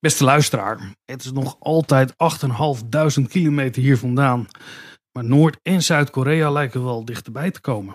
[0.00, 4.46] Beste luisteraar, het is nog altijd 8.500 kilometer hier vandaan.
[5.12, 7.94] Maar Noord- en Zuid-Korea lijken wel dichterbij te komen.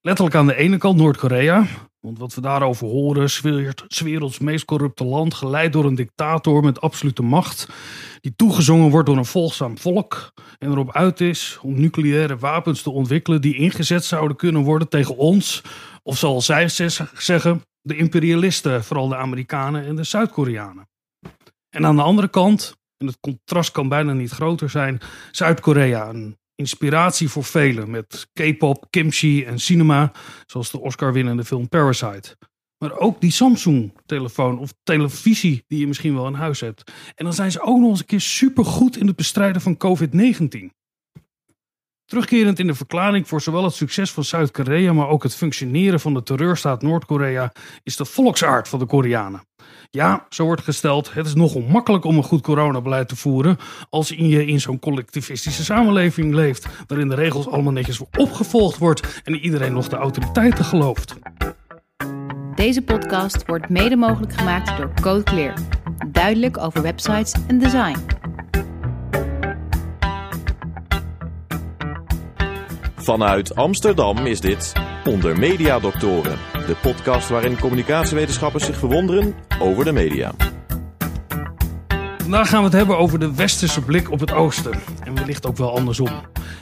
[0.00, 1.66] Letterlijk aan de ene kant Noord-Korea.
[2.00, 6.80] Want wat we daarover horen, 's werelds meest corrupte land, geleid door een dictator met
[6.80, 7.68] absolute macht.
[8.20, 10.32] Die toegezongen wordt door een volgzaam volk.
[10.58, 15.16] En erop uit is om nucleaire wapens te ontwikkelen die ingezet zouden kunnen worden tegen
[15.16, 15.62] ons.
[16.02, 16.68] Of zoals zij
[17.14, 20.90] zeggen, de imperialisten, vooral de Amerikanen en de Zuid-Koreanen.
[21.72, 26.08] En aan de andere kant, en het contrast kan bijna niet groter zijn, Zuid-Korea.
[26.08, 30.12] Een inspiratie voor velen met K-pop, kimchi en cinema,
[30.46, 32.36] zoals de Oscar-winnende film Parasite.
[32.78, 36.92] Maar ook die Samsung-telefoon of televisie die je misschien wel in huis hebt.
[37.14, 40.80] En dan zijn ze ook nog eens een keer supergoed in het bestrijden van COVID-19.
[42.04, 46.14] Terugkerend in de verklaring voor zowel het succes van Zuid-Korea, maar ook het functioneren van
[46.14, 47.52] de terreurstaat Noord-Korea,
[47.82, 49.42] is de volksaard van de Koreanen.
[49.90, 53.58] Ja, zo wordt gesteld, het is nogal makkelijk om een goed coronabeleid te voeren
[53.90, 59.34] als je in zo'n collectivistische samenleving leeft, waarin de regels allemaal netjes opgevolgd wordt en
[59.34, 61.14] iedereen nog de autoriteiten gelooft.
[62.54, 65.54] Deze podcast wordt mede mogelijk gemaakt door Code Clear.
[66.06, 67.96] Duidelijk over websites en design.
[73.02, 74.72] Vanuit Amsterdam is dit
[75.04, 80.32] Onder Media Doctoren, de podcast waarin communicatiewetenschappers zich verwonderen over de media.
[82.18, 84.72] Vandaag gaan we het hebben over de westerse blik op het oosten.
[85.04, 86.08] En wellicht ook wel andersom.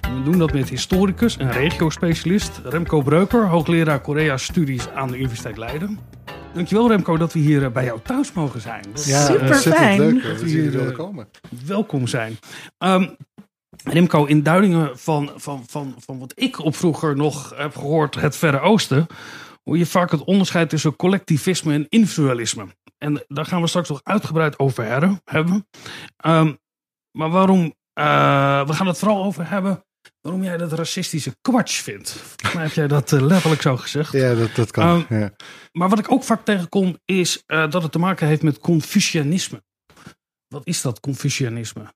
[0.01, 5.57] En we doen dat met historicus en regio-specialist Remco Breuker, hoogleraar Korea-studies aan de Universiteit
[5.57, 5.99] Leiden.
[6.55, 8.85] Dankjewel Remco dat we hier eh, bij jou thuis mogen zijn.
[9.05, 9.99] Ja, Super fijn.
[10.01, 11.29] leuk Dat dat jullie jullie willen willen komen.
[11.67, 12.39] welkom zijn.
[12.79, 13.07] Ehm,
[13.85, 18.37] Remco, in duidingen van, van, van, van wat ik op vroeger nog heb gehoord, het
[18.37, 19.07] Verre Oosten,
[19.65, 22.67] hoor je vaak het onderscheid tussen collectivisme en individualisme.
[22.99, 24.87] En daar gaan we straks nog uitgebreid over
[25.25, 25.67] hebben.
[26.17, 26.53] Ehm,
[27.19, 29.85] maar waarom, eh, we gaan het vooral over hebben
[30.21, 32.11] waarom jij dat racistische kwatsch vindt.
[32.11, 34.13] Volgens mij heb jij dat eh, letterlijk zo gezegd.
[34.13, 35.07] Ja, dat, dat kan.
[35.09, 35.31] Ehm, ja.
[35.73, 39.63] Maar wat ik ook vaak tegenkom is eh, dat het te maken heeft met Confucianisme.
[40.49, 41.95] Wat is dat Confucianisme?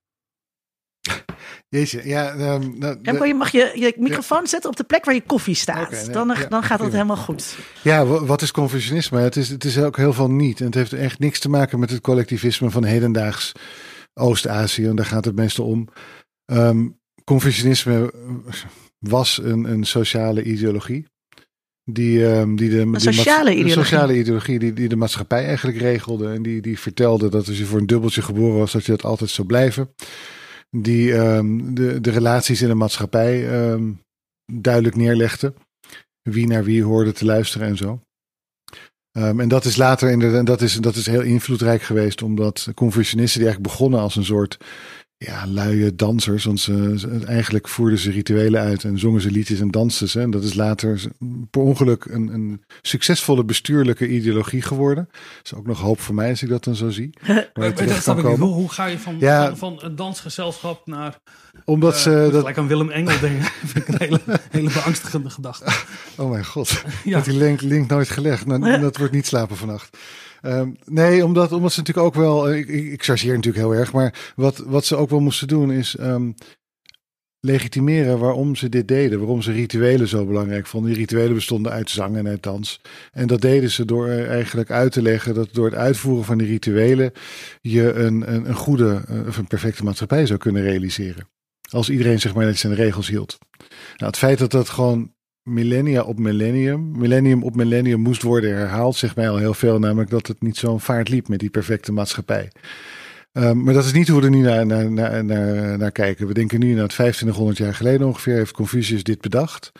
[1.69, 2.35] Jeetje, ja.
[2.35, 5.91] nou, Remco, je mag je, je microfoon zetten op de plek waar je koffie staat.
[5.91, 6.93] Nee, dan, ja, dan gaat het prima.
[6.93, 7.57] helemaal goed.
[7.83, 9.21] ja, wa- wat is Confucianisme?
[9.21, 10.59] Het is, het is ook heel veel niet.
[10.61, 13.53] En het heeft echt niks te maken met het collectivisme van hedendaags
[14.15, 14.87] Oost-Azië.
[14.87, 15.89] En daar gaat het meestal om.
[16.45, 16.87] Ehm,
[17.25, 18.13] Confucianisme
[18.99, 21.07] was een, een sociale ideologie.
[21.85, 23.85] Die, ehm, die de, die sociale Een ideologie.
[23.85, 26.33] sociale ideologie die, die de maatschappij eigenlijk regelde.
[26.33, 29.05] En die, die vertelde dat als je voor een dubbeltje geboren was, dat je dat
[29.05, 29.95] altijd zou blijven.
[30.77, 33.93] Die ehm, de, relaties in de maatschappij ehm,
[34.53, 35.55] duidelijk neerlegde.
[36.23, 38.01] Wie naar wie hoorde te luisteren en zo.
[39.12, 43.41] Ehm, en dat is later inderdaad, dat is, dat is heel invloedrijk geweest, omdat Confucianisten
[43.41, 44.59] die eigenlijk begonnen als een soort
[45.17, 46.45] ja, luie dansers.
[46.45, 50.21] Want ze, ze- eigenlijk voerden ze rituelen uit en zongen ze liedjes en dansten ze.
[50.21, 51.03] En dat is later
[51.51, 55.09] per ongeluk een, een succesvolle bestuurlijke ideologie geworden.
[55.13, 57.11] Dat is ook nog hoop voor mij als ik dat dan zo zie.
[57.55, 58.25] Dat snap ik.
[58.25, 59.47] Hoe, hoe ga je van, Ja.
[59.47, 61.19] van, van een dansgezelschap naar...
[61.65, 63.45] Omdat eh, ze dat, gelijk aan Willem Engel denken.
[63.73, 64.21] vind ik een hele,
[64.51, 65.73] hele beangstigende gedachte.
[66.17, 67.17] Oh mijn god, Ja.
[67.17, 68.47] dat die link, link nooit gelegd.
[68.47, 69.99] Nou, dat wordt niet slapen vannacht.
[70.44, 73.75] Ehm, nee, omdat, omdat ze natuurlijk ook wel, eh, ik, ik, ik chargeer natuurlijk heel
[73.75, 76.31] erg, maar wat, wat ze ook wel moesten doen is ehm,
[77.41, 79.19] legitimeren waarom ze dit deden.
[79.19, 80.91] Waarom ze rituelen zo belangrijk vonden.
[80.91, 82.81] Die rituelen bestonden uit zang en uit dans.
[83.12, 86.47] En dat deden ze door eigenlijk uit te leggen dat door het uitvoeren van die
[86.47, 87.12] rituelen
[87.61, 91.28] je een, een, een goede eh, of een perfecte maatschappij zou kunnen realiseren.
[91.71, 93.38] Als iedereen zeg maar aan de regels hield.
[93.97, 95.14] Nou, het feit dat dat gewoon
[95.44, 99.78] millennia op millennium, millennium op millennium moest worden herhaald, zegt mij al heel veel.
[99.78, 102.50] Namelijk dat het niet zo'n vaart liep met die perfecte maatschappij.
[103.32, 105.25] Ehm, maar dat is niet hoe we nu naar, naar, naar,
[105.78, 106.27] naar, kijken.
[106.27, 109.72] We denken nu naar het 2500 jaar geleden ongeveer heeft Confucius dit bedacht.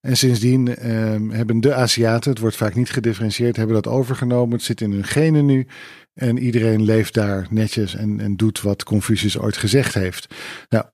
[0.00, 4.56] En sindsdien ehm, hebben de Aziaten, het wordt vaak niet gedifferentieerd, hebben dat overgenomen.
[4.56, 5.66] Het zit in hun genen nu.
[6.14, 10.34] En iedereen leeft daar netjes en, en doet wat Confucius ooit gezegd heeft.
[10.68, 10.84] Nou,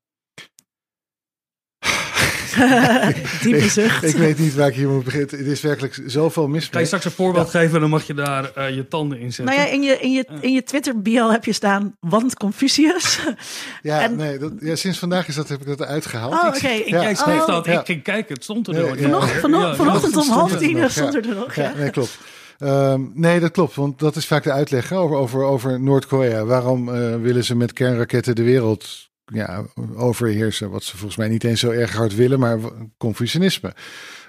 [3.42, 4.04] Diepe zucht.
[4.04, 5.28] ik weet niet waar ik hier moet beginnen.
[5.38, 6.68] Het is werkelijk zoveel mis.
[6.70, 9.32] Ga je straks een voorbeeld geven en dan mag je daar eh, je tanden in
[9.32, 9.54] zetten.
[9.54, 13.18] Nou ja, in je, in je, in je Twitter-bio heb je staan, want Confucius.
[13.82, 16.32] Ja, En- nee, dat, ja, sinds vandaag is dat, heb ik dat uitgehaald.
[16.32, 16.68] Oh, Ik- oké.
[16.68, 17.14] Ik, Ja.
[17.14, 17.46] schreef Oh.
[17.46, 17.80] dat, Ja.
[17.80, 18.88] ik ging kijken, het stond er Ja, nog.
[18.88, 18.94] ja.
[18.94, 19.02] niet.
[19.04, 21.54] Vanochtend, vano- Ja, vanochtend ja, om half stond tien er stond er nog.
[21.54, 21.72] Ja, Ja.
[21.76, 22.18] nee, klopt.
[22.58, 26.44] Ehm, nee, dat klopt, want dat is vaak de uitleg hè, over, over, over Noord-Korea.
[26.44, 29.64] Waarom eh, willen ze met kernraketten de wereld ja,
[29.96, 30.70] overheersen.
[30.70, 32.58] Wat ze volgens mij niet eens zo erg hard willen, maar
[32.98, 33.72] Confucianisme.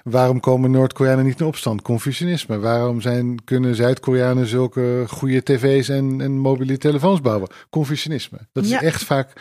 [0.04, 1.82] Waarom komen Noord-Koreanen niet in opstand?
[1.82, 2.58] Confucianisme.
[2.58, 7.48] Waarom zijn, kunnen Zuid-Koreanen zulke goede tv's en, en mobiele telefoons bouwen?
[7.70, 8.38] Confucianisme.
[8.52, 8.80] Dat Ja.
[8.80, 9.32] is echt vaak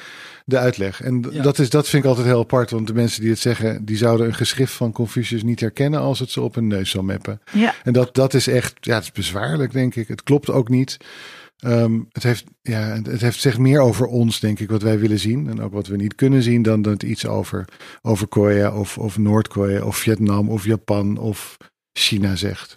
[0.45, 1.01] de uitleg.
[1.01, 1.41] En Ja.
[1.41, 2.71] dat, is, dat vind ik altijd heel apart.
[2.71, 6.19] Want de mensen die het zeggen, die zouden een geschrift van Confucius niet herkennen als
[6.19, 7.41] het ze op hun neus zou meppen.
[7.51, 7.73] Ja.
[7.83, 10.07] En dat, dat is echt, ja, het is bezwaarlijk, denk ik.
[10.07, 10.97] Het klopt ook niet.
[11.63, 15.19] Ehm, het, heeft, ja, het heeft zegt meer over ons, denk ik, wat wij willen
[15.19, 15.49] zien.
[15.49, 17.65] En ook wat we niet kunnen zien, dan dat het iets over,
[18.01, 21.57] over Korea of, of Noord-Korea of Vietnam of Japan of
[21.93, 22.75] China zegt.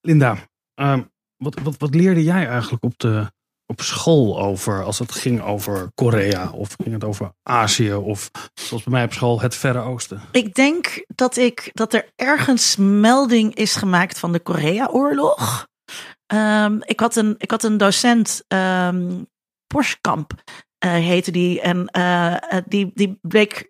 [0.00, 0.36] Linda,
[0.74, 1.02] ehm,
[1.36, 3.32] wat, wat, wat leerde jij eigenlijk op, de,
[3.66, 6.50] op school over als het ging over Korea?
[6.50, 7.92] Of ging het over Azië?
[7.92, 10.22] Of zoals bij mij op school het Verre Oosten?
[10.32, 15.68] Ik denk dat, ik, dat er ergens melding is gemaakt van de Korea-oorlog.
[16.30, 19.22] Ehm, ik, had een, ik had een docent, ehm
[19.66, 20.34] Porskamp
[20.78, 21.60] eh, heette die.
[21.60, 23.68] En eh, eh, die, die bleek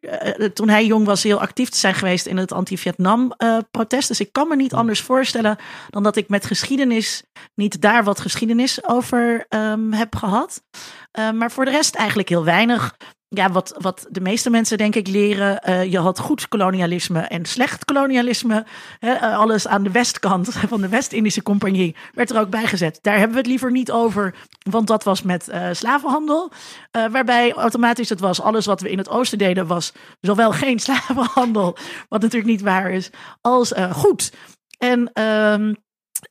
[0.54, 4.08] toen hij jong was heel actief te zijn geweest in het anti-Vietnam-protest.
[4.08, 5.56] dus ik kan me niet anders voorstellen
[5.88, 7.24] dan dat ik met geschiedenis
[7.54, 10.62] niet daar wat geschiedenis over ehm, heb gehad.
[11.10, 12.96] Eh, maar voor de rest eigenlijk heel weinig.
[13.32, 15.62] Ja, wat, wat de meeste mensen denk ik leren.
[15.62, 18.66] eh, je had goed kolonialisme en slecht kolonialisme.
[19.00, 22.98] Eh, alles aan de westkant van de West-Indische Compagnie werd er ook bijgezet.
[23.02, 24.34] Daar hebben we het liever niet over,
[24.70, 26.50] want dat was met eh, slavenhandel.
[26.90, 31.76] Waarbij automatisch het was, alles wat we in het oosten deden was zowel geen slavenhandel,
[32.08, 33.10] wat natuurlijk niet waar is,
[33.40, 34.32] als goed.
[34.78, 35.74] En ehm,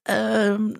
[0.03, 0.77] ehm, eh,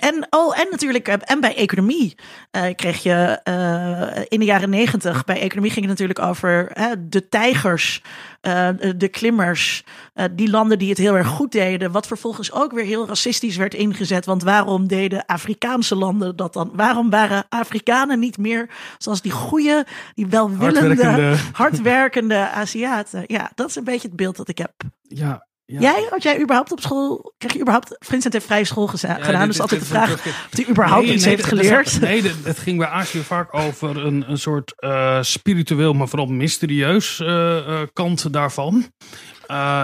[0.00, 2.14] en, oh, en natuurlijk, eh, en bij economie
[2.50, 7.08] eh, kreeg je eh, in de jaren negentig, bij economie ging het natuurlijk over hè,
[7.08, 8.02] de tijgers,
[8.40, 9.84] eh, de klimmers,
[10.14, 13.56] eh, die landen die het heel erg goed deden, wat vervolgens ook weer heel racistisch
[13.56, 14.26] werd ingezet.
[14.26, 16.70] Want waarom deden Afrikaanse landen dat dan?
[16.74, 21.36] Waarom waren Afrikanen niet meer zoals die goede, die welwillende, Hardwerkende.
[21.52, 23.24] hardwerkende Aziaten?
[23.26, 24.72] Ja, dat is een beetje het beeld dat ik heb.
[25.02, 25.80] Ja, ja.
[25.80, 29.38] Jij, had jij überhaupt op school, kreeg je überhaupt, Vincent heeft vrije school Ja, gedaan,
[29.38, 32.00] dit- dus dit- altijd de vraag dit- of hij überhaupt Nee, iets nee, heeft geleerd.
[32.00, 37.20] Nee, het ging bij Azië vaak over een, een soort eh, spiritueel, maar vooral mysterieus
[37.20, 38.86] eh, eh, kant daarvan.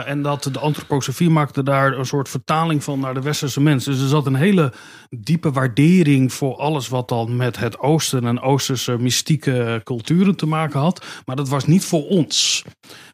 [0.06, 3.92] En dat de antroposofie maakte daar een soort vertaling van naar de westerse mensen.
[3.92, 4.72] Dus er zat een hele
[5.10, 10.80] diepe waardering voor alles wat dan met het oosten en oosterse mystieke culturen te maken
[10.80, 11.06] had.
[11.24, 12.64] Maar dat was niet voor ons.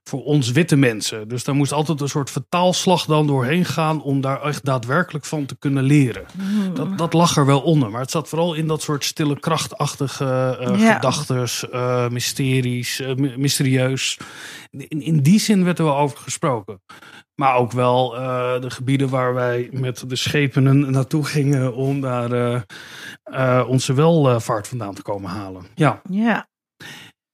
[0.05, 1.29] Voor ons witte mensen.
[1.29, 5.47] Dus daar moest altijd een soort vertaalslag dan doorheen gaan om daar echt daadwerkelijk van
[5.47, 6.25] te kunnen leren.
[6.75, 7.91] Dat, dat lag er wel onder.
[7.91, 10.95] Maar het zat vooral in dat soort stille krachtachtige eh Ja.
[10.95, 14.19] gedachtes, eh, mysteries, eh, my- mysterieus.
[14.71, 16.83] In, in die zin werd er wel over gesproken.
[17.35, 22.33] Maar ook wel eh, de gebieden waar wij met de schepen naartoe gingen om daar
[22.33, 22.61] eh,
[23.23, 25.67] eh, onze welvaart vandaan te komen halen.
[25.75, 26.03] Ja.
[26.11, 26.47] Ja,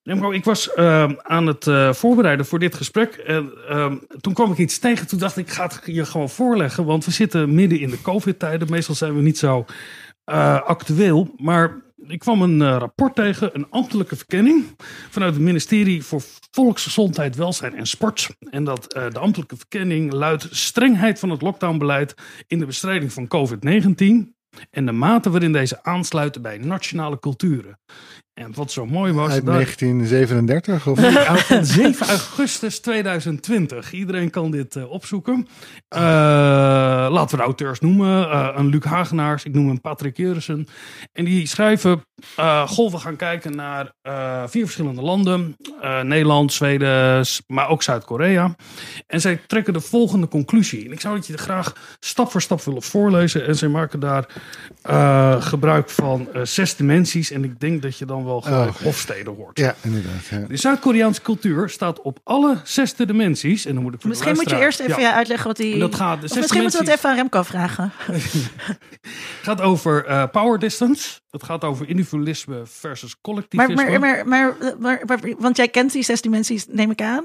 [0.02, 3.14] Remco, ik was ehm, aan het voorbereiden voor dit gesprek.
[3.14, 5.06] En ehm, toen kwam ik iets tegen.
[5.06, 6.84] Toen dacht ik, ik ga het je gewoon voorleggen.
[6.84, 8.70] Want we zitten midden in de COVID-tijden.
[8.70, 9.64] Meestal zijn we niet zo
[10.64, 11.34] actueel.
[11.36, 14.64] Maar ik kwam een eh, rapport tegen, een ambtelijke verkenning.
[15.10, 18.36] Vanuit het ministerie voor Volksgezondheid, Welzijn en Sport.
[18.50, 22.14] En dat eh, de ambtelijke verkenning luidt strengheid van het lockdownbeleid
[22.46, 24.38] in de bestrijding van COVID-19.
[24.70, 27.78] En de mate waarin deze aansluiten bij nationale culturen.
[28.40, 29.30] En wat zo mooi was.
[29.30, 33.92] Uit daar- 1937 of Ja, van 7 augustus 2020.
[33.92, 35.48] Iedereen kan dit eh, opzoeken.
[35.88, 36.00] Eh,
[37.10, 38.30] laten we de auteurs noemen.
[38.30, 40.66] Eh, een Luc Hagenaars, ik noem hem Patrick Jurissen.
[41.12, 42.04] En die schrijven,
[42.66, 43.92] goh, we gaan kijken naar
[44.48, 45.56] vier verschillende landen.
[46.02, 48.56] Nederland, Zweden, maar ook Zuid-Korea.
[49.06, 50.84] En zij trekken de volgende conclusie.
[50.84, 53.46] En ik zou het je graag stap voor stap willen voorlezen.
[53.46, 54.26] En zij maken daar
[55.42, 57.30] gebruik van zes dimensies.
[57.30, 58.82] En ik denk dat je dan wel gelijk Oh.
[58.82, 59.58] Hofstede hoort.
[59.58, 60.26] Ja, inderdaad.
[60.30, 60.38] Ja.
[60.38, 63.64] De Zuid-Koreaanse cultuur staat op alle zesde dimensies.
[63.66, 65.78] En dan moet ik voor de misschien moet je eerst even Ja, uitleggen wat die...
[65.78, 67.92] dat gaat, de of zesde misschien moeten we het even aan Remco vragen.
[69.42, 71.20] gaat over eh, power distance.
[71.30, 73.74] Het gaat over individualisme versus Maar, collectivisme.
[73.74, 77.24] maar, maar, maar, maar, maar- want jij kent die zes dimensies, neem ik aan.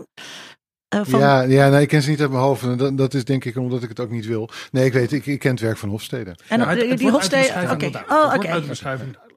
[0.90, 2.64] Eh, van, Ja, ja nee, ik ken ze niet uit mijn hoofd.
[2.64, 4.50] En dat, dat is denk ik omdat ik het ook niet wil.
[4.72, 6.30] Nee, ik weet, ik, ik ken het werk van Hofstede.
[6.30, 7.48] en Ja, dan- het- het die, Hofstede...
[7.48, 8.12] Oké, duidelijk.
[8.12, 8.42] oh, Het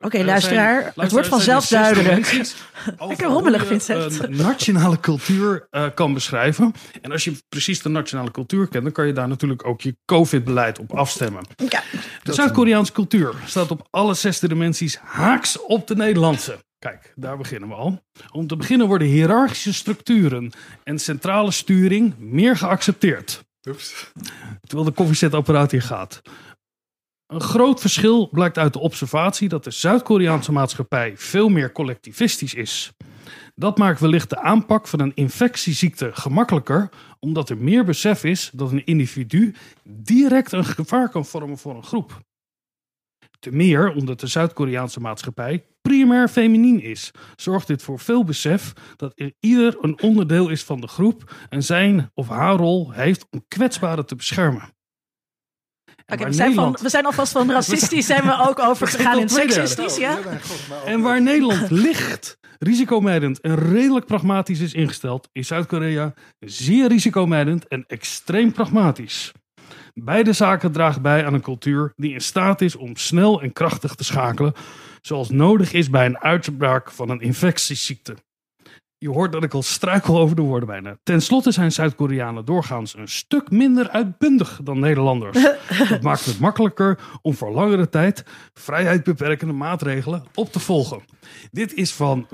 [0.01, 0.19] oké.
[0.19, 2.33] Er luisteraar, het luisteraar, wordt vanzelf duidelijk.
[3.09, 4.23] Lekker rommelig, Vincent.
[4.23, 6.73] Een nationale cultuur eh, kan beschrijven.
[7.03, 9.97] En als je precies de nationale cultuur kent, dan kan je daar natuurlijk ook je
[10.05, 11.43] COVID-beleid op afstemmen.
[11.69, 11.83] Ja.
[12.23, 16.59] De Zuid-Koreaanse cultuur staat op alle zesde dimensies haaks op de Nederlandse.
[16.79, 18.05] Kijk, daar beginnen we al.
[18.33, 20.53] Om te beginnen worden hiërarchische structuren
[20.85, 23.45] en centrale sturing meer geaccepteerd.
[24.61, 26.23] Terwijl de koffiezetapparaat hier gaat.
[27.27, 32.93] Een groot verschil blijkt uit de observatie dat de Zuid-Koreaanse maatschappij veel meer collectivistisch is.
[33.55, 38.73] Dat maakt wellicht de aanpak van een infectieziekte gemakkelijker, omdat er meer besef is dat
[38.73, 42.21] een individu direct een gevaar kan vormen voor een groep.
[43.39, 49.13] Te meer omdat de Zuid-Koreaanse maatschappij primair feminien is, zorgt dit voor veel besef dat
[49.15, 53.45] er ieder een onderdeel is van de groep en zijn of haar rol heeft om
[53.49, 54.77] kwetsbaren te beschermen.
[56.07, 60.19] We, zijn van, we zijn alvast van racistisch zijn we ook overgegaan in seksistisch, ja?
[60.87, 67.85] En waar Nederland licht, risicomijdend en redelijk pragmatisch is ingesteld, is Zuid-Korea zeer risicomijdend en
[67.87, 69.33] extreem pragmatisch.
[69.95, 73.95] Beide zaken dragen bij aan een cultuur die in staat is om snel en krachtig
[73.95, 74.55] te schakelen,
[75.01, 78.17] zoals nodig is bij een uitbraak van een infectieziekte.
[79.01, 80.99] Je hoort dat ik al struikel over de woorden bijna.
[81.03, 85.43] Ten slotte zijn Zuid-Koreanen doorgaans een stuk minder uitbundig dan Nederlanders.
[85.89, 88.25] Dat maakt het makkelijker om voor langere tijd
[88.55, 91.01] vrijheidbeperkende maatregelen op te volgen.
[91.51, 92.27] Dit is van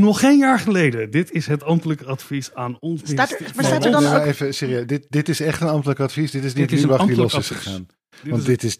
[0.00, 1.10] nog geen jaar geleden.
[1.10, 4.54] Dit is het ambtelijk advies aan ons Staat er- maar staat er dan ook- even
[4.54, 4.86] serieus.
[4.86, 6.30] Dit, dit is echt een ambtelijk advies.
[6.30, 7.86] Dit is niet Dit is een Lubach die los is gegaan.
[8.22, 8.76] Dit Want is- dit is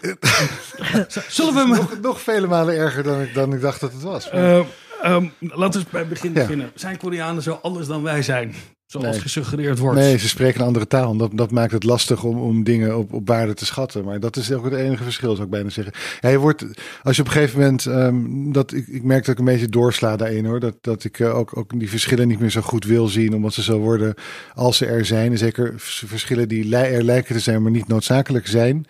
[1.28, 4.30] Zullen we nog, nog vele malen erger dan ik, dan ik dacht dat het was.
[4.30, 4.58] Eh,
[5.02, 6.40] ehm, laten we bij het begin Ja.
[6.40, 6.70] beginnen.
[6.74, 8.54] Zijn Koreanen zo anders dan wij zijn?
[8.86, 9.20] Zoals Nee.
[9.20, 9.98] gesuggereerd wordt.
[9.98, 11.16] Nee, ze spreken een andere taal.
[11.16, 14.04] Dat, dat maakt het lastig om, om dingen op, op waarde te schatten.
[14.04, 15.94] Maar dat is ook het enige verschil, zou ik bijna zeggen.
[16.20, 16.64] Je wordt,
[17.02, 19.68] als je op een gegeven moment, ehm, dat, ik, ik merk dat ik een beetje
[19.68, 20.60] doorsla daarin hoor.
[20.60, 23.52] Dat, dat ik eh, ook, ook die verschillen niet meer zo goed wil zien, omdat
[23.54, 24.14] ze zo worden
[24.54, 25.30] als ze er zijn.
[25.32, 28.86] En zeker vers- verschillen die er lijken te zijn, maar niet noodzakelijk zijn.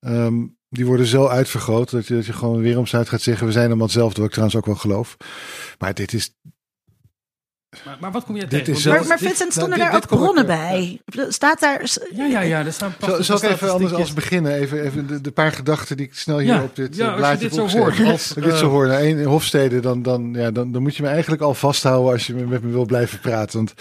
[0.00, 3.52] Ehm, die worden zo uitvergroot dat je, dat je gewoon weer om gaat zeggen: we
[3.52, 5.16] zijn allemaal hetzelfde, wat ik trouwens ook wel geloof.
[5.78, 6.34] Maar dit is,
[7.84, 8.72] Maar, maar wat kom Dit tegen?
[8.72, 11.00] is Maar, maar Vincent, nou, stonden dit- daar ook ik, bronnen eh, bij?
[11.28, 11.82] Staat daar...
[12.14, 12.64] Ja, ja, ja.
[12.64, 14.52] Er staan Zal, zal ik even anders als beginnen?
[14.54, 17.06] Even, even de, de paar gedachten die ik snel hier Ja, op dit ja, eh,
[17.08, 19.80] als je blaadje dit heb zo hoort, als, ik dit zo hoor, nou, één Hofstede,
[19.80, 22.62] dan, dan, ja, dan, dan moet je me eigenlijk al vasthouden als je me- met
[22.62, 23.56] me wil blijven praten.
[23.56, 23.74] Want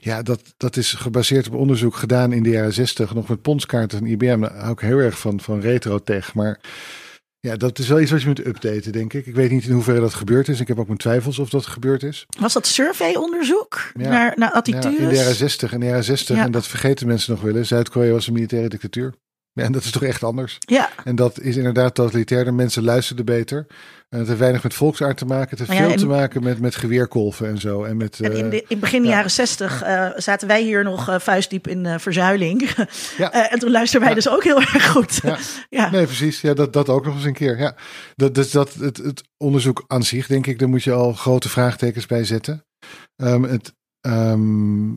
[0.00, 3.98] ja, dat, dat is gebaseerd op onderzoek gedaan in de jaren zestig, nog met ponskaarten
[3.98, 4.40] van IBM.
[4.40, 6.34] Daar hou ik heel erg van, van retro-tech.
[6.34, 6.58] Maar
[7.46, 9.26] ja, dat is wel iets wat je moet updaten, denk ik.
[9.26, 10.60] Ik weet niet in hoeverre dat gebeurd is.
[10.60, 12.26] Ik heb ook mijn twijfels of dat gebeurd is.
[12.38, 14.08] Was dat survey-onderzoek Ja.
[14.08, 14.98] naar, naar Ja, attitudes?
[14.98, 15.72] in de jaren 60.
[15.72, 16.42] In de jaren 60, Ja.
[16.44, 17.68] en dat vergeten mensen nog wel eens.
[17.68, 19.14] Zuid-Korea was een militaire dictatuur.
[19.52, 20.56] Ja, en dat is toch echt anders.
[20.58, 22.44] Ja, En dat is inderdaad totalitair.
[22.44, 23.66] De mensen luisterden beter.
[24.08, 25.50] En het heeft weinig met volksaard te maken.
[25.50, 27.84] Het heeft Nou ja, veel te maken met, met geweerkolven en zo.
[27.84, 29.08] En met, en in, eh, de, in begin ja.
[29.08, 32.70] jaren zestig eh, zaten wij hier nog eh, vuistdiep in eh, verzuiling.
[33.16, 33.32] Ja.
[33.36, 35.20] Eh, en toen luisterden wij dus ook heel erg goed.
[35.22, 35.38] Ja.
[35.68, 35.90] Ja.
[35.90, 36.40] Nee, precies.
[36.40, 37.58] Ja, dat, dat ook nog eens een keer.
[37.58, 37.76] Ja.
[38.14, 41.48] Dat, dus dat, het, het onderzoek aan zich, denk ik, daar moet je al grote
[41.48, 42.66] vraagtekens bij zetten.
[43.16, 44.90] Ehm, het ehm,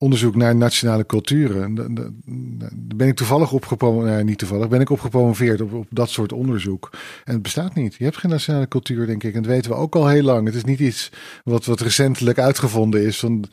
[0.00, 1.74] onderzoek naar nationale culturen.
[1.74, 2.10] da- da-
[2.72, 4.14] Daar ben ik toevallig op gepromoveerd.
[4.14, 4.68] Nee, niet toevallig.
[4.68, 6.88] Ben ik op gepromoveerd op, op dat soort onderzoek.
[7.24, 7.94] En het bestaat niet.
[7.94, 9.34] Je hebt geen nationale cultuur, denk ik.
[9.34, 10.46] En dat weten we ook al heel lang.
[10.46, 11.10] Het is niet iets
[11.44, 13.18] wat, wat recentelijk uitgevonden is.
[13.18, 13.44] Van,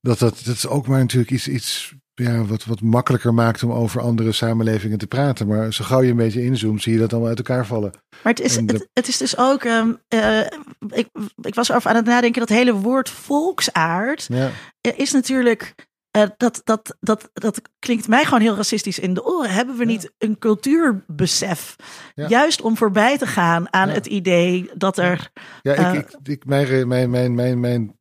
[0.00, 3.72] dat, dat, dat is ook maar natuurlijk iets, iets ja, wat, wat makkelijker maakt om
[3.72, 5.46] over andere samenlevingen te praten.
[5.46, 7.90] Maar zo gauw je een beetje inzoomt, zie je dat allemaal uit elkaar vallen.
[8.22, 9.64] Maar het is, de- het, het is dus ook.
[9.64, 10.40] ehm, eh,
[10.88, 11.08] ik,
[11.40, 12.40] ik was erover aan het nadenken.
[12.40, 14.50] Dat hele woord volksaard Ja,
[14.80, 15.74] eh, is natuurlijk.
[16.10, 19.50] eh, dat, dat, dat, dat klinkt mij gewoon heel racistisch in de oren.
[19.50, 19.88] Hebben we Ja.
[19.90, 21.76] niet een cultuurbesef?
[22.14, 22.28] Ja.
[22.28, 25.30] Juist om voorbij te gaan aan het idee dat er.
[25.62, 27.98] ja ik, ik, ik, mijn, re- mijn, mijn, mijn, mijn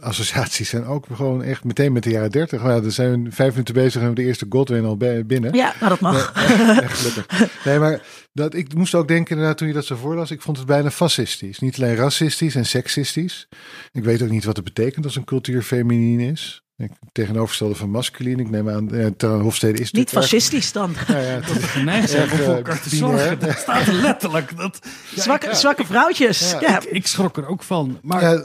[0.00, 2.62] associaties zijn ook gewoon echt meteen met de jaren dertig.
[2.62, 5.26] Nou, dan zijn we vijf minuten bezig en hebben we de eerste Godwin al bij-
[5.26, 5.54] binnen.
[5.54, 6.34] Ja, nou dat mag.
[6.48, 7.48] Nee, echt gelukkig.
[7.64, 10.30] Nee, maar dat, ik moest ook denken inderdaad toen je dat zo voorlas.
[10.30, 11.58] Ik vond het bijna fascistisch.
[11.58, 13.48] Niet alleen racistisch en seksistisch.
[13.92, 16.62] Ik weet ook niet wat het betekent als een cultuur feminien is.
[16.76, 18.38] Ik, tegenovergestelde van masculin.
[18.38, 20.94] Ik neem aan, ja, ter Hofstede is Niet fascistisch dan.
[21.08, 23.18] Ja, ja, het is- geneigd zijn om Erg, voor eh, elkaar te binair.
[23.18, 23.38] zorgen.
[23.38, 24.56] Dat staat er letterlijk.
[24.56, 24.78] Dat,
[25.14, 26.50] ja, zwakke, ik, zwakke vrouwtjes.
[26.50, 26.60] Ja.
[26.60, 26.80] Ja.
[26.88, 27.98] ik schrok er ook van.
[28.02, 28.44] Maar ja,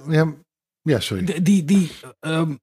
[0.89, 1.41] ja, sorry.
[1.43, 2.55] die, die, ehm,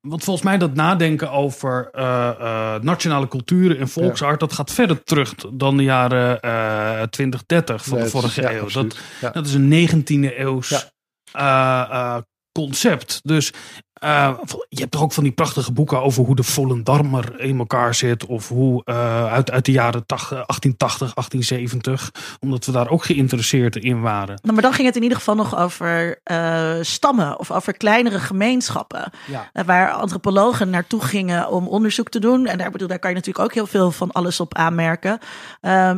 [0.00, 5.02] want volgens mij dat nadenken over eh, eh, nationale culturen en volksaard, dat gaat verder
[5.04, 8.68] terug dan de jaren eh 20, 30 van de is- vorige ja, eeuw.
[8.70, 9.30] Dat, Ja.
[9.30, 10.90] dat is een 19e eeuws
[11.32, 12.18] eh,
[12.52, 13.20] concept.
[13.22, 13.52] Dus
[14.00, 14.38] eh,
[14.68, 18.26] je hebt toch ook van die prachtige boeken over hoe de Volendarmer in elkaar zit.
[18.26, 22.36] Of hoe eh, uit, uit de jaren 80, 1880, 1870.
[22.40, 24.38] Omdat we daar ook geïnteresseerd in waren.
[24.42, 28.18] Nou, maar dan ging het in ieder geval nog over eh, stammen of over kleinere
[28.18, 29.12] gemeenschappen.
[29.26, 29.50] Ja.
[29.52, 32.46] Eh, Waar antropologen naartoe gingen om onderzoek te doen.
[32.46, 35.18] En daar, bedoel, daar kan je natuurlijk ook heel veel van alles op aanmerken.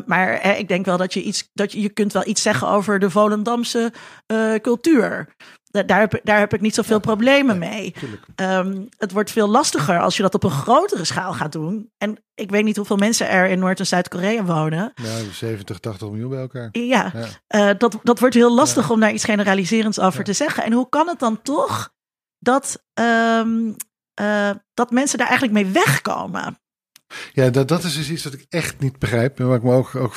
[0.07, 2.69] Maar eh, ik denk wel dat je iets, dat je, je kunt wel iets zeggen
[2.69, 3.93] over de Volendamse
[4.27, 5.29] eh, cultuur.
[5.71, 7.95] Da- Daar heb, daar heb ik niet zoveel problemen mee.
[8.37, 11.91] Um, het wordt veel lastiger als je dat op een grotere schaal gaat doen.
[11.99, 14.93] En ik weet niet hoeveel mensen er in Noord- en Zuid-Korea wonen.
[14.95, 16.69] Ja, 70, 80 miljoen bij elkaar.
[16.73, 17.13] Ja,
[17.49, 17.71] ja.
[17.71, 20.65] Uh, dat, dat wordt heel lastig om daar iets generaliserends over te zeggen.
[20.65, 21.93] En hoe kan het dan toch
[22.39, 23.77] dat, um,
[24.21, 26.59] uh, dat mensen daar eigenlijk mee wegkomen?
[27.33, 29.39] Ja, dat, dat is dus iets wat ik echt niet begrijp.
[29.39, 30.15] En waar ik me ook, ook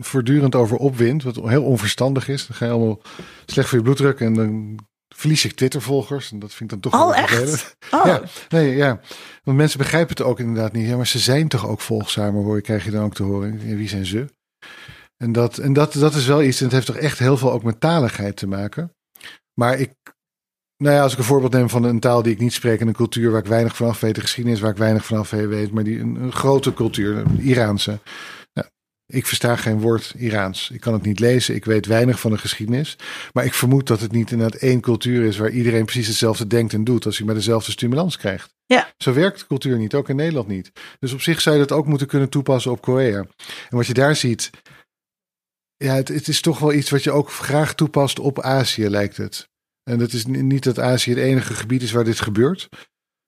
[0.00, 1.22] voortdurend over opwind.
[1.22, 2.46] Wat heel onverstandig is.
[2.46, 3.00] Dan ga je allemaal
[3.46, 4.20] slecht voor je bloeddruk.
[4.20, 4.78] En dan
[5.14, 6.32] verlies ik Twitter-volgers.
[6.32, 7.76] En dat vind ik dan toch Al wel echt?
[7.90, 8.06] Oh.
[8.06, 9.00] Ja, nee, ja.
[9.42, 10.88] Want mensen begrijpen het ook inderdaad niet.
[10.88, 13.76] Ja, maar ze zijn toch ook volgzamer, hoor, krijg je dan ook te horen.
[13.76, 14.26] Wie zijn ze?
[15.16, 17.52] En, dat, en dat, dat is wel iets, en het heeft toch echt heel veel
[17.52, 18.94] ook met taligheid te maken.
[19.54, 19.92] Maar ik,
[20.76, 22.88] nou ja, als ik een voorbeeld neem van een taal die ik niet spreek en
[22.88, 25.84] een cultuur waar ik weinig vanaf weet, de geschiedenis waar ik weinig vanaf weet, maar
[25.84, 27.98] die een, een grote cultuur, een Iraanse.
[29.06, 30.70] Ik versta geen woord Iraans.
[30.70, 31.54] Ik kan het niet lezen.
[31.54, 32.96] Ik weet weinig van de geschiedenis.
[33.32, 36.72] Maar ik vermoed dat het niet inderdaad één cultuur is waar iedereen precies hetzelfde denkt
[36.72, 38.54] en doet als hij maar dezelfde stimulans krijgt.
[38.66, 38.92] Ja.
[38.96, 40.72] Zo werkt cultuur niet, ook in Nederland niet.
[40.98, 43.18] Dus op zich zou je dat ook moeten kunnen toepassen op Korea.
[43.68, 44.50] En wat je daar ziet,
[45.76, 49.16] ja, het, het is toch wel iets wat je ook graag toepast op Azië, lijkt
[49.16, 49.48] het.
[49.82, 52.68] En het is niet dat Azië het enige gebied is waar dit gebeurt.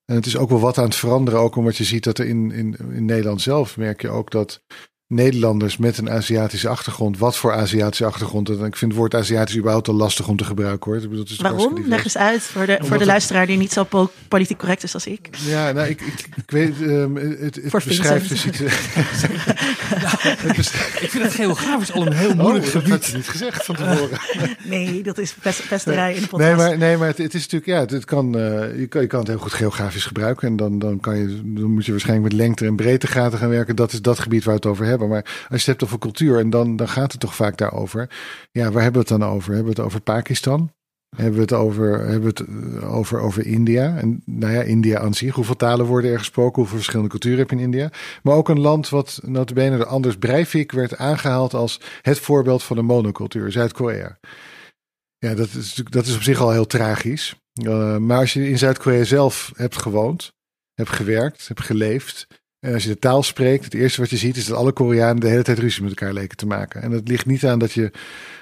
[0.05, 2.27] En het is ook wel wat aan het veranderen, ook omdat je ziet dat er
[2.27, 4.63] in, in, in Nederland zelf merk je ook dat
[5.09, 8.49] Nederlanders met een Aziatische achtergrond, wat voor Aziatische achtergrond.
[8.49, 11.01] En ik vind het woord Aziatisch überhaupt al lastig om te gebruiken hoor.
[11.01, 11.83] bedoel, het Waarom?
[11.85, 13.87] Leg eens uit voor de, voor de luisteraar die niet zo
[14.29, 15.29] politiek correct is als ik.
[15.47, 18.61] Ja, nou, ik, ik, ik weet, um, het, het beschrijft dus iets.
[21.01, 22.89] ik vind het geografisch al een heel moeilijk oh, gebied.
[22.89, 24.19] Dat had je niet gezegd van tevoren.
[24.65, 26.57] nee, dat is best, pesterij in de podcast.
[26.57, 29.07] Nee, maar, nee, maar het, het is natuurlijk, ja, het, kan, uh, je, kan, je
[29.07, 30.49] kan het heel goed geografisch gebruiken.
[30.49, 33.77] En dan, dan, kan je, dan moet je waarschijnlijk met lengte en breedtegraden gaan werken.
[33.77, 34.96] Dat is dat gebied waar we het over hebben.
[34.99, 38.11] Maar als je het hebt over cultuur, en dan, dan gaat het toch vaak daarover.
[38.53, 39.55] Ja, waar hebben we het dan over?
[39.55, 40.71] Hebben we het over Pakistan?
[41.17, 43.97] Hebben we het over, hebben we het eh, over, over India?
[43.97, 45.35] En nou ja, India aan zich.
[45.35, 46.57] Hoeveel talen worden er gesproken?
[46.57, 47.91] Hoeveel verschillende culturen heb je in India?
[48.23, 52.79] Maar ook een land wat notabene de Anders Breivik werd aangehaald als het voorbeeld van
[52.79, 54.19] een monocultuur, Zuid-Korea.
[55.19, 57.35] Ja, dat is, dat is op zich al heel tragisch.
[57.63, 60.33] Uh, maar als je in Zuid-Korea zelf hebt gewoond,
[60.75, 62.27] hebt gewerkt, hebt geleefd,
[62.67, 65.21] en als je de taal spreekt, het eerste wat je ziet is dat alle Koreanen
[65.21, 66.83] de hele tijd ruzie met elkaar leken te maken.
[66.83, 67.91] En dat ligt niet aan dat, je,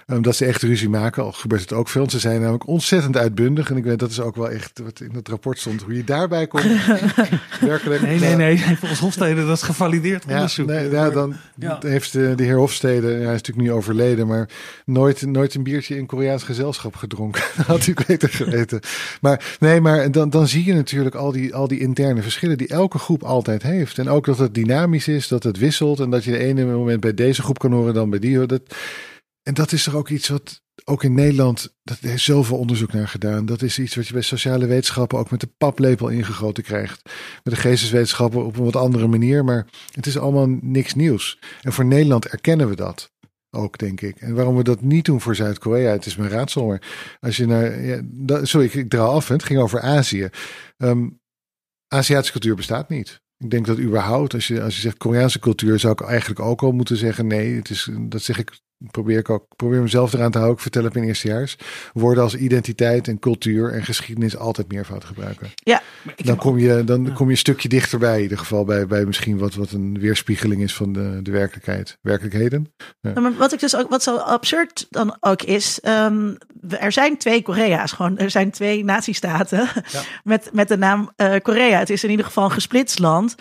[0.06, 2.10] um, dat ze echt ruzie maken, al gebeurt het ook veel.
[2.10, 3.70] Ze zijn namelijk ontzettend uitbundig.
[3.70, 6.04] En ik weet dat is ook wel echt wat in het rapport stond, hoe je
[6.04, 6.64] daarbij komt.
[7.60, 8.02] Werkelijk.
[8.02, 8.58] Nee, nee, nee.
[8.58, 10.68] Volgens Hofstede, dat is gevalideerd onderzoek.
[10.68, 11.78] Ja, nee, ja, dan ja.
[11.80, 14.48] heeft de, de, heer Hofstede, hij is natuurlijk nu overleden, maar
[14.84, 17.42] nooit, nooit een biertje in Koreaans gezelschap gedronken.
[17.56, 18.80] dat had ik beter geweten.
[19.20, 22.68] Maar nee, maar dan, dan zie je natuurlijk al die, al die interne verschillen die
[22.68, 23.98] elke groep altijd heeft.
[23.98, 27.00] En ook dat het dynamisch is, dat het wisselt en dat je de ene moment
[27.00, 28.46] bij deze groep kan horen dan bij die.
[28.46, 28.62] Dat,
[29.44, 32.92] en dat is toch ook iets wat ook in Nederland, dat er is zoveel onderzoek
[32.92, 33.46] naar gedaan.
[33.46, 37.02] Dat is iets wat je bij sociale wetenschappen ook met de paplepel ingegoten krijgt.
[37.42, 41.38] Met de geesteswetenschappen op een wat andere manier, maar het is allemaal niks nieuws.
[41.62, 43.12] En voor Nederland erkennen we dat
[43.50, 44.16] ook, denk ik.
[44.16, 46.66] En waarom we dat niet doen voor Zuid-Korea, het is mijn raadsel.
[46.66, 46.82] Maar
[47.20, 47.82] als je naar.
[47.82, 49.28] Ja, sorry, ik, ik draal af.
[49.28, 50.28] Het ging over Azië.
[50.76, 51.20] Um,
[51.88, 53.22] Aziatische cultuur bestaat niet.
[53.38, 56.62] Ik denk dat überhaupt, als je, als je zegt Koreaanse cultuur, zou ik eigenlijk ook
[56.62, 60.30] al moeten zeggen: nee, het is, dat zeg ik probeer ik ook, probeer mezelf eraan
[60.30, 60.56] te houden.
[60.56, 61.56] Ik vertel het in eerstejaars.
[61.92, 65.50] Woorden als identiteit en cultuur en geschiedenis altijd meervoud gebruiken.
[65.54, 65.82] Ja.
[66.16, 69.38] Dan kom je, dan kom je een stukje dichterbij, in ieder geval bij, bij misschien
[69.38, 72.72] wat, wat een weerspiegeling is van de, de werkelijkheid, werkelijkheden.
[73.00, 73.20] Ja.
[73.20, 76.36] maar wat ik dus ook, wat zo absurd dan ook is, um,
[76.68, 80.02] er zijn twee Korea's, gewoon, er zijn twee natiestaten ja.
[80.24, 81.78] met, met de naam uh, Korea.
[81.78, 83.34] Het is in ieder geval een gesplitst land.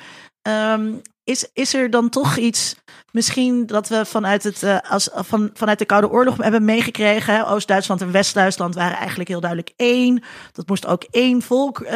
[0.47, 2.75] Um, is, is er dan toch iets,
[3.13, 7.47] misschien dat we vanuit, het, uh, als, van, vanuit de Koude Oorlog hebben meegekregen?
[7.47, 10.23] Oost-Duitsland en West-Duitsland waren eigenlijk heel duidelijk één.
[10.51, 11.89] Dat moest ook één volk uh,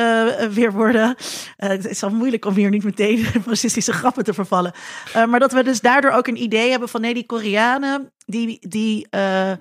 [0.51, 1.15] weer worden.
[1.57, 4.73] Uh, het is al moeilijk om hier niet meteen racistische grappen te vervallen.
[5.27, 9.07] maar dat we dus daardoor ook een idee hebben van nee, die Koreanen, die, die
[9.11, 9.51] uh,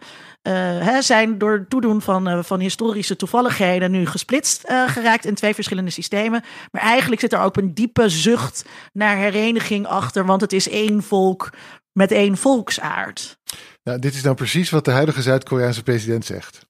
[0.42, 5.54] hè, zijn door het toedoen van, uh, van historische toevalligheden nu gesplitst geraakt in twee
[5.54, 6.44] verschillende systemen.
[6.72, 11.02] Maar eigenlijk zit er ook een diepe zucht naar hereniging achter, want het is één
[11.02, 11.50] volk
[11.92, 13.38] met één volksaard.
[13.82, 16.66] Nou, dit is nou precies wat de huidige Zuid-Koreaanse president zegt.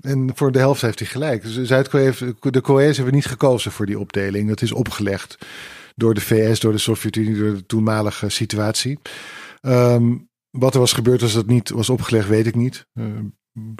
[0.00, 1.42] En voor de helft heeft hij gelijk.
[1.42, 4.48] Dus Zuid-Korea, de Korea's hebben niet gekozen voor die opdeling.
[4.48, 5.38] Dat is opgelegd
[5.94, 8.98] door de VS, door de Sovjet-Unie, door de toenmalige situatie.
[9.62, 12.86] Um, wat er was gebeurd als dat niet was opgelegd, weet ik niet.
[12.94, 13.06] Uh,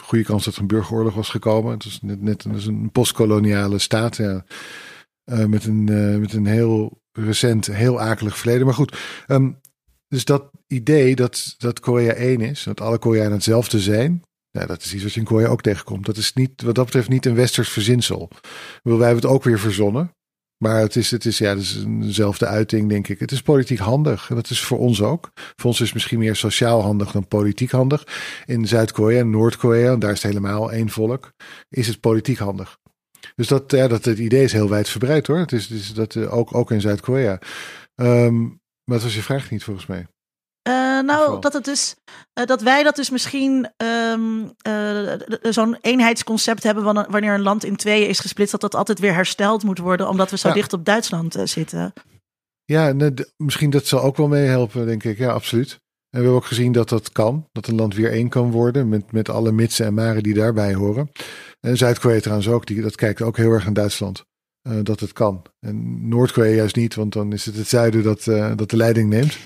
[0.03, 1.73] goede kans dat er een burgeroorlog was gekomen.
[1.73, 4.17] Het is net, net een postkoloniale staat.
[4.17, 4.45] Ja.
[5.25, 8.65] Uh, met, een, uh, met een heel recent, heel akelig verleden.
[8.65, 9.61] Maar goed, um,
[10.09, 14.23] dus dat idee dat, dat Korea één is, dat alle Koreanen hetzelfde zijn.
[14.51, 16.07] Ja, dat is iets wat je in Korea ook tegenkomt.
[16.07, 18.31] Dat is niet, wat dat betreft niet een westers verzinsel.
[18.83, 20.15] Wij hebben het ook weer verzonnen.
[20.63, 23.19] Maar het is, het is, ja, het is eenzelfde uiting, denk ik.
[23.19, 24.29] Het is politiek handig.
[24.31, 25.31] En dat is voor ons ook.
[25.35, 28.07] Voor ons is het misschien meer sociaal handig dan politiek handig.
[28.47, 31.33] In Zuid-Korea en Noord-Korea, daar is het helemaal één volk,
[31.69, 32.79] is het politiek handig.
[33.35, 35.39] Dus dat, ja, dat het idee is heel wijdverbreid hoor.
[35.39, 37.39] Het is, dat, uh, ook, ook in Zuid-Korea.
[37.95, 40.07] Maar dat was je vraag niet volgens mij.
[40.69, 41.97] Uh, nou, dat, het dus,
[42.39, 43.71] uh, dat wij dat dus misschien
[44.13, 48.99] um, uh, zo'n eenheidsconcept hebben wanneer een land in tweeën is gesplitst, dat dat altijd
[48.99, 50.55] weer hersteld moet worden, omdat we zo ja.
[50.55, 51.93] dicht op Duitsland zitten.
[52.65, 55.19] Ja, nee, misschien dat zal ook wel meehelpen, denk ik.
[55.19, 55.71] Ja, absoluut.
[55.71, 55.79] En
[56.11, 59.13] we hebben ook gezien dat dat kan, dat een land weer één kan worden met,
[59.13, 61.11] met alle mitsen en maren die daarbij horen.
[61.61, 64.25] En Zuid-Korea trouwens ook, die, dat kijkt ook heel erg aan Duitsland.
[64.83, 65.43] Dat het kan.
[65.61, 68.25] En Noord-Korea juist niet, want dan is het het zuiden dat,
[68.57, 69.39] dat de leiding neemt.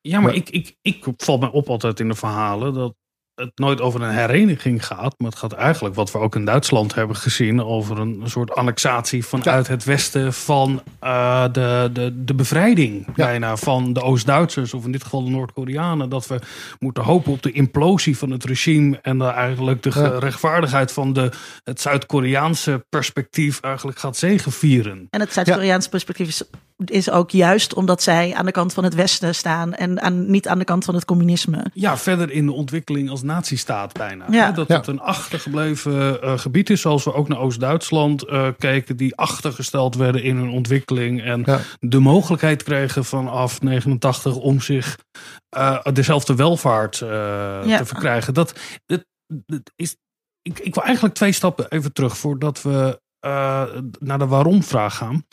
[0.00, 2.94] Ja, maar, maar ik, ik, ik valt mij op altijd in de verhalen dat
[3.40, 5.14] het nooit over een hereniging gaat.
[5.18, 9.24] Maar het gaat eigenlijk, wat we ook in Duitsland hebben gezien, over een, soort annexatie
[9.24, 9.72] vanuit ja.
[9.72, 13.06] het westen van uh, de, de, de bevrijding.
[13.06, 13.12] Ja.
[13.14, 16.08] Bijna van de Oost-Duitsers, of in dit geval de Noord-Koreanen.
[16.08, 16.38] Dat we
[16.78, 18.98] moeten hopen op de implosie van het regime.
[19.02, 20.18] En de, eigenlijk de ja.
[20.18, 21.32] rechtvaardigheid van de,
[21.64, 25.06] het Zuid-Koreaanse perspectief eigenlijk gaat zegenvieren.
[25.10, 26.42] En het Zuid-Koreaanse perspectief is
[26.84, 30.48] is ook juist omdat zij aan de kant van het Westen staan en aan, niet
[30.48, 31.64] aan de kant van het communisme.
[31.72, 34.24] Ja, verder in de ontwikkeling als nazistaat bijna.
[34.30, 34.52] Ja.
[34.52, 39.16] Dat het een achtergebleven uh, gebied is, zoals we ook naar Oost-Duitsland uh, keken, die
[39.16, 41.60] achtergesteld werden in hun ontwikkeling en ja.
[41.80, 44.98] de mogelijkheid kregen vanaf 89 om zich
[45.56, 48.34] uh, dezelfde welvaart te verkrijgen.
[48.34, 48.54] Dat,
[48.86, 49.04] dat,
[49.46, 49.96] dat is,
[50.42, 53.00] ik, ik wil eigenlijk twee stappen even terug voordat we
[53.98, 55.24] naar de waarom-vraag gaan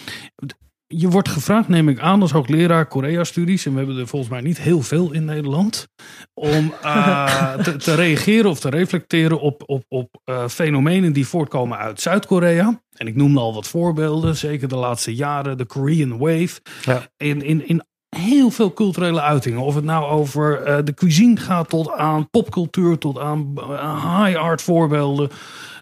[0.88, 4.42] je wordt gevraagd, neem ik aan, als hoogleraar Korea-studies, en we hebben er volgens mij
[4.42, 5.88] niet heel veel in Nederland,
[6.34, 11.78] om uh, te, te, reageren of te reflecteren op, op, op uh, fenomenen die voortkomen
[11.78, 12.82] uit Zuid-Korea.
[12.98, 16.60] En ik noemde al wat voorbeelden, zeker de laatste jaren, de Korean Wave.
[16.82, 17.08] Ja.
[17.18, 19.62] In, in, in heel veel culturele uitingen.
[19.62, 23.54] Of het nou over uh, de cuisine gaat, tot aan popcultuur, tot aan
[24.24, 25.30] high art voorbeelden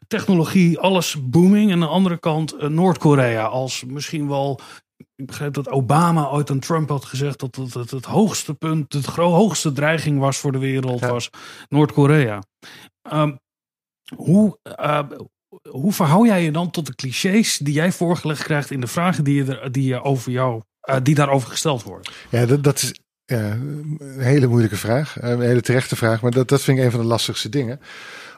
[0.08, 1.68] technologie, alles booming.
[1.68, 4.60] En aan de andere kant Noord-Korea als misschien wel
[4.98, 8.94] ik begrijp dat Obama ooit aan Trump had gezegd dat het, het, het hoogste punt,
[8.94, 11.10] het hoogste dreiging was voor de wereld, ja.
[11.10, 11.30] was
[11.70, 12.44] Noord-Korea.
[13.14, 13.40] Um,
[14.16, 15.00] hoe, uh,
[15.70, 19.24] hoe verhoud jij je dan tot de clichés die jij voorgelegd krijgt in de vragen
[19.24, 22.12] die, je, die, je over jou, uh, die daarover gesteld worden?
[22.30, 22.94] Ja, dat, dat is
[23.26, 26.92] ja, een hele moeilijke vraag, een hele terechte vraag, maar dat, dat vind ik een
[26.92, 27.80] van de lastigste dingen.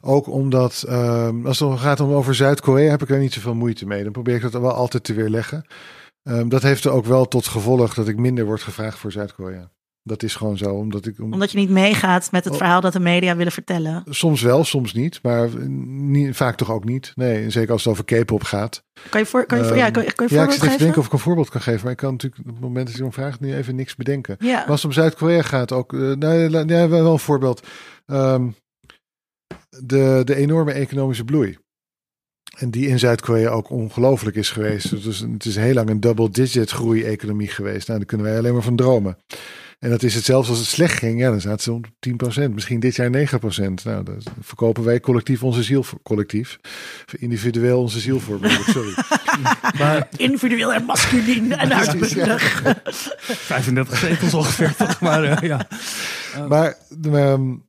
[0.01, 3.85] Ook omdat, um, als het gaat om over Zuid-Korea, heb ik er niet zoveel moeite
[3.85, 4.03] mee.
[4.03, 5.65] Dan probeer ik dat wel altijd te weerleggen.
[6.29, 9.71] Um, dat heeft er ook wel tot gevolg dat ik minder word gevraagd voor Zuid-Korea.
[10.03, 10.73] Dat is gewoon zo.
[10.73, 11.33] Omdat, ik, om...
[11.33, 12.59] omdat je niet meegaat met het oh.
[12.59, 14.03] verhaal dat de media willen vertellen.
[14.09, 15.19] Soms wel, soms niet.
[15.23, 17.11] Maar niet, vaak toch ook niet.
[17.15, 18.83] Nee, zeker als het over K-pop gaat.
[19.09, 20.61] Kan je, voor, kan je, voor, um, ja, kan, je, kan je ja, ik zit
[20.61, 21.81] even te denken of ik een voorbeeld kan geven.
[21.83, 24.35] Maar ik kan natuurlijk op het moment dat je om vraagt nu even niks bedenken.
[24.39, 24.53] Ja.
[24.53, 25.93] Maar als het om Zuid-Korea gaat ook.
[25.93, 27.67] Uh, nou, ja, wel een voorbeeld.
[28.05, 28.55] Um,
[29.83, 31.57] de, de enorme economische bloei.
[32.57, 35.03] En die in Zuid-Korea ook ongelooflijk is geweest.
[35.03, 37.87] Dus het is heel lang een double-digit groei-economie geweest.
[37.87, 39.17] Nou, daar kunnen wij alleen maar van dromen.
[39.79, 41.19] En dat is het zelfs als het slecht ging.
[41.19, 41.87] Ja, dan zaten ze op
[42.47, 42.53] 10%.
[42.53, 43.11] Misschien dit jaar 9%.
[43.83, 45.99] Nou, dan verkopen wij collectief onze ziel voor.
[46.03, 46.57] Collectief.
[47.19, 48.39] Individueel onze ziel voor.
[48.67, 48.93] Sorry.
[49.79, 52.61] maar, Individueel en masculien en uitbundig.
[53.23, 54.97] 35 zetels ongeveer.
[54.99, 55.67] Maar uh, ja.
[56.47, 56.77] Maar...
[57.05, 57.66] Um,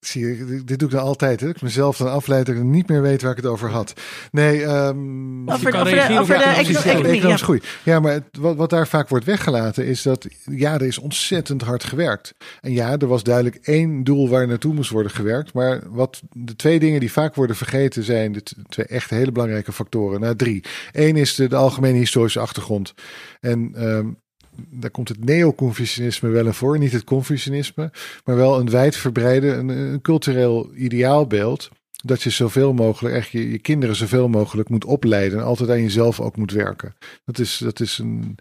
[0.00, 1.40] Zie je, dit doe ik dan altijd.
[1.40, 1.48] Hè?
[1.48, 3.92] Ik mezelf dan afleid dat ik niet meer weet waar ik het over had.
[4.30, 7.28] Nee, um, over, over, de, over de, economie.
[7.28, 7.36] Ja.
[7.36, 7.60] Groei.
[7.82, 11.62] ja, maar het, wat, wat daar vaak wordt weggelaten is dat ja, er is ontzettend
[11.62, 12.34] hard gewerkt.
[12.60, 15.52] En ja, er was duidelijk één doel waar naartoe moest worden gewerkt.
[15.52, 19.72] Maar wat de twee dingen die vaak worden vergeten zijn de twee echt hele belangrijke
[19.72, 20.20] factoren.
[20.20, 20.64] Nou, drie.
[20.92, 22.94] Eén is de, de algemene historische achtergrond.
[23.40, 24.19] En um,
[24.68, 26.78] daar komt het neoconfucianisme wel in voor.
[26.78, 27.90] Niet het Confucianisme,
[28.24, 31.68] maar wel een wijdverbreide, een, een cultureel ideaalbeeld.
[32.04, 35.38] Dat je zoveel mogelijk, echt je, je kinderen zoveel mogelijk moet opleiden.
[35.38, 36.96] En altijd aan jezelf ook moet werken.
[37.24, 38.38] Dat is, dat is een.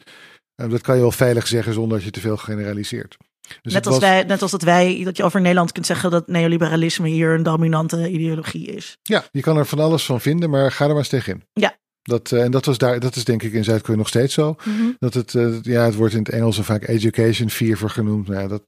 [0.55, 3.17] Dat kan je wel veilig zeggen zonder dat je te veel generaliseert.
[3.61, 4.09] Dus net, als was...
[4.09, 7.43] wij, net als dat wij, dat je over Nederland kunt zeggen dat neoliberalisme hier een
[7.43, 8.97] dominante ideologie is.
[9.03, 11.43] Ja, je kan er van alles van vinden, maar ga er maar eens tegenin.
[11.53, 11.77] Ja,
[12.09, 14.55] dat, uh, en dat, was daar, dat is denk ik in Zuid-Korea nog steeds zo.
[14.65, 14.95] Mm -hmm.
[14.99, 18.27] Dat het, uh, ja, het wordt in het Engels vaak education fever genoemd.
[18.27, 18.63] Nou ja, dat,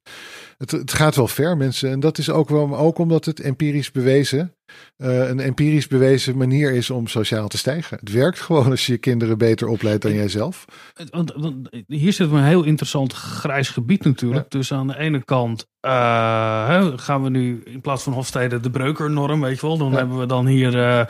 [0.61, 1.89] het, het gaat wel ver, mensen.
[1.89, 4.55] En dat is ook, wel, ook omdat het empirisch bewezen
[4.97, 7.97] eh, een empirisch bewezen manier is om sociaal te stijgen.
[7.99, 10.65] Het werkt gewoon als je je kinderen beter opleidt dan jijzelf.
[11.09, 14.51] Want, want hier zit een heel interessant grijs gebied natuurlijk.
[14.51, 19.41] Dus aan de ene kant eh, gaan we nu in plaats van Hofstede de Breukernorm,
[19.41, 19.77] weet je wel.
[19.77, 19.97] Dan Ja.
[19.97, 21.05] hebben we dan hier eh,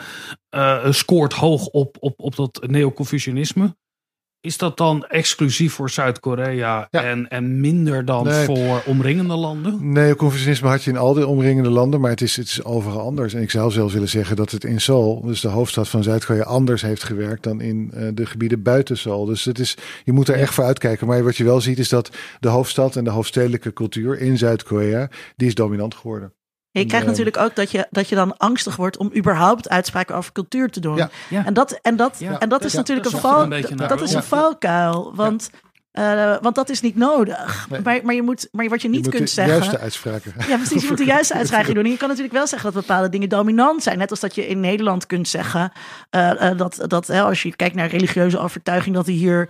[0.48, 3.76] eh, scoort hoog op, op, op dat neoconfucianisme.
[4.44, 7.02] Is dat dan exclusief voor Zuid-Korea Ja.
[7.02, 8.44] en, en minder dan Nee.
[8.44, 9.92] voor omringende landen?
[9.92, 13.00] Nee, confucianisme had je in al die omringende landen, maar het is, het is overal
[13.00, 13.34] anders.
[13.34, 16.42] En ik zou zelfs willen zeggen dat het in Seoul, dus de hoofdstad van Zuid-Korea,
[16.42, 19.24] anders heeft gewerkt dan in eh, de gebieden buiten Seoul.
[19.24, 21.06] Dus het is, je moet er echt voor uitkijken.
[21.06, 25.08] Maar wat je wel ziet is dat de hoofdstad en de hoofdstedelijke cultuur in Zuid-Korea,
[25.36, 26.32] die is dominant geworden.
[26.72, 27.10] Je krijgt Ja.
[27.10, 30.80] natuurlijk ook dat je, dat je dan angstig wordt om überhaupt uitspraken over cultuur te
[30.80, 30.96] doen.
[30.96, 31.10] Ja.
[31.30, 31.44] Ja.
[31.44, 32.38] En dat, en dat, Ja.
[32.38, 32.78] en dat is Ja.
[32.78, 35.12] natuurlijk Dat een, val, een dat is een valkuil.
[35.14, 35.50] Want,
[35.92, 37.66] eh, want dat is niet nodig.
[37.70, 37.80] Nee.
[37.80, 39.54] Maar, maar, je moet, maar wat je niet je kunt de zeggen.
[39.54, 40.34] juiste uitspraken.
[40.48, 40.82] Ja, precies.
[40.82, 41.84] Je moet de juiste uitspraking doen.
[41.84, 43.98] En je kan natuurlijk wel zeggen dat bepaalde dingen dominant zijn.
[43.98, 45.72] Net als dat je in Nederland kunt zeggen
[46.10, 49.48] eh, eh, dat, dat als je kijkt naar religieuze overtuiging, dat die hier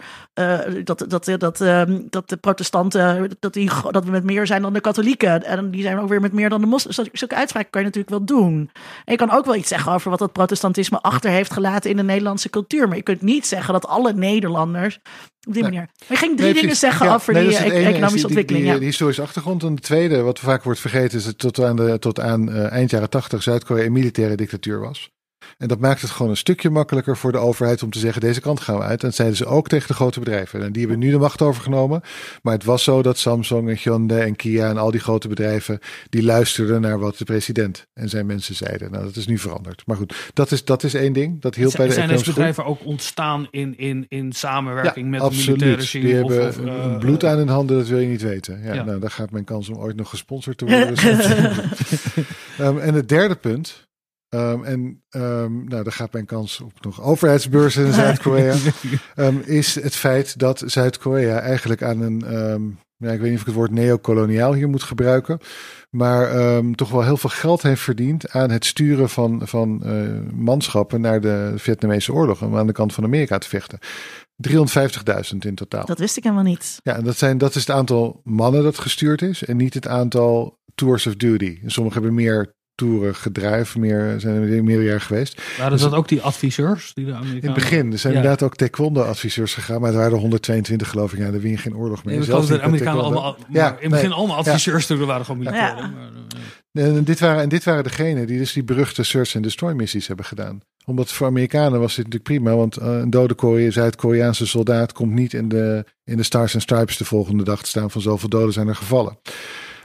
[0.84, 4.72] dat, dat, dat, ehm, dat de protestanten dat, die, dat we met meer zijn dan
[4.72, 5.44] de katholieken.
[5.44, 7.10] En die zijn ook weer met meer dan de moslims.
[7.12, 8.70] Zulke uitspraken kan je natuurlijk wel doen.
[9.04, 11.96] En je kan ook wel iets zeggen over wat dat protestantisme achter heeft gelaten in
[11.96, 12.88] de Nederlandse cultuur.
[12.88, 15.00] Maar je kunt niet zeggen dat alle Nederlanders
[15.46, 15.70] op die Nee.
[15.72, 15.88] manier.
[15.98, 18.16] Maar je ging drie Nee, dingen zeggen Ja, over nee, die e- ene, is economische
[18.16, 18.64] die- ontwikkeling.
[18.64, 18.78] Die, ja.
[18.78, 19.62] die historische achtergrond.
[19.62, 22.70] En de tweede, wat vaak wordt vergeten, is dat tot aan, de, tot aan eh,
[22.72, 25.10] eind jaren tachtig Zuid-Korea een militaire dictatuur was.
[25.58, 28.40] En dat maakt het gewoon een stukje makkelijker voor de overheid om te zeggen: deze
[28.40, 29.00] kant gaan we uit.
[29.02, 30.62] En dat zeiden ze ook tegen de grote bedrijven.
[30.62, 32.00] En die hebben nu de macht overgenomen.
[32.42, 35.78] Maar het was zo dat Samsung en Hyundai en Kia en al die grote bedrijven.
[36.10, 38.90] die luisterden naar wat de president en zijn mensen zeiden.
[38.90, 39.82] Nou, dat is nu veranderd.
[39.86, 41.40] Maar goed, dat is, dat is één ding.
[41.40, 45.26] Dat hielp bij de zijn deze bedrijven ook ontstaan in, in, in samenwerking met de
[45.26, 45.46] absoluut.
[45.46, 46.04] militaire regime?
[46.04, 48.60] Die of- hebben of, eh, een bloed aan hun handen, dat wil je niet weten.
[48.62, 48.84] Ja, Ja.
[48.84, 50.94] Nou, daar gaat mijn kans om ooit nog gesponsord te worden.
[52.58, 53.86] Ehm, en het derde punt,
[54.32, 58.54] ehm, en ehm, nou, daar gaat mijn kans op nog overheidsbeurzen in Zuid-Korea,
[59.14, 63.46] ehm, is het feit dat Zuid-Korea eigenlijk aan een, ja, ik weet niet of ik
[63.46, 65.38] het woord neocoloniaal hier moet gebruiken,
[65.90, 66.30] maar
[66.74, 71.20] toch wel heel veel geld heeft verdiend aan het sturen van, van eh, manschappen naar
[71.20, 73.78] de Vietnamese oorlog om aan de kant van Amerika te vechten.
[74.48, 75.84] 350.000 in totaal.
[75.84, 76.78] Dat wist ik helemaal niet.
[76.82, 80.58] Ja, dat, zijn, dat is het aantal mannen dat gestuurd is en niet het aantal
[80.74, 81.58] tours of duty.
[81.66, 85.42] Sommigen hebben meer toeren gedraaid, meer, zijn er meer jaar geweest.
[85.58, 86.94] Waren dat ook die adviseurs?
[86.94, 87.42] Die de Amerikanen...
[87.42, 88.18] In het begin er zijn Ja.
[88.18, 91.18] inderdaad ook taekwondo-adviseurs gegaan, maar het waren er 122 geloof ik.
[91.18, 92.14] Ja, daar win je geen oorlog meer.
[92.14, 94.18] Nee, Zelfs de Amerikanen allemaal, Ja, in het begin nee.
[94.18, 95.76] allemaal adviseurs, toen er waren gewoon militairen.
[95.76, 95.88] Ja.
[95.90, 99.44] Maar, eh, En dit waren, en dit waren degenen die dus die beruchte search and
[99.44, 100.60] destroy missies hebben gedaan.
[100.84, 105.12] Omdat voor Amerikanen was dit natuurlijk prima, want eh, een dode Korea, Zuid-Koreaanse soldaat komt
[105.12, 108.28] niet in de, in de Stars and Stripes de volgende dag te staan van zoveel
[108.28, 109.18] doden zijn er gevallen.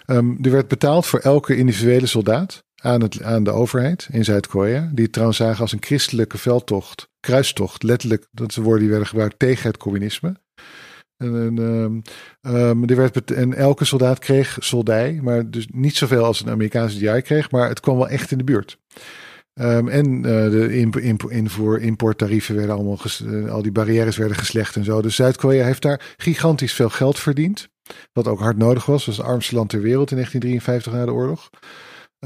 [0.05, 5.03] Ehm, er werd betaald voor elke individuele soldaat aan, aan de overheid in Zuid-Korea, die
[5.03, 9.39] het trouwens zagen als een christelijke veldtocht, kruistocht, letterlijk, dat zijn woorden die werden gebruikt
[9.39, 10.35] tegen het communisme.
[11.17, 11.99] En, ehm,
[12.55, 17.51] ehm, en elke soldaat kreeg soldij, maar dus niet zoveel als een Amerikaanse DI kreeg,
[17.51, 18.77] maar het kwam wel echt in de buurt.
[19.53, 24.75] Ehm, en eh, de imp- invoer, importtarieven werden allemaal, eh, al die barrières werden geslecht
[24.75, 25.01] en zo.
[25.01, 27.67] Dus Zuid-Korea heeft daar gigantisch veel geld verdiend.
[28.13, 29.05] Wat ook hard nodig was.
[29.05, 31.49] Was het armste land ter wereld in 1953 na de oorlog.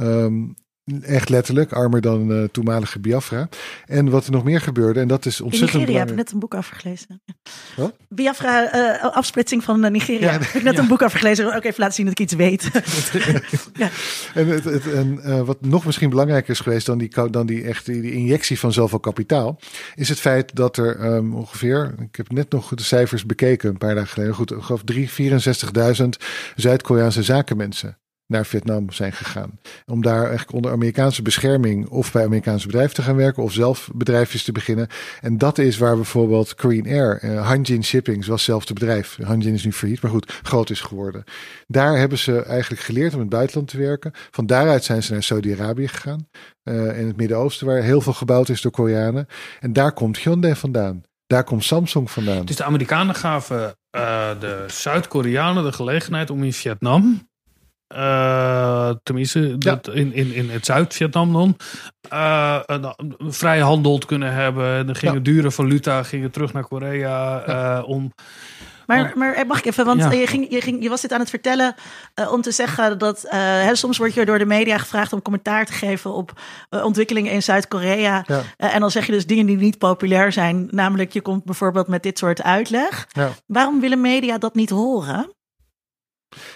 [0.01, 0.43] Ehm,
[1.01, 3.49] echt letterlijk, armer dan eh, toenmalige Biafra.
[3.85, 6.31] En wat er nog meer gebeurde, en dat is In ontzettend Nigeria heb ik net
[6.31, 7.21] een boek afgelezen.
[7.75, 7.95] Wat?
[8.09, 10.31] Biafra, eh, afsplitsing van eh, Nigeria.
[10.31, 10.79] Ja, heb ik net ja.
[10.79, 11.55] een boek afgelezen.
[11.55, 12.69] Ook even laten zien dat ik iets weet.
[14.33, 17.85] En, het, het, en wat nog misschien belangrijker is geweest dan die, dan die, echt,
[17.85, 19.59] die, injectie van zoveel kapitaal,
[19.95, 23.77] is het feit dat er ehm, ongeveer, ik heb net nog de cijfers bekeken een
[23.77, 25.09] paar dagen geleden, goed, ik geloof 3
[26.01, 26.07] 64.000
[26.55, 28.00] Zuid-Koreaanse zakenmensen
[28.31, 29.59] naar Vietnam zijn gegaan.
[29.85, 33.89] Om daar eigenlijk onder Amerikaanse bescherming of bij Amerikaanse bedrijven te gaan werken of zelf
[33.93, 34.87] bedrijfjes te beginnen.
[35.21, 39.17] En dat is waar bijvoorbeeld Korean Air, eh, Hanjin Shipping, was hetzelfde bedrijf.
[39.23, 41.23] Hanjin is nu failliet, maar goed, groot is geworden.
[41.67, 44.11] Daar hebben ze eigenlijk geleerd om in het buitenland te werken.
[44.31, 46.27] Van daaruit zijn ze naar Saudi-Arabië gegaan.
[46.63, 49.27] eh, in het Midden-Oosten, waar heel veel gebouwd is door Koreanen.
[49.59, 51.03] En daar komt Hyundai vandaan.
[51.27, 52.45] Daar komt Samsung vandaan.
[52.45, 57.29] Dus de Amerikanen gaven eh, de Zuid-Koreanen de gelegenheid om in Vietnam,
[57.95, 61.57] eh, tenminste dat in, in, in het Zuid-Vietnam dan,
[62.09, 64.85] eh, een, vrije handel te kunnen hebben.
[64.85, 65.21] Dan gingen Ja.
[65.21, 68.13] dure valuta, gingen terug naar Korea eh, om...
[68.87, 70.11] Maar, maar mag ik even, want Ja.
[70.11, 71.75] je, ging, je, ging, je was dit aan het vertellen
[72.31, 75.73] om te zeggen dat hè, soms word je door de media gevraagd om commentaar te
[75.73, 78.23] geven op ontwikkelingen in Zuid-Korea.
[78.27, 78.41] Ja.
[78.57, 80.67] En dan zeg je dus dingen die niet populair zijn.
[80.71, 83.07] Namelijk, je komt bijvoorbeeld met dit soort uitleg.
[83.11, 83.29] Ja.
[83.45, 85.29] Waarom willen media dat niet horen?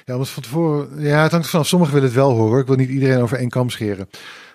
[0.06, 1.02] Ja, omdat van tevoren.
[1.02, 1.68] Ja, het hangt vanaf.
[1.68, 2.60] Sommigen willen het wel horen.
[2.60, 4.10] Ik wil niet iedereen over één kam scheren.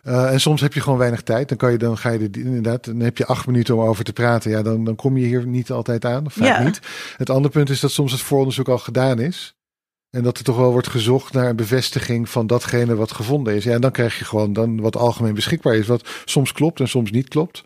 [0.04, 1.48] Uh, en soms heb je gewoon weinig tijd.
[1.48, 2.84] Dan kan je dan ga je er inderdaad.
[2.84, 4.50] Dan heb je acht minuten om over te praten.
[4.50, 6.26] Ja, dan, dan kom je hier niet altijd aan.
[6.26, 6.62] Of vaak ja.
[6.62, 6.80] niet.
[7.16, 9.54] Het andere punt is dat soms het vooronderzoek al gedaan is.
[10.10, 13.64] En dat er toch wel wordt gezocht naar een bevestiging van datgene wat gevonden is.
[13.64, 15.86] Ja, en dan krijg je gewoon dan wat algemeen beschikbaar is.
[15.86, 17.64] Wat soms klopt en soms niet klopt.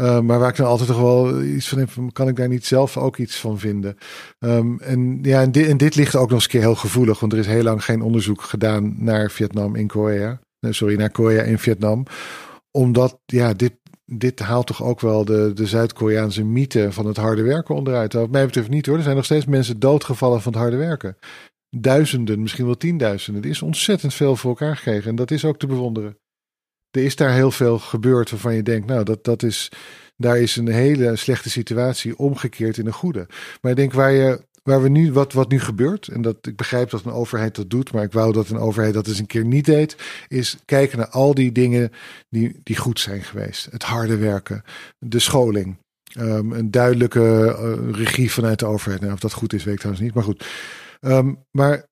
[0.00, 2.66] Uh, maar waar ik dan altijd toch wel iets van heb, kan ik daar niet
[2.66, 3.96] zelf ook iets van vinden.
[4.38, 7.32] Um, en ja, en dit, dit ligt ook nog eens een keer heel gevoelig, want
[7.32, 10.40] er is heel lang geen onderzoek gedaan naar Vietnam in Korea.
[10.60, 12.06] Sorry, naar Korea in Vietnam.
[12.70, 13.72] Omdat, ja, dit,
[14.04, 18.12] dit haalt toch ook wel de, de Zuid-Koreaanse mythe van het harde werken onderuit.
[18.12, 18.96] Wat mij betreft niet hoor.
[18.96, 21.16] Er zijn nog steeds mensen doodgevallen van het harde werken.
[21.76, 23.42] Duizenden, misschien wel tienduizenden.
[23.42, 26.16] Er is ontzettend veel voor elkaar gekregen en dat is ook te bewonderen
[26.90, 29.68] er is daar heel veel gebeurd waarvan je denkt, nou, dat, dat is,
[30.16, 33.26] daar is een hele slechte situatie omgekeerd in een goede.
[33.60, 36.56] Maar ik denk waar je, waar we nu, wat, wat nu gebeurt, en dat ik
[36.56, 39.26] begrijp dat een overheid dat doet, maar ik wou dat een overheid dat eens een
[39.26, 39.96] keer niet deed,
[40.28, 41.90] is kijken naar al die dingen
[42.28, 43.68] die, die goed zijn geweest.
[43.70, 44.62] Het harde werken,
[44.98, 45.76] de scholing.
[46.18, 49.00] Um, een duidelijke uh, regie vanuit de overheid.
[49.00, 50.14] Nou, of dat goed is, weet ik trouwens niet.
[50.14, 50.46] Maar goed.
[51.00, 51.86] Um, maar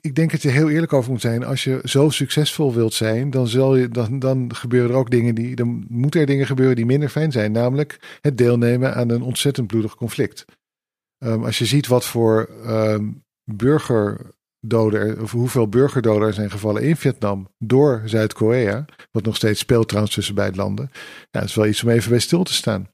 [0.00, 1.44] ik denk dat je heel eerlijk over moet zijn.
[1.44, 5.34] Als je zo succesvol wilt zijn, dan, zal je, dan, dan gebeuren er ook dingen
[5.34, 5.56] die.
[5.56, 7.52] Dan moeten er dingen gebeuren die minder fijn zijn.
[7.52, 10.44] Namelijk het deelnemen aan een ontzettend bloedig conflict.
[11.24, 16.82] Um, als je ziet wat voor um, burgerdoden er, of hoeveel burgerdoden er zijn gevallen
[16.82, 18.84] in Vietnam door Zuid-Korea.
[19.10, 20.90] Wat nog steeds speelt trouwens tussen beide landen.
[21.30, 22.88] Ja, dat is wel iets om even bij stil te staan.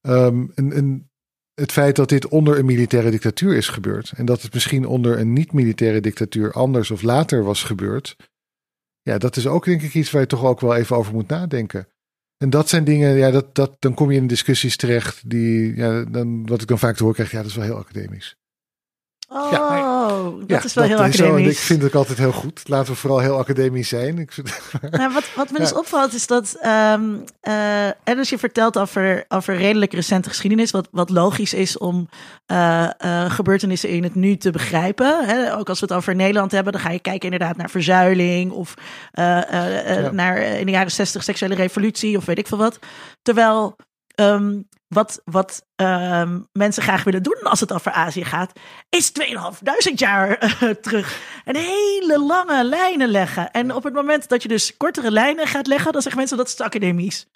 [0.00, 1.10] Um, en, en
[1.54, 4.12] het feit dat dit onder een militaire dictatuur is gebeurd.
[4.16, 8.16] En dat het misschien onder een niet-militaire dictatuur anders of later was gebeurd.
[9.02, 11.28] Ja, dat is ook denk ik iets waar je toch ook wel even over moet
[11.28, 11.88] nadenken.
[12.36, 16.04] En dat zijn dingen, ja, dat, dat, dan kom je in discussies terecht die, ja,
[16.04, 18.36] dan, wat ik dan vaak te horen krijg, ja, dat is wel heel academisch.
[19.34, 21.52] Oh, ja, dat is wel heel academisch.
[21.52, 22.68] ik vind het altijd heel goed.
[22.68, 24.18] Laten we vooral heel academisch zijn.
[24.18, 24.36] Ik
[24.90, 29.24] nou, wat, wat me dus opvalt is dat um, uh, en als je vertelt over,
[29.28, 32.08] over redelijk recente geschiedenis, wat, wat logisch is om
[32.46, 35.26] uh, uh, gebeurtenissen in het nu te begrijpen.
[35.26, 35.56] Hè?
[35.56, 38.74] Ook als we het over Nederland hebben, dan ga je kijken inderdaad naar verzuiling of
[40.12, 42.78] naar in de jaren 60 seksuele revolutie of weet ik veel wat.
[43.22, 43.76] Terwijl
[44.14, 48.52] um, wat, wat uh, mensen graag willen doen als het over Azië gaat,
[48.88, 51.20] is 2500 jaar uh, terug.
[51.44, 53.50] En hele lange lijnen leggen.
[53.50, 56.48] En op het moment dat je dus kortere lijnen gaat leggen, dan zeggen mensen dat
[56.48, 57.26] is academisch.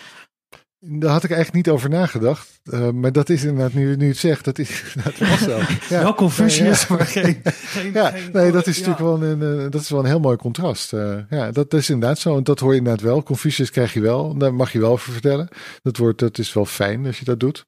[0.88, 2.61] Daar had ik eigenlijk niet over nagedacht.
[2.64, 5.59] Uh, maar dat is inderdaad, nu, nu het zegt, dat is dat was zo.
[5.94, 6.03] Ja.
[6.03, 9.90] Wel Confucius, maar geen, geen, ja, Nee, dat is natuurlijk wel een, uh, dat is
[9.90, 10.92] wel een heel mooi contrast.
[10.92, 12.37] Uh, ja, dat, dat is inderdaad zo.
[12.37, 13.22] En dat hoor je inderdaad wel.
[13.22, 14.38] Confucius krijg je wel.
[14.38, 15.49] Daar mag je wel over vertellen.
[15.83, 17.66] Dat, wordt, dat is wel fijn als je dat doet.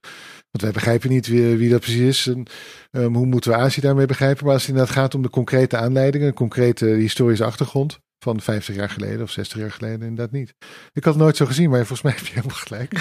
[0.51, 2.27] Want wij begrijpen niet wie, wie dat precies is.
[2.27, 2.47] En
[2.91, 4.45] um, hoe moeten we Azië daarmee begrijpen?
[4.45, 8.75] Maar als het inderdaad gaat om de concrete aanleidingen, een concrete historische achtergrond van 50
[8.75, 10.55] jaar geleden of 60 jaar geleden inderdaad niet.
[10.93, 12.93] Ik had het nooit zo gezien, maar volgens mij heb je helemaal gelijk.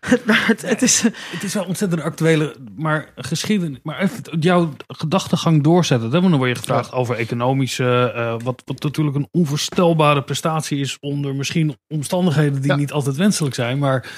[0.46, 3.78] het, het, is, het is wel ontzettend actuele, maar geschiedenis.
[3.82, 6.10] Maar even jouw gedachtegang doorzetten.
[6.10, 11.34] Dan word je gevraagd over economische, uh, wat, wat natuurlijk een onvoorstelbare prestatie is onder
[11.34, 12.76] misschien omstandigheden die ja.
[12.76, 14.08] niet altijd wenselijk zijn, maar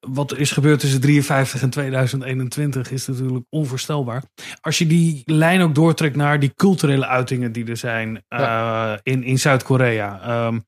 [0.00, 4.22] wat er is gebeurd tussen 53 en 2021 is natuurlijk onvoorstelbaar.
[4.60, 8.92] Als je die lijn ook doortrekt naar die culturele uitingen die er zijn ja.
[8.92, 10.46] uh, in, in Zuid-Korea.
[10.46, 10.64] Um,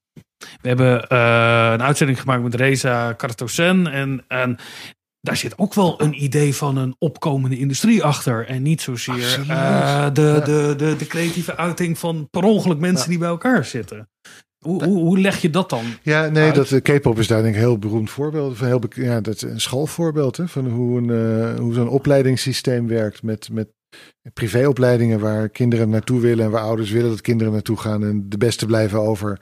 [0.60, 3.86] we hebben uh, een uitzending gemaakt met Reza Kartosen.
[3.86, 4.58] En, en
[5.20, 8.46] daar zit ook wel een idee van een opkomende industrie achter.
[8.46, 10.10] En niet zozeer uh, de, ja.
[10.10, 13.10] de, de, de creatieve uiting van per ongeluk mensen ja.
[13.10, 14.08] die bij elkaar zitten.
[14.62, 15.84] Hoe, hoe, hoe, leg je dat dan?
[16.02, 16.70] Ja, nee, uit?
[16.70, 18.66] dat K-pop is daar denk ik een heel beroemd voorbeeld van.
[18.66, 23.22] Heel ja, dat is een schoolvoorbeeld hè, van hoe, een, uh, hoe zo'n opleidingssysteem werkt
[23.22, 23.68] met, met
[24.32, 28.38] privéopleidingen waar kinderen naartoe willen en waar ouders willen dat kinderen naartoe gaan en de
[28.38, 29.40] beste blijven over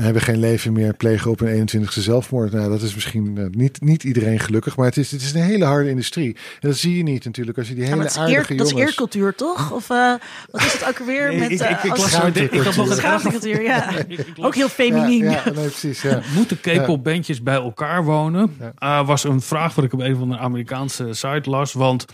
[0.00, 2.52] hebben geen leven meer, plegen op een 21ste zelfmoord.
[2.52, 5.42] Nou, dat is misschien uh, niet, niet iedereen gelukkig, maar het is, het is een
[5.42, 6.36] hele harde industrie.
[6.60, 8.70] En dat zie je niet natuurlijk als je die hele ja, aardige eer, jongens...
[8.72, 9.72] Dat is eercultuur, toch?
[9.72, 10.14] Of uh,
[10.50, 11.50] wat is het ook alweer nee, met...
[11.50, 13.90] Ik, ik, ik, ik, ik had nog een schaamtecultuur, ja.
[14.36, 15.24] ook heel feminien.
[15.24, 16.20] Ja, ja nee, precies, ja.
[16.36, 18.56] Moeten K-pop bandjes bij elkaar wonen?
[18.78, 21.72] Uh, was een vraag wat ik op een van de Amerikaanse site las.
[21.72, 22.06] Want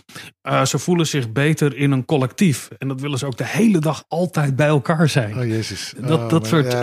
[0.43, 2.69] uh, ze voelen zich beter in een collectief.
[2.77, 5.37] En dat willen ze ook de hele dag altijd bij elkaar zijn.
[5.37, 5.93] Oh jezus.
[5.97, 6.75] Dat, oh, dat soort...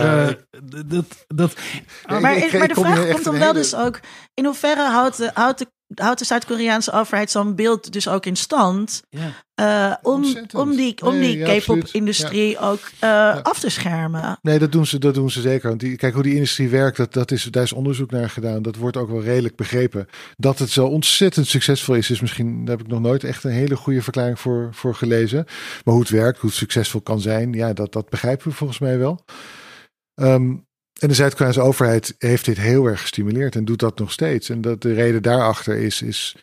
[0.89, 1.53] Dat, dat,
[2.07, 3.99] maar, ik, maar de vraag komt dan wel dus ook...
[4.33, 8.35] in hoeverre houdt de, houdt de houdt de Zuid-Koreaanse overheid zo'n beeld dus ook in
[8.35, 9.01] stand.
[9.09, 9.31] Ja.
[9.55, 10.25] eh, om,
[10.55, 14.37] om die, om Nee, die ja, K-pop-industrie ook eh, af te schermen.
[14.41, 15.67] Nee, dat doen ze, dat doen ze zeker.
[15.67, 18.61] Want die, kijk hoe die industrie werkt, dat, dat is, daar is onderzoek naar gedaan.
[18.61, 20.07] Dat wordt ook wel redelijk begrepen.
[20.37, 23.51] Dat het zo ontzettend succesvol is, is misschien, daar heb ik nog nooit echt een
[23.51, 25.45] hele goede verklaring voor, voor gelezen.
[25.83, 28.79] Maar hoe het werkt, hoe het succesvol kan zijn, ja, dat, dat begrijpen we volgens
[28.79, 29.25] mij wel.
[30.13, 30.55] Ehm,
[30.99, 34.49] en de Zuid-Koreaanse overheid heeft dit heel erg gestimuleerd en doet dat nog steeds.
[34.49, 36.35] En dat de reden daarachter is, is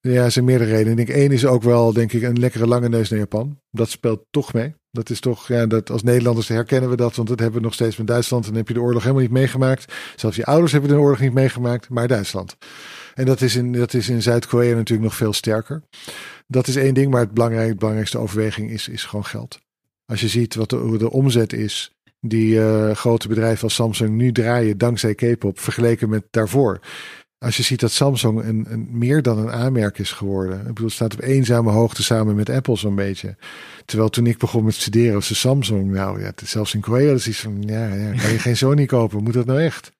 [0.00, 0.98] ja, zijn meerdere redenen.
[0.98, 3.60] Ik denk één is ook wel, denk ik, een lekkere lange neus naar Japan.
[3.70, 4.74] Dat speelt toch mee.
[4.90, 7.74] Dat is toch, ja, dat als Nederlanders herkennen we dat, want dat hebben we nog
[7.74, 8.46] steeds met Duitsland.
[8.46, 9.92] En heb je de oorlog helemaal niet meegemaakt.
[10.16, 12.56] Zelfs je ouders hebben de oorlog niet meegemaakt, maar Duitsland.
[13.14, 15.82] En dat is in, dat is in Zuid-Korea natuurlijk nog veel sterker.
[16.46, 19.58] Dat is één ding, maar het belangrijk, belangrijkste overweging is, is gewoon geld.
[20.04, 24.78] Als je ziet wat de omzet is die eh, grote bedrijven als Samsung nu draaien
[24.78, 26.80] dankzij K-pop vergeleken met daarvoor.
[27.38, 30.58] Als je ziet dat Samsung een, een, meer dan een aanmerk is geworden.
[30.58, 33.36] Ik bedoel, het staat op eenzame hoogte samen met Apple zo'n beetje.
[33.84, 37.28] Terwijl toen ik begon met studeren was de Samsung, nou ja, zelfs in Korea is
[37.28, 39.22] iets van, ja, ja, kan je geen Sony kopen?
[39.22, 39.92] Moet dat nou echt?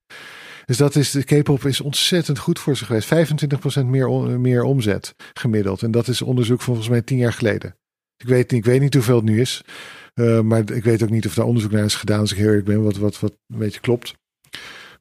[0.65, 3.15] Dus dat is, de K-pop is ontzettend goed voor ze geweest.
[3.83, 4.11] 25% meer,
[4.41, 5.83] meer omzet gemiddeld.
[5.83, 7.77] En dat is onderzoek van volgens mij tien jaar geleden.
[8.19, 9.63] Ik weet, niet- ik weet niet hoeveel het nu is.
[10.15, 12.47] Uh, maar ik weet ook niet of daar onderzoek naar is gedaan, als ik heel
[12.47, 14.15] eerlijk ben, wat, wat, wat een beetje klopt.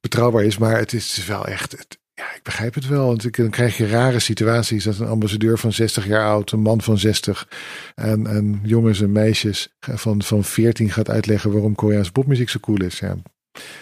[0.02, 1.72] Betrouwbaar is, maar het is wel echt.
[1.72, 3.08] Het, ja, ik begrijp het wel.
[3.08, 6.82] Want dan krijg je rare situaties dat een ambassadeur van 60 jaar oud, een man
[6.82, 7.48] van 60
[7.96, 12.82] en, en jongens en meisjes van, van 14 gaat uitleggen waarom Koreaanse popmuziek zo cool
[12.84, 13.00] is.
[13.00, 13.16] Ja.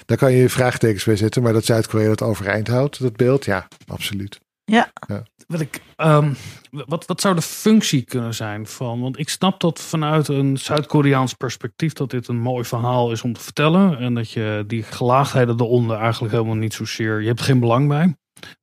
[0.05, 3.67] Daar kan je vraagtekens bij zetten, maar dat Zuid-Korea dat overeind houdt, dat beeld, ja,
[3.87, 4.39] absoluut.
[4.65, 4.91] Ja.
[5.07, 5.23] ja.
[5.47, 6.35] Wat, ik, um,
[6.69, 9.01] wat, wat zou de functie kunnen zijn van?
[9.01, 13.33] Want ik snap dat vanuit een Zuid-Koreaans perspectief dat dit een mooi verhaal is om
[13.33, 13.97] te vertellen.
[13.97, 17.21] En dat je die gelaagdheden eronder eigenlijk helemaal niet zozeer.
[17.21, 18.15] Je hebt geen belang bij.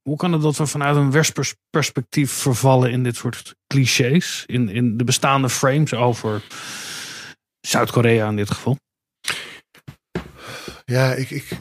[0.02, 4.44] Hoe kan het dat we vanuit een westers perspectief vervallen in dit soort clichés?
[4.46, 6.42] In, in de bestaande frames over
[7.60, 8.76] Zuid-Korea in dit geval?
[10.84, 11.30] Ja, ik.
[11.30, 11.56] ik...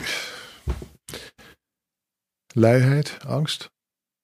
[2.53, 3.69] Luiheid, angst.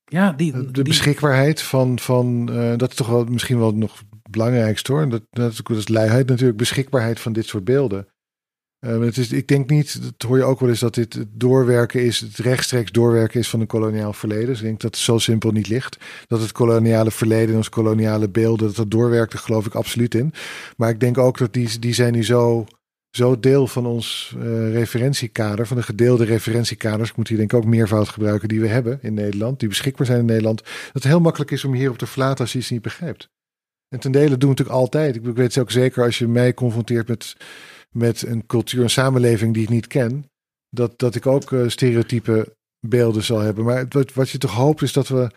[0.10, 0.84] Ja, die, de die...
[0.84, 5.10] beschikbaarheid van, van uh, dat is toch wel misschien wel nog het belangrijkste hoor.
[5.10, 8.08] Dat, dat, is, dat is luiheid natuurlijk, beschikbaarheid van dit soort beelden.
[8.86, 11.28] Uh, het is, ik denk niet, dat hoor je ook wel eens, dat dit het
[11.32, 14.45] doorwerken is, het rechtstreeks doorwerken is van een koloniaal verleden.
[14.45, 15.97] Dus ik denk dat het zo simpel niet ligt.
[16.28, 20.16] Dat het koloniale verleden en ons koloniale beelden, dat dat doorwerkt, daar geloof ik absoluut
[20.16, 20.34] in.
[20.78, 22.66] Maar ik denk ook dat die, die zijn nu zo,
[23.10, 27.10] zo deel van ons uh, referentiekader, van de gedeelde referentiekaders.
[27.10, 30.05] Ik moet hier denk ik ook meervoud gebruiken die we hebben in Nederland, die beschikbaar
[30.05, 30.58] zijn in Nederland.
[30.64, 33.30] Dat het heel makkelijk is om hierop te verlaten als je iets niet begrijpt.
[33.89, 35.16] En ten dele doen we natuurlijk altijd.
[35.16, 37.36] Ik weet het ook zeker als je mij confronteert met
[37.97, 40.30] met een cultuur en samenleving die ik niet ken,
[40.70, 42.55] dat, dat ik ook uh, stereotype
[42.88, 43.66] beelden zal hebben.
[43.66, 45.32] Maar wat, wat je toch hoopt is dat we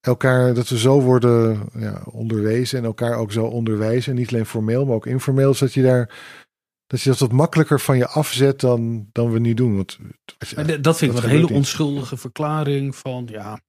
[0.00, 4.14] elkaar, dat we zo worden ja, onderwezen en elkaar ook zo onderwijzen.
[4.14, 6.18] Niet alleen formeel, maar ook informeel, zodat je daar
[6.90, 9.76] dat je dat wat makkelijker van je afzet dan, dan we nu doen.
[9.76, 9.98] Want,
[10.38, 11.50] ja, dat vind ik een hele niet.
[11.50, 13.60] onschuldige verklaring van ja.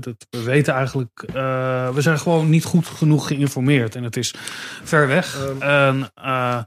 [0.00, 4.34] Dat, we weten eigenlijk, uh, we zijn gewoon niet goed genoeg geïnformeerd en het is
[4.82, 5.40] ver weg.
[5.40, 6.62] Um, en, uh,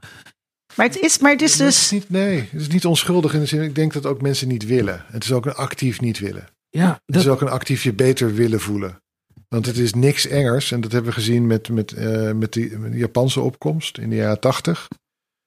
[0.76, 1.74] maar het is, maar het is dus.
[1.74, 3.62] Het is niet, nee, het is niet onschuldig in de zin.
[3.62, 5.04] Ik denk dat ook mensen niet willen.
[5.06, 6.46] Het is ook een actief niet willen.
[6.68, 7.00] Ja, dat...
[7.06, 9.02] Het is ook een actief je beter willen voelen.
[9.48, 10.72] Want het is niks engers.
[10.72, 14.10] En dat hebben we gezien met, met, uh, met, die, met de Japanse opkomst in
[14.10, 14.88] de jaren tachtig.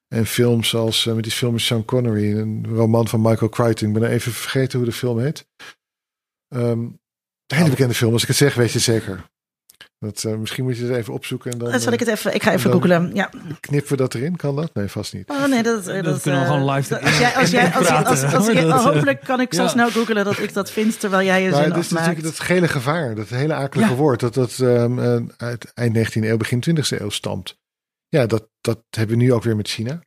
[0.08, 3.88] En films als uh, met die film met Sean Connery, een roman van Michael Crichton.
[3.88, 5.46] Ik ben even vergeten hoe de film heet.
[6.48, 7.00] Um,
[7.46, 8.12] een hele bekende film.
[8.12, 9.24] Als ik het zeg, weet je zeker.
[9.98, 11.52] Dat, uh, misschien moet je het even opzoeken.
[11.52, 12.34] En dan, dat zal ik het even.
[12.34, 13.10] Ik ga even googlen.
[13.14, 13.30] Ja.
[13.60, 14.36] Knippen we dat erin?
[14.36, 14.74] Kan dat?
[14.74, 15.30] Nee, vast niet.
[15.30, 17.00] Oh nee, dat, dat, dat kunnen we uh, gewoon live.
[17.00, 19.68] Als jij, als jij, als, als, als, als, als hopelijk kan ik zo ja.
[19.68, 22.68] snel googlen dat ik dat vind terwijl jij je zin het is natuurlijk dat gele
[22.68, 23.96] gevaar, dat hele akelige ja.
[23.96, 27.56] woord, dat dat um, uit eind 19e eeuw, begin 20e eeuw stamt.
[28.08, 30.02] Ja, dat, dat hebben we nu ook weer met China.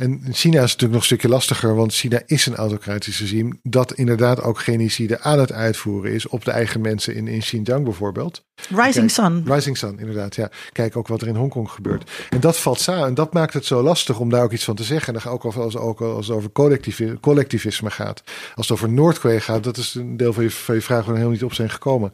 [0.00, 3.92] En China is natuurlijk nog een stukje lastiger, want China is een autocratisch regime dat
[3.92, 8.44] inderdaad ook genocide aan het uitvoeren is op de eigen mensen in, in Xinjiang bijvoorbeeld.
[8.68, 9.44] Rising Kijk, Sun.
[9.46, 10.34] Rising Sun, inderdaad.
[10.34, 10.50] Ja.
[10.72, 12.10] Kijk ook wat er in Hongkong gebeurt.
[12.30, 13.06] En dat valt samen.
[13.06, 15.14] En dat maakt het zo lastig om daar ook iets van te zeggen.
[15.14, 18.22] En dan ook als, ook als het over collectivisme, collectivisme gaat.
[18.54, 21.14] Als het over Noord-Korea gaat, dat is een deel van je, van je vraag waar
[21.14, 22.10] we helemaal niet op zijn gekomen.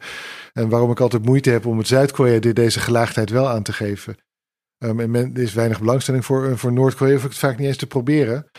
[0.53, 4.17] En waarom ik altijd moeite heb om het Zuid-Korea deze gelaagdheid wel aan te geven.
[4.85, 7.13] Um, en er is weinig belangstelling voor, voor Noord-Korea.
[7.13, 8.51] Hoef ik het vaak niet eens te proberen.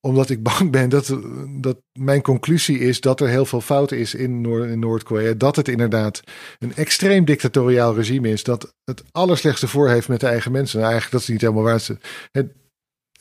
[0.00, 1.16] Omdat ik bang ben dat,
[1.60, 5.32] dat mijn conclusie is dat er heel veel fout is in, Noord, in Noord-Korea.
[5.32, 6.22] Dat het inderdaad
[6.58, 8.44] een extreem dictatoriaal regime is.
[8.44, 10.78] Dat het allerslechtste voor heeft met de eigen mensen.
[10.78, 11.86] Nou, eigenlijk dat is niet helemaal waar.
[12.32, 12.52] Het,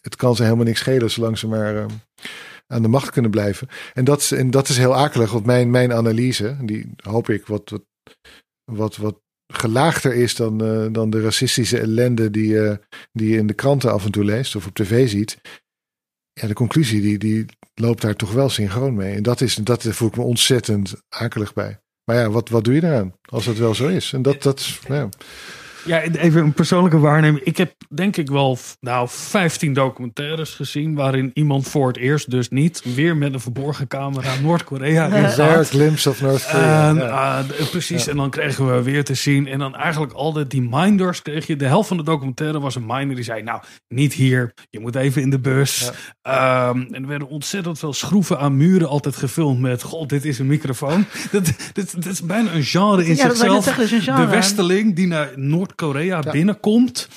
[0.01, 1.89] het kan ze helemaal niks schelen zolang ze maar um,
[2.67, 3.67] aan de macht kunnen blijven.
[3.93, 7.69] En dat, en dat is heel akelig, want mijn, mijn analyse, die hoop ik wat,
[7.69, 7.83] wat,
[8.65, 9.19] wat, wat
[9.53, 12.77] gelaagder is dan, eh, dan de racistische ellende die, eh,
[13.11, 15.37] die je in de kranten af en toe leest of op tv ziet.
[16.33, 19.15] Ja, de conclusie die, die loopt daar toch wel synchroon mee.
[19.15, 21.79] En dat, is, dat voel ik me ontzettend akelig bij.
[22.03, 24.13] Maar ja, wat, wat doe je daaraan als het wel zo is?
[24.13, 25.09] En dat, dat ja.
[25.85, 27.43] Ja, even een persoonlijke waarneming.
[27.43, 32.49] Ik heb denk ik wel nou, 15 documentaires gezien waarin iemand voor het eerst dus
[32.49, 35.23] niet weer met een verborgen camera Noord-Korea in
[35.69, 36.93] glimpse of North Korea.
[36.93, 37.39] Ja.
[37.39, 39.47] eh, d- precies, en dan kregen we weer te zien.
[39.47, 41.55] En dan eigenlijk altijd die minders kreeg je.
[41.55, 44.95] De helft van de documentaire was een minder die zei: Nou, niet hier, je moet
[44.95, 45.91] even in de bus.
[46.21, 50.39] Ehm, en er werden ontzettend veel schroeven aan muren altijd gefilmd met: God, dit is
[50.39, 51.05] een microfoon.
[51.31, 53.63] dat, dit, dit is bijna een genre in dat zichzelf.
[53.63, 54.25] zeggen, dat is een genre.
[54.25, 55.29] De Westeling die naar
[55.77, 57.07] Noord-Korea binnenkomt.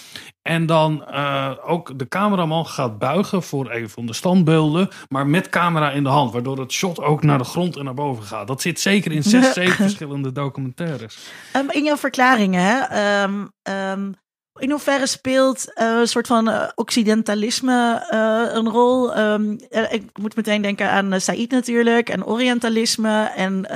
[0.43, 4.89] En dan eh, ook de cameraman gaat buigen voor een van de standbeelden.
[5.09, 6.33] Maar met camera in de hand.
[6.33, 8.47] Waardoor het shot ook naar de grond en naar boven gaat.
[8.47, 11.19] Dat zit zeker in zes, zeven verschillende documentaires.
[11.53, 14.13] Ehm, in jouw verklaringen, hè, ehm, ehm,
[14.59, 19.15] in hoeverre speelt eh, een soort van eh, occidentalisme eh, een rol?
[19.15, 23.25] Ehm, eh, ik moet meteen denken aan Said natuurlijk en orientalisme.
[23.37, 23.67] En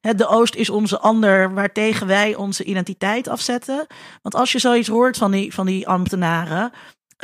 [0.00, 3.86] het de Oost is onze ander waartegen wij onze identiteit afzetten.
[4.22, 6.72] Want als je zoiets hoort van die, van die ambtenaren.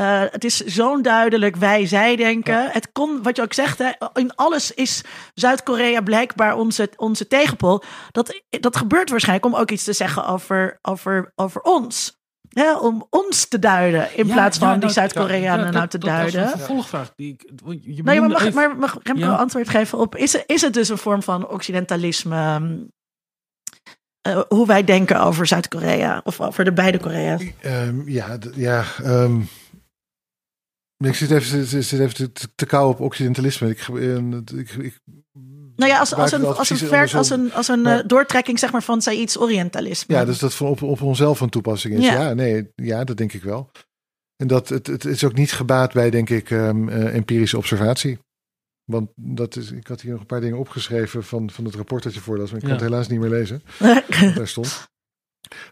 [0.00, 2.62] Uh, het is zo'n duidelijk wij-zij denken.
[2.62, 2.68] Ja.
[2.72, 7.82] Het kon, wat je ook zegt, hè, in alles is Zuid-Korea blijkbaar onze, onze tegenpol.
[8.10, 12.22] Dat, dat gebeurt waarschijnlijk om ook iets te zeggen over, over, over ons.
[12.54, 16.08] Hè, om ons te duiden in ja, plaats van ja, die Zuid-Koreanen nou te dat,
[16.08, 16.40] duiden.
[16.40, 17.12] Dat was een vervolgvraag.
[17.16, 17.50] Die ik,
[17.80, 18.54] je nee, maar mag, even...
[18.54, 20.16] maar mag Remco antwoord geven op...
[20.16, 22.60] Is, is het dus een vorm van occidentalisme...
[24.28, 27.42] Uh, hoe wij denken over Zuid-Korea of over de beide Korea's?
[27.64, 29.48] Um, ja, ja um,
[30.98, 33.68] ik zit even, zit even te, te, te kou op occidentalisme.
[33.68, 33.88] Ik,
[34.54, 35.00] ik, ik
[35.76, 37.98] nou ja, als, als een, als een, ver, als een, als een ja.
[37.98, 40.14] uh, doortrekking zeg maar, van Saïds orientalisme.
[40.14, 42.04] Ja, dus dat van op, op onszelf van toepassing is.
[42.04, 42.22] Ja.
[42.22, 43.70] ja, nee, ja, dat denk ik wel.
[44.36, 48.18] En dat het, het is ook niet gebaat bij, denk ik, um, uh, empirische observatie.
[48.84, 52.02] Want dat is, ik had hier nog een paar dingen opgeschreven van, van het rapport
[52.02, 53.62] dat je voorlas, maar ik kan het helaas niet meer lezen.
[54.34, 54.88] daar stond.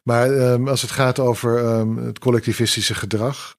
[0.02, 3.54] Maar um, als het gaat over um, het collectivistische gedrag,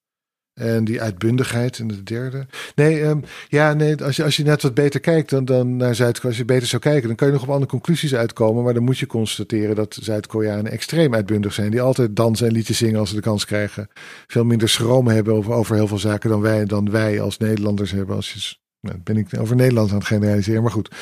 [0.54, 2.45] en die uitbundigheid en de derde.
[2.76, 5.95] Nee, um, ja, nee als, je, als je net wat beter kijkt dan, dan naar
[5.95, 8.64] Zuid-Korea, als je beter zou kijken, dan kan je nog op andere conclusies uitkomen.
[8.64, 11.72] Maar dan moet je constateren dat Zuid-Koreanen extreem uitbundig zijn.
[11.72, 13.88] Die altijd dansen en liedjes zingen als ze de kans krijgen.
[14.28, 17.91] Veel minder schroom hebben over, over heel veel zaken dan wij, dan wij als Nederlanders
[17.91, 18.16] hebben.
[18.16, 20.95] Als je, nou, ben ik over Nederland aan het generaliseren, maar goed.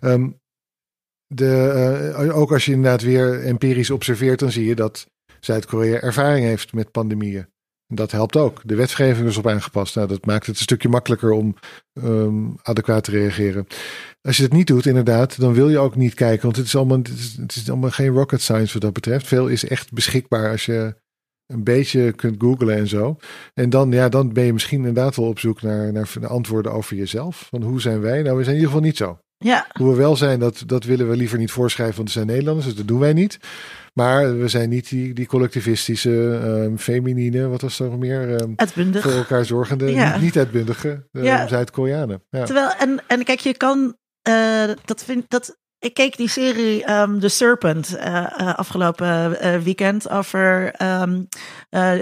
[0.00, 0.40] Um,
[1.26, 5.06] de, uh, ook als je inderdaad weer empirisch observeert, dan zie je dat
[5.40, 7.46] Zuid-Korea ervaring heeft met pandemieën.
[7.88, 8.60] Dat helpt ook.
[8.64, 9.94] De wetgeving is op aangepast.
[9.94, 11.54] Nou, dat maakt het een stukje makkelijker om
[11.92, 13.66] um, adequaat te reageren.
[14.20, 16.42] Als je het niet doet, inderdaad, dan wil je ook niet kijken.
[16.42, 19.26] Want het is allemaal, het is, het is allemaal geen rocket science wat dat betreft.
[19.26, 20.94] Veel is echt beschikbaar als je
[21.46, 23.16] een beetje kunt googlen en zo.
[23.54, 26.72] En dan, ja, dan ben je misschien inderdaad wel op zoek naar, naar, naar antwoorden
[26.72, 27.46] over jezelf.
[27.50, 28.22] Van hoe zijn wij?
[28.22, 29.18] Nou, we zijn in ieder geval niet zo.
[29.38, 29.66] Ja.
[29.72, 32.66] Hoe we wel zijn, dat, dat willen we liever niet voorschrijven, want we zijn Nederlanders,
[32.66, 33.38] dus dat doen wij niet.
[33.96, 38.40] Maar we zijn niet die, die collectivistische, um, feminine, wat was er nog meer?
[38.40, 38.54] Um.
[38.92, 40.12] Voor elkaar zorgende, ja.
[40.12, 41.46] niet, niet uitbundige uh, ja.
[41.46, 42.22] Zuid-Koreanen.
[42.30, 42.44] Ja.
[42.44, 43.96] Terwijl, en, en kijk, je kan,
[44.28, 45.58] uh, dat vind dat.
[45.86, 51.28] Ik keek die serie um, The Serpent uh, uh, afgelopen uh, weekend over um,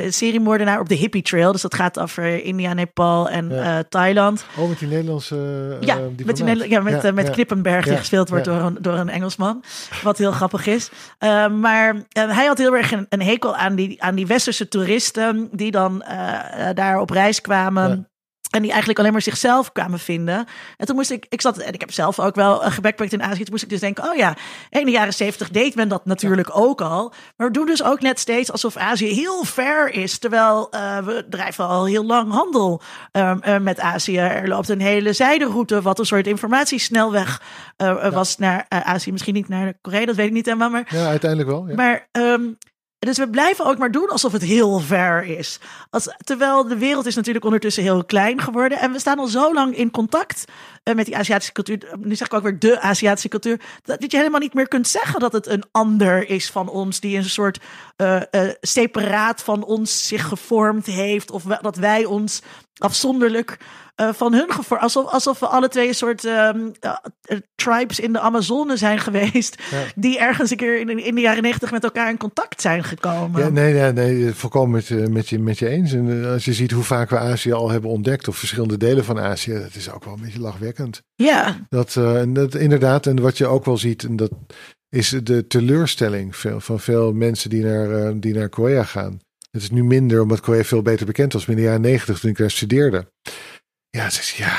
[0.09, 1.53] seriemoordenaar op de hippie trail.
[1.53, 3.82] Dus dat gaat over India, Nepal en ja.
[3.89, 4.45] Thailand.
[4.57, 5.37] Oh, met die Nederlandse
[5.80, 8.95] ja, met, die Nederla ja, met, ja, met Knippenberg die gespeeld wordt door, een, door
[8.95, 9.64] een Engelsman.
[10.03, 10.91] Wat heel grappig is.
[11.61, 15.70] maar hij had heel erg een, een, hekel aan die, aan die westerse toeristen die
[15.70, 16.05] dan
[16.74, 18.09] daar op reis kwamen.
[18.55, 20.46] En die eigenlijk alleen maar zichzelf kwamen vinden.
[20.76, 23.42] En toen moest ik, ik zat, en ik heb zelf ook wel gebackpackt in Azië.
[23.42, 24.36] Toen moest ik dus denken, oh ja,
[24.70, 26.55] in de jaren zeventig deed men dat natuurlijk ja.
[26.55, 27.12] ook al.
[27.36, 30.18] Maar we doen dus ook net steeds alsof Azië heel ver is.
[30.18, 32.82] Terwijl uh, we drijven al heel lang handel
[33.12, 34.18] uh, uh, met Azië.
[34.18, 37.42] Er loopt een hele zijderoute, wat een soort informatiesnelweg
[37.76, 38.11] ja.
[38.11, 39.12] was naar Azië.
[39.12, 40.70] Misschien niet naar Korea, dat weet ik niet helemaal.
[40.70, 41.68] Maar, ja, uiteindelijk wel.
[41.68, 41.74] Ja.
[41.74, 42.09] Maar...
[42.12, 42.57] Um,
[43.05, 45.59] dus we blijven ook maar doen alsof het heel ver is.
[45.90, 48.78] Als, terwijl de wereld is natuurlijk ondertussen heel klein geworden.
[48.78, 50.44] En we staan al zo lang in contact
[50.84, 51.78] uh, met die Aziatische cultuur.
[51.98, 53.61] Nu zeg ik ook weer de Aziatische cultuur.
[53.82, 57.00] Dat, dat je helemaal niet meer kunt zeggen dat het een ander is van ons.
[57.00, 57.61] Die een soort
[57.96, 58.20] uh,
[58.61, 61.30] separaat van ons zich gevormd heeft.
[61.30, 62.42] Of dat wij ons
[62.78, 63.56] afzonderlijk
[63.94, 64.78] eh, van hun gevoel.
[64.78, 68.98] Alsof, alsof we alle twee een soort ehm, eh, eh, tribes in de Amazone zijn
[68.98, 69.62] geweest.
[69.70, 69.82] Ja.
[69.94, 73.40] Die ergens een keer in, in de jaren negentig met elkaar in contact zijn gekomen.
[73.40, 75.92] Ja, nee, nee, nee, volkomen met, je- met, je, met je eens.
[75.92, 79.20] En als je ziet hoe vaak we Azië al hebben ontdekt, of verschillende delen van
[79.20, 81.02] Azië, dat is ook wel een beetje lachwekkend.
[81.14, 81.56] ja.
[81.68, 84.30] Dat, en dat inderdaad, en wat je ook wel ziet, en dat
[84.88, 89.18] is de teleurstelling van veel mensen die naar, die naar Korea gaan.
[89.55, 91.46] Het is nu minder, omdat Korea veel beter bekend was.
[91.46, 93.07] Maar in de jaren negentig, toen ik daar studeerde.
[93.90, 94.57] Ja, ze, is- ja,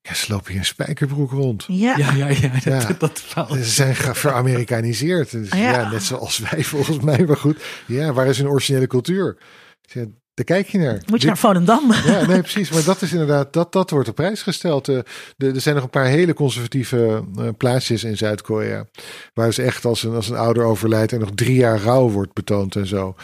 [0.00, 1.64] ja, ze lopen hier in spijkerbroek rond.
[1.68, 1.96] Ja.
[1.96, 2.48] Ja, ja, ja.
[2.48, 2.96] Dat, Ja.
[2.98, 3.22] dat.
[3.50, 5.30] Ze zijn veramerikaniseerd.
[5.30, 5.56] Dus, Ja.
[5.58, 5.90] ja.
[5.90, 7.24] net zoals wij volgens mij.
[7.26, 9.36] Maar goed, ja, waar is hun originele cultuur?
[9.82, 10.92] Ja, daar kijk je naar.
[10.94, 11.92] Moet je Dit- naar Volendam.
[11.92, 12.70] ja, nee, precies.
[12.70, 14.88] Maar dat is inderdaad, dat, dat wordt op prijs gesteld.
[14.88, 14.98] Eh,
[15.36, 18.86] de, er zijn nog een paar hele conservatieve eh, plaatsjes in Zuid-Korea.
[19.34, 22.32] Waar ze echt als een, als een ouder overlijdt en nog drie jaar rouw wordt
[22.32, 23.14] betoond en zo.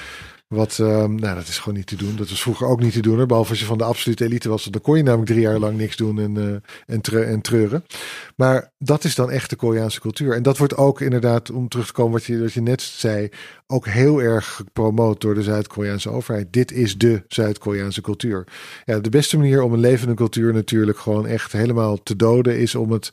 [0.52, 2.16] Wat, ehm, nou, dat is gewoon niet te doen.
[2.16, 3.26] Dat was vroeger ook niet te doen.
[3.26, 4.64] Behalve als je van de absolute elite was.
[4.64, 7.84] Dan kon je namelijk drie jaar lang niks doen en, eh, en, tre- en treuren.
[8.36, 10.34] Maar dat is dan echt de Koreaanse cultuur.
[10.34, 13.28] En dat wordt ook inderdaad, om terug te komen wat je, wat je net zei,
[13.66, 16.52] ook heel erg gepromoot door de Zuid-Koreaanse overheid.
[16.52, 18.46] Dit is de Zuid-Koreaanse cultuur.
[18.84, 22.74] Ja, de beste manier om een levende cultuur natuurlijk gewoon echt helemaal te doden is
[22.74, 23.12] om het,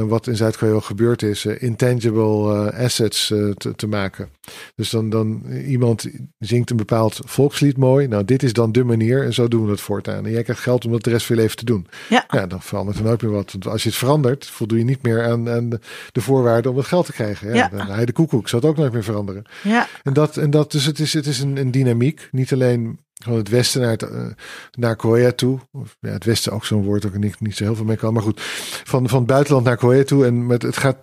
[0.00, 4.28] wat in Zuid-Korea gebeurd is, eh, intangible eh, assets eh, te, te maken.
[4.74, 6.06] Dus dan, dan eh, iemand
[6.38, 8.06] zingt een bepaald volkslied mooi.
[8.06, 10.26] Nou, dit is dan de manier en zo doen we het voortaan.
[10.26, 11.86] En jij krijgt geld om dat de rest van je leven te doen.
[12.08, 12.24] Ja.
[12.28, 13.52] Ja, dan verandert er nooit meer wat.
[13.52, 15.80] Want als je het verandert, voldoe je niet meer aan, aan de,
[16.12, 17.48] de voorwaarden om het geld te krijgen.
[17.54, 17.84] Ja, Ja.
[17.84, 19.44] Dan je de koekoek, zou het ook nooit meer veranderen.
[19.62, 19.88] Ja.
[20.02, 22.28] En dat, en dat dus het is, het is een, een dynamiek.
[22.30, 24.26] Niet alleen gewoon het westen naar, het, eh,
[24.72, 25.58] naar Korea toe.
[25.72, 28.12] Of, ja, het westen ook zo'n woord ook niet, niet zo heel veel mee kan.
[28.12, 28.40] Maar goed,
[28.84, 30.26] van, van het buitenland naar Korea toe.
[30.26, 30.96] En met, het gaat,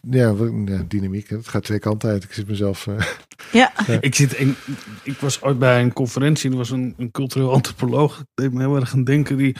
[0.00, 0.34] ja,
[0.88, 1.28] dynamiek.
[1.28, 2.24] Het gaat twee kanten uit.
[2.24, 2.86] Ik zit mezelf...
[2.86, 2.94] eh,
[3.52, 3.72] Ja.
[4.00, 4.54] Ik, zit in,
[5.02, 6.50] ik was ooit bij een conferentie.
[6.50, 8.16] Er was een, een cultureel antropoloog.
[8.16, 9.36] Dat deed me heel erg aan denken.
[9.36, 9.56] Die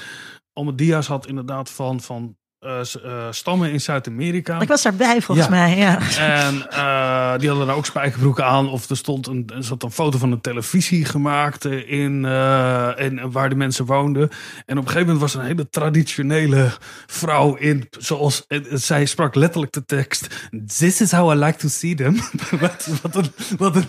[0.52, 2.36] allemaal dia's had inderdaad van, van
[2.66, 4.60] eh, eh, stammen in Zuid-Amerika.
[4.60, 5.52] Ik was daarbij volgens Ja.
[5.52, 5.76] mij.
[5.76, 5.98] Ja.
[6.18, 8.68] En eh, die hadden daar ook spijkerbroeken aan.
[8.68, 13.30] Of er stond een, er zat een foto van een televisie gemaakt in, eh, en
[13.30, 14.22] waar de mensen woonden.
[14.66, 16.70] En op een gegeven moment was er een hele traditionele
[17.06, 17.88] vrouw in.
[17.98, 20.48] Zoals, en zij sprak letterlijk de tekst.
[20.78, 22.16] This is how I like to see them.
[22.60, 23.84] wat, wat een, wat een,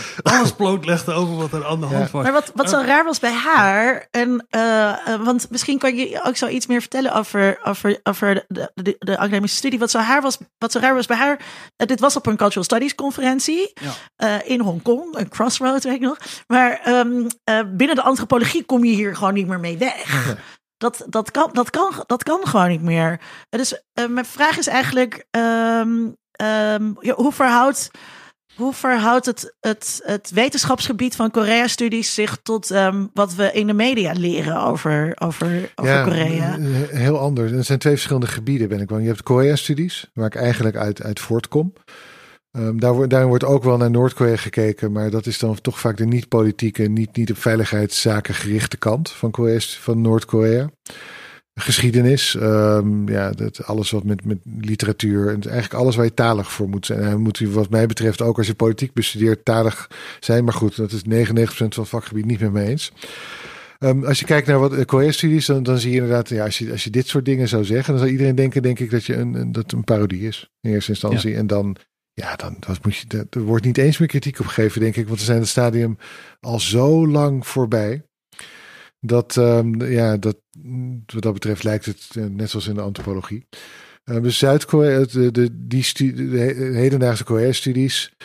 [0.22, 2.22] alles blootlegde over wat er aan de hand was.
[2.22, 6.20] Maar wat, wat zo raar was bij haar, en, eh, eh, want misschien kan je
[6.24, 9.78] ook zo iets meer vertellen over, over, over de, de, de academische studie.
[9.78, 11.40] Wat zo, haar was, wat zo raar was bij haar,
[11.76, 13.90] eh, dit was op een Cultural Studies conferentie Ja.
[14.16, 16.16] eh, in Hongkong, een crossroad weet ik nog.
[16.46, 20.36] Maar ehm, eh, binnen de antropologie kom je hier gewoon niet meer mee weg.
[20.76, 23.20] Dat, dat, kan, dat, kan, dat kan gewoon niet meer.
[23.48, 27.90] Eh, Dus eh, mijn vraag is eigenlijk, ehm, ehm, ja, hoe verhoudt...
[28.56, 33.72] Hoe verhoudt het, het, het wetenschapsgebied van Korea-studies zich tot ehm, wat we in de
[33.72, 36.58] media leren over, over, over Korea?
[36.58, 37.50] eh, Heel anders.
[37.50, 39.02] Het zijn twee verschillende gebieden, ben ik bang.
[39.02, 41.72] Je hebt Korea-studies, waar ik eigenlijk uit, uit voortkom.
[42.52, 45.96] Ehm, daar, daarin wordt ook wel naar Noord-Korea gekeken, maar dat is dan toch vaak
[45.96, 50.70] de niet-politieke, niet, niet op veiligheidszaken gerichte kant van, Korea, van Noord-Korea.
[51.54, 56.52] Geschiedenis, ehm, ja, dat, alles wat met, met literatuur en eigenlijk alles waar je talig
[56.52, 57.00] voor moet zijn.
[57.00, 59.90] En moet u, wat mij betreft, ook als je politiek bestudeert, talig
[60.20, 60.44] zijn.
[60.44, 61.04] Maar goed, dat is 99%
[61.44, 62.92] van het vakgebied niet met me eens.
[63.78, 66.70] Ehm, als je kijkt naar wat Korea-studies, dan, dan zie je inderdaad, ja, als, je,
[66.70, 69.14] als je dit soort dingen zou zeggen, dan zou iedereen denken, denk ik, dat je
[69.14, 71.34] een, een, dat een parodie is in eerste instantie.
[71.34, 71.76] En dan,
[72.12, 75.06] ja, dan dat moet je, er wordt niet eens meer kritiek op gegeven, denk ik,
[75.06, 75.98] want we zijn het stadium
[76.40, 78.02] al zo lang voorbij.
[79.04, 80.36] Dat, ehm, ja, dat,
[81.06, 83.46] wat dat betreft lijkt het eh, net zoals in de antropologie.
[84.04, 88.16] Eh, dus Zuid-Korea, de, de, die de he- hedendaagse Korea-studies,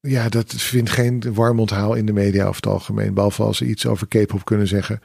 [0.00, 3.14] ja, dat vindt geen warm onthaal in de media over het algemeen.
[3.14, 5.00] Behalve als ze iets over K-pop kunnen zeggen.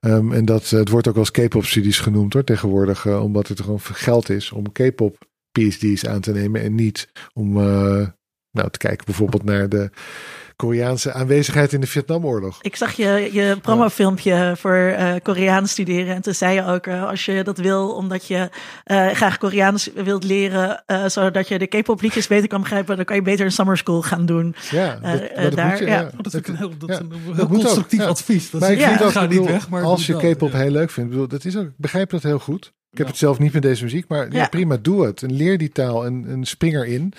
[0.00, 3.06] Ehm, en dat, het wordt ook als K-pop studies genoemd hoor, tegenwoordig.
[3.06, 5.18] eh, omdat het gewoon geld is om K-pop
[5.52, 6.60] PhD's aan te nemen.
[6.62, 8.08] En niet om eh,
[8.50, 9.90] nou, te kijken bijvoorbeeld naar de
[10.64, 12.58] Koreaanse aanwezigheid in de Vietnamoorlog.
[12.62, 16.14] Ik zag je, je promofilmpje voor eh Koreaans studeren.
[16.14, 18.50] En toen zei je ook, eh, als je dat wil, omdat je
[18.84, 23.04] eh, graag Koreaans wilt leren, eh, zodat je de K-pop liedjes beter kan begrijpen, dan
[23.04, 24.54] kan je beter een summer school gaan doen.
[24.70, 26.00] Ja, dat, daar, moet je, ja.
[26.00, 26.02] ja.
[26.02, 28.50] Oh, dat vind ik een heel, dat een heel constructief advies.
[28.50, 29.68] Dat Maar ik vind ja, ook, ga ik niet weg.
[29.68, 30.58] Maar als je K-pop ja.
[30.58, 32.72] heel leuk vindt, bedoel, dat is ook, ik begrijp dat heel goed.
[32.90, 34.38] Ik heb het zelf niet met deze muziek, maar ja.
[34.38, 34.48] Ja.
[34.48, 35.22] prima, doe het.
[35.22, 37.12] En leer die taal en, en spring erin.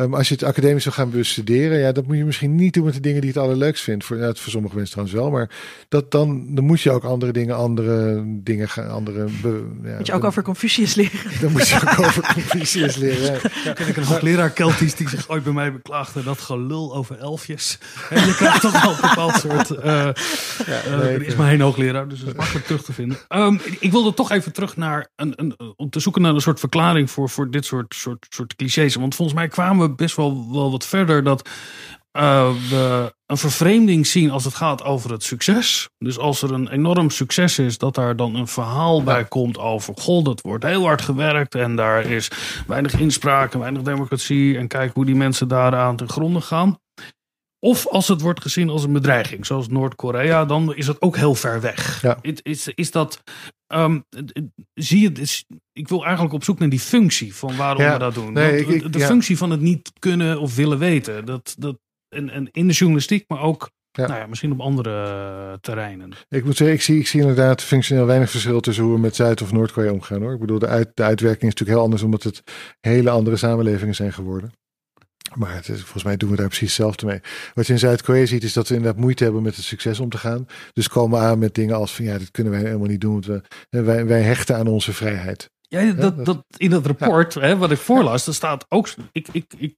[0.00, 2.84] Um, als je het academisch wil gaan bestuderen, ja, dat moet je misschien niet doen
[2.84, 4.04] met de dingen die je het allerleukst vindt.
[4.04, 5.50] Voor, ja, voor sommige mensen trouwens wel, maar
[5.88, 9.26] dat, dan, dan moet je ook andere dingen, andere dingen gaan, andere...
[9.42, 11.20] Be, ja, moet je ook over Confucius leren.
[11.40, 13.40] Dan moet je ook over Confucius leren.
[13.64, 13.72] Ja.
[13.72, 17.78] Ken ik een hoogleraar Keltisch die zich ooit bij mij beklaagde dat gelul over elfjes.
[18.10, 19.70] En je krijgt toch wel een bepaald soort...
[19.70, 19.84] Uh,
[20.66, 23.18] ja, nee, er is maar één hoogleraar, dus dat is makkelijk terug te vinden.
[23.28, 26.60] Um, ik wilde toch even terug naar, een, een, om te zoeken naar een soort
[26.60, 28.94] verklaring voor, voor dit soort, soort, soort clichés.
[28.94, 31.48] Want volgens mij kwamen we best wel, wel wat verder dat
[32.12, 35.88] uh, we een vervreemding zien als het gaat over het succes.
[35.98, 39.94] Dus als er een enorm succes is, dat daar dan een verhaal bij komt over:
[39.96, 42.30] Goh, dat wordt heel hard gewerkt en daar is
[42.66, 44.58] weinig inspraak en weinig democratie.
[44.58, 46.78] En kijk hoe die mensen daaraan ten gronde gaan.
[47.66, 51.34] Of als het wordt gezien als een bedreiging, zoals Noord-Korea, dan is het ook heel
[51.34, 52.02] ver weg.
[52.02, 52.18] Ja.
[52.42, 53.22] Is, is dat,
[53.74, 54.04] um,
[54.74, 57.92] zie je, is, ik wil eigenlijk op zoek naar die functie van waarom Ja.
[57.92, 58.32] we dat doen.
[58.32, 59.06] Nee, Want ik- ik- de ja.
[59.06, 61.24] functie van het niet kunnen of willen weten.
[61.24, 64.06] Dat, dat, en, en in de journalistiek, maar ook Ja.
[64.06, 66.12] Nou ja, misschien op andere eh, terreinen.
[66.28, 69.16] Ik moet zeggen, ik zie, ik zie inderdaad functioneel weinig verschil tussen hoe we met
[69.16, 70.32] Zuid- of Noord-Korea omgaan hoor.
[70.32, 72.42] Ik bedoel, de, uit, de uitwerking is natuurlijk heel anders omdat het
[72.80, 74.52] hele andere samenlevingen zijn geworden.
[75.34, 77.20] Maar het is, volgens mij doen we daar precies hetzelfde mee.
[77.54, 80.08] Wat je in Zuid-Korea ziet is dat we inderdaad moeite hebben met het succes om
[80.08, 80.46] te gaan.
[80.72, 83.12] Dus komen aan met dingen als van ja, dit kunnen wij helemaal niet doen.
[83.12, 85.50] Want we, hè, wij, wij hechten aan onze vrijheid.
[85.68, 88.88] Ja, dat, dat- in dat rapport hè, wat ik voorlas, daar staat ook.
[89.12, 89.74] Ik, ik, ik,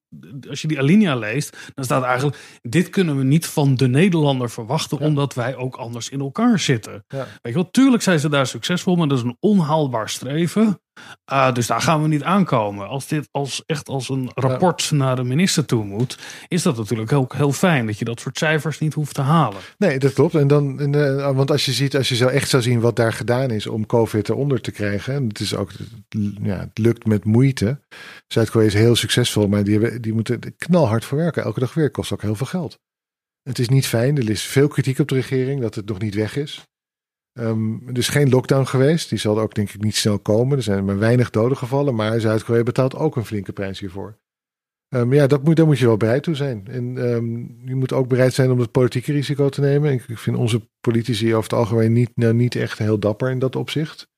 [0.48, 4.50] als je die alinea leest, dan staat eigenlijk: dit kunnen we niet van de Nederlander
[4.50, 5.06] verwachten, Ja.
[5.06, 7.04] omdat wij ook anders in elkaar zitten.
[7.08, 7.18] Ja.
[7.18, 10.80] Weet je wel, tuurlijk zijn ze daar succesvol, maar dat is een onhaalbaar streven.
[11.24, 12.88] Ah, dus daar gaan we niet aankomen.
[12.88, 17.12] Als dit als, echt als een rapport naar de minister toe moet, is dat natuurlijk
[17.12, 19.60] ook heel fijn dat je dat soort cijfers niet hoeft te halen.
[19.78, 20.34] Nee, dat klopt.
[20.34, 22.96] En dan, en, eh, want als je ziet, als je zo echt zou zien wat
[22.96, 25.14] daar gedaan is om COVID eronder te krijgen.
[25.14, 25.70] En het is ook,
[26.42, 27.80] ja, het lukt met moeite.
[28.26, 31.42] Zuid-Korea is heel succesvol, maar die, hebben, die moeten knalhard voor werken.
[31.42, 32.78] Elke dag weer kost ook heel veel geld.
[33.42, 34.16] Het is niet fijn.
[34.16, 36.62] Er is veel kritiek op de regering dat het nog niet weg is.
[37.32, 39.08] Ehm, er is geen lockdown geweest.
[39.08, 40.56] Die zal ook denk ik niet snel komen.
[40.56, 41.94] Er zijn maar weinig doden gevallen.
[41.94, 44.18] Maar Zuid-Korea betaalt ook een flinke prijs hiervoor.
[44.88, 46.66] Ehm, ja, dat moet, daar moet je wel bereid toe zijn.
[46.66, 49.92] En ehm, je moet ook bereid zijn om het politieke risico te nemen.
[49.92, 53.56] Ik, vind onze politici over het algemeen niet, nou, niet echt heel dapper in dat
[53.56, 54.10] opzicht.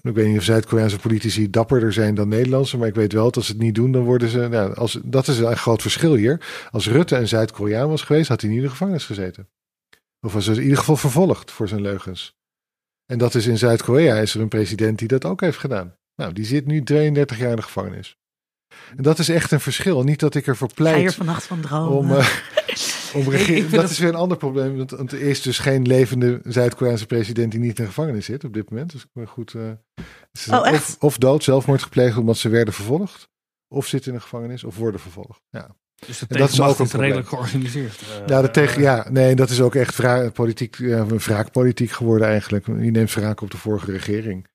[0.00, 3.36] Ik weet niet of Zuid-Koreaanse politici dapperder zijn dan Nederlandse, maar ik weet wel dat
[3.36, 4.48] als ze het niet doen, dan worden ze.
[4.48, 6.66] Nou, als, dat is een groot verschil hier.
[6.70, 9.48] Als Rutte een Zuid-Koreaan was geweest, had hij niet in de gevangenis gezeten.
[10.26, 12.34] Of was in ieder geval vervolgd voor zijn leugens.
[13.12, 15.96] En dat is in Zuid-Korea is er een president die dat ook heeft gedaan.
[16.16, 18.16] Nou, die zit nu 32 jaar in de gevangenis.
[18.96, 20.02] En dat is echt een verschil.
[20.02, 21.96] Niet dat ik ervoor Ga je pleit vannacht van dromen.
[21.96, 22.28] om, eh,
[23.16, 23.24] om
[23.70, 24.76] Dat het- is weer een ander probleem.
[24.76, 28.44] Want, want er is dus geen levende Zuid-Koreaanse president die niet in de gevangenis zit
[28.44, 28.92] op dit moment.
[28.92, 29.54] Dus ik ben goed.
[29.54, 29.70] eh,
[30.50, 33.28] Oh, of, of dood, zelfmoord gepleegd omdat ze werden vervolgd.
[33.74, 35.40] Of zitten in de gevangenis of worden vervolgd.
[35.50, 35.76] Ja.
[36.06, 38.00] Dus de En dat is ook een redelijk georganiseerd.
[38.00, 41.90] eh, Ja, de tegen, eh, ja, nee, dat is ook echt wra politiek, ja, wraakpolitiek
[41.90, 42.66] geworden eigenlijk.
[42.66, 44.46] Je neemt wraak op de vorige regering.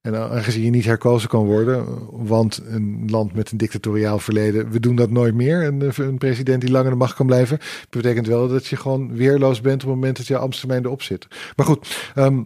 [0.00, 4.80] En aangezien je niet herkozen kan worden, want een land met een dictatoriaal verleden, we
[4.80, 5.62] doen dat nooit meer.
[5.62, 7.58] En eh, een president die lang in de macht kan blijven,
[7.90, 11.26] betekent wel dat je gewoon weerloos bent op het moment dat je ambtstermijn erop zit.
[11.56, 12.42] Maar goed, ehm,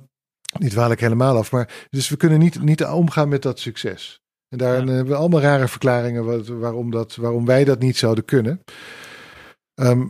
[0.59, 1.53] niet waar ik helemaal af.
[1.53, 4.21] Maar dus we kunnen niet, niet omgaan met dat succes.
[4.49, 4.93] En daar Ja.
[4.93, 8.61] hebben we allemaal rare verklaringen wat, waarom, dat, waarom wij dat niet zouden kunnen.
[9.75, 10.03] Ehm,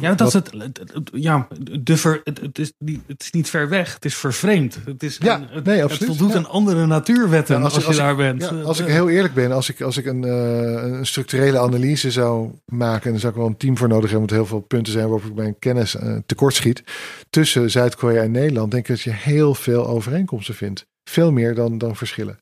[0.00, 1.48] Ja, dat is het, het- het- Ja,
[1.82, 3.94] de ver, het, het, is niet, het is niet ver weg.
[3.94, 4.78] Het is vervreemd.
[4.84, 6.38] Het, is Ja, een- het, nee, het absoluut, voldoet ja.
[6.38, 8.64] aan andere natuurwetten Ja, als, je als ik- daar bent.
[8.64, 12.50] Als ik heel eerlijk ben, als ik, als ik een, eh, een structurele analyse zou
[12.66, 14.92] maken, en dan zou ik wel een team voor nodig hebben, want heel veel punten
[14.92, 16.82] zijn waarop ik mijn kennis eh, tekort schiet.
[17.30, 20.86] Tussen Zuid-Korea en Nederland, denk ik dat je heel veel overeenkomsten vindt.
[21.10, 22.38] Veel meer dan, dan verschillen.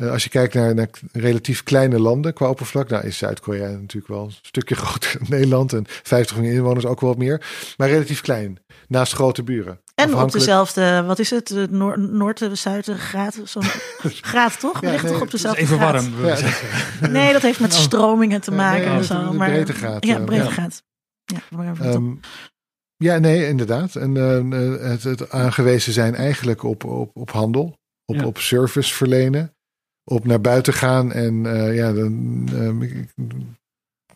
[0.00, 4.08] Eh, als je kijkt naar, naar relatief kleine landen qua oppervlak, nou is Zuid-Korea natuurlijk
[4.12, 7.46] wel een stukje groter dan Nederland en 50 miljoen inwoners ook wel wat meer,
[7.76, 9.80] maar relatief klein, naast grote buren.
[9.94, 13.38] en op dezelfde, wat is het, de Noor- Noord- en Zuid-graad?
[13.44, 13.62] Zo'n
[14.32, 14.80] graad toch?
[14.80, 15.92] We Ja, nee, toch op dezelfde even graad?
[16.08, 16.26] warm.
[16.26, 16.36] Ja.
[17.10, 19.32] Nee, dat heeft met stromingen te Ja, maken nee, en zo.
[19.32, 20.82] maar, breedtegraad, Ja, eh, breedtegraad.
[21.24, 22.02] Ja, maar even let op.
[22.02, 22.12] Ehm,
[22.96, 23.94] ja, nee, inderdaad.
[23.96, 28.24] En eh, het, het aangewezen zijn eigenlijk op, op, op handel, op, Ja.
[28.26, 29.54] op service verlenen,
[30.10, 31.12] op naar buiten gaan.
[31.12, 33.14] En eh, ja, dan ehm, ik,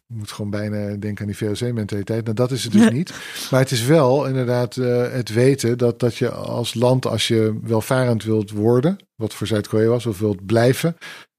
[0.07, 2.24] moet gewoon bijna denken aan die VOC-mentaliteit.
[2.24, 3.14] Nou, dat is het dus niet.
[3.51, 7.59] Maar het is wel inderdaad eh, het weten dat, dat je als land, als je
[7.62, 10.97] welvarend wilt worden, wat voor Zuid-Korea was, of wilt blijven,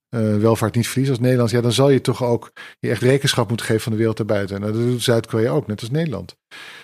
[0.08, 3.48] eh, welvaart niet verliezen als Nederland, ja, dan zal je toch ook je echt rekenschap
[3.48, 4.60] moeten geven van de wereld daarbuiten.
[4.60, 6.36] Nou, dat doet Zuid-Korea ook, net als Nederland.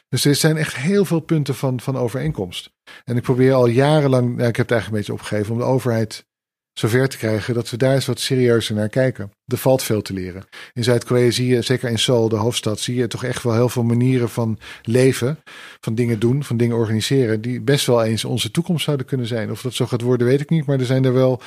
[0.08, 2.70] Dus er zijn echt heel veel punten van, van overeenkomst.
[3.04, 5.64] En ik probeer al jarenlang, nou, ik heb het eigenlijk een beetje opgegeven, om de
[5.64, 6.26] overheid
[6.72, 9.30] zover te krijgen dat we daar eens wat serieuzer naar kijken.
[9.46, 10.44] Er valt veel te leren.
[10.72, 13.68] In Zuid-Korea zie je, zeker in Seoul, de hoofdstad, zie je toch echt wel heel
[13.68, 15.38] veel manieren van leven,
[15.80, 19.50] van dingen doen, van dingen organiseren, die best wel eens onze toekomst zouden kunnen zijn.
[19.50, 21.40] Of dat zo gaat worden, weet ik niet, maar er zijn er wel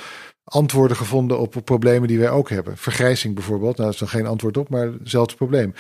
[0.46, 2.78] antwoorden gevonden op problemen die wij ook hebben.
[2.78, 5.74] Vergrijzing bijvoorbeeld, nou, dat is nog geen antwoord op, maar hetzelfde probleem.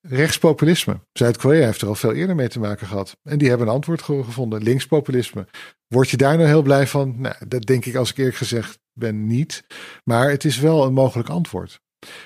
[0.00, 1.00] Rechtspopulisme.
[1.12, 3.16] Zuid-Korea heeft er al veel eerder mee te maken gehad.
[3.22, 4.62] En die hebben een antwoord gevonden.
[4.62, 5.46] Linkspopulisme.
[5.88, 7.14] Word je daar nou heel blij van?
[7.20, 9.64] Nou, dat denk ik als ik eerlijk gezegd ben niet.
[10.04, 11.80] Maar het is wel een mogelijk antwoord.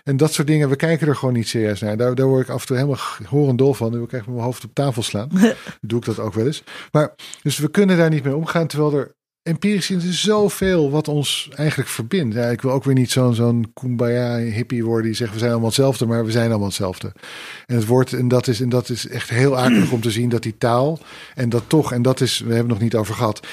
[0.05, 1.97] En dat soort dingen, we kijken er gewoon niet serieus naar.
[1.97, 4.03] Daar, daar word ik af en toe helemaal horendol van.
[4.03, 5.29] Ik krijg mijn hoofd op tafel slaan.
[5.81, 6.63] Doe ik dat ook wel eens.
[6.93, 8.67] Maar dus we kunnen daar niet mee omgaan.
[8.67, 9.15] Terwijl er
[9.47, 12.35] empirisch is zoveel wat ons eigenlijk verbindt.
[12.35, 15.51] Ja, ik wil ook weer niet zo'n zo'n kumbaya hippie worden die zegt we zijn
[15.51, 17.13] allemaal hetzelfde, maar we zijn allemaal hetzelfde.
[17.67, 20.29] En het wordt en dat is en dat is echt heel akelig om te zien
[20.29, 20.99] dat die taal
[21.35, 23.47] en dat toch en dat is we hebben het nog niet over gehad.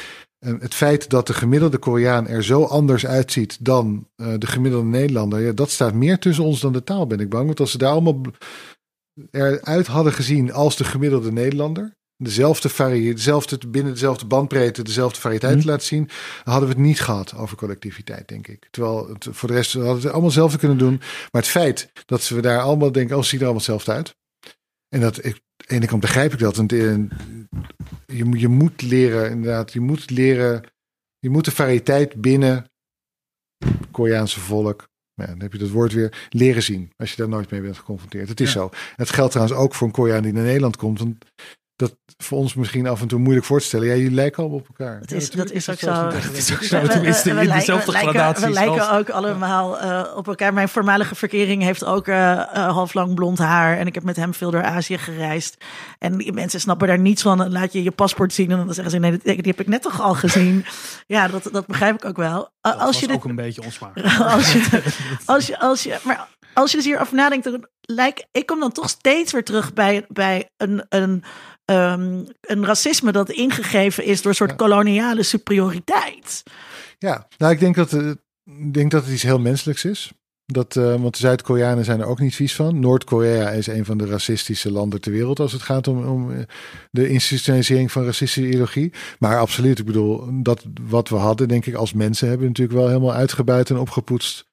[0.44, 5.42] Het feit dat de gemiddelde Koreaan er zo anders uitziet dan uh, de gemiddelde Nederlander,
[5.42, 7.46] ja, dat staat meer tussen ons dan de taal, ben ik bang.
[7.46, 8.22] Want als ze daar allemaal
[9.32, 15.56] eruit hadden gezien als de gemiddelde Nederlander, dezelfde variëteit, dezelfde, binnen dezelfde bandbreedte, dezelfde variëteit
[15.56, 15.66] mm.
[15.66, 16.10] laten zien,
[16.44, 18.68] hadden we het niet gehad over collectiviteit, denk ik.
[18.72, 20.98] Terwijl het, voor de rest hadden we het allemaal hetzelfde kunnen doen.
[21.32, 24.16] Maar het feit dat ze daar allemaal denken, oh, ziet er allemaal hetzelfde uit.
[24.90, 26.58] En dat ik, de ene kant begrijp ik dat.
[26.58, 27.10] En,
[28.06, 30.64] je, je moet leren, inderdaad, je moet leren,
[31.20, 32.72] je moet de variëteit binnen
[33.92, 36.92] Koreaanse volk, ja, dan heb je dat woord weer leren zien.
[36.98, 38.30] Als je daar nooit mee bent geconfronteerd.
[38.30, 38.70] Het is zo.
[38.96, 41.00] Het geldt trouwens ook voor een Koreaan die naar Nederland komt.
[41.00, 41.26] Want
[41.76, 43.88] dat voor ons misschien af en toe moeilijk voor te stellen.
[43.88, 45.00] Ja, jullie lijken allemaal op elkaar.
[45.00, 46.10] Dat is, dat is ook zo.
[46.10, 46.88] Dat is ook zo.
[46.88, 48.44] Tenminste, in dezelfde gradaties.
[48.44, 50.54] We lijken ook allemaal uh, op elkaar.
[50.54, 53.78] Mijn voormalige verkering heeft ook uh, uh, half lang blond haar.
[53.78, 55.58] En ik heb met hem veel door Azië gereisd.
[56.00, 57.38] En die mensen snappen daar niets van.
[57.38, 58.52] Dan laat je je paspoort zien.
[58.52, 60.66] En dan zeggen ze, nee, die heb ik net toch al gezien.
[61.08, 62.50] ja, dat, dat begrijp ik ook wel.
[62.62, 64.20] Dat als was je dit, ook een beetje onsmakelijk.
[64.36, 64.84] als, je,
[65.26, 68.72] als, je, als je, maar als je dus hierover nadenkt, dan lijkt, ik kom dan
[68.72, 70.86] toch steeds weer terug bij, bij een...
[70.90, 71.24] een
[71.66, 76.44] um, een racisme dat ingegeven is door een soort koloniale superioriteit.
[76.98, 78.10] Ja, nou ik denk dat, uh,
[78.46, 80.12] ik denk dat het iets heel menselijks is.
[80.46, 82.80] Dat, uh, want de Zuid-Koreanen zijn er ook niet vies van.
[82.80, 86.40] Noord-Korea is een van de racistische landen ter wereld als het gaat om, om eh,
[86.92, 88.94] de institutionalisering van racistische ideologie.
[89.20, 92.88] Maar absoluut, ik bedoel, dat wat we hadden, denk ik, als mensen hebben natuurlijk wel
[92.88, 94.46] helemaal uitgebuit en opgepoetst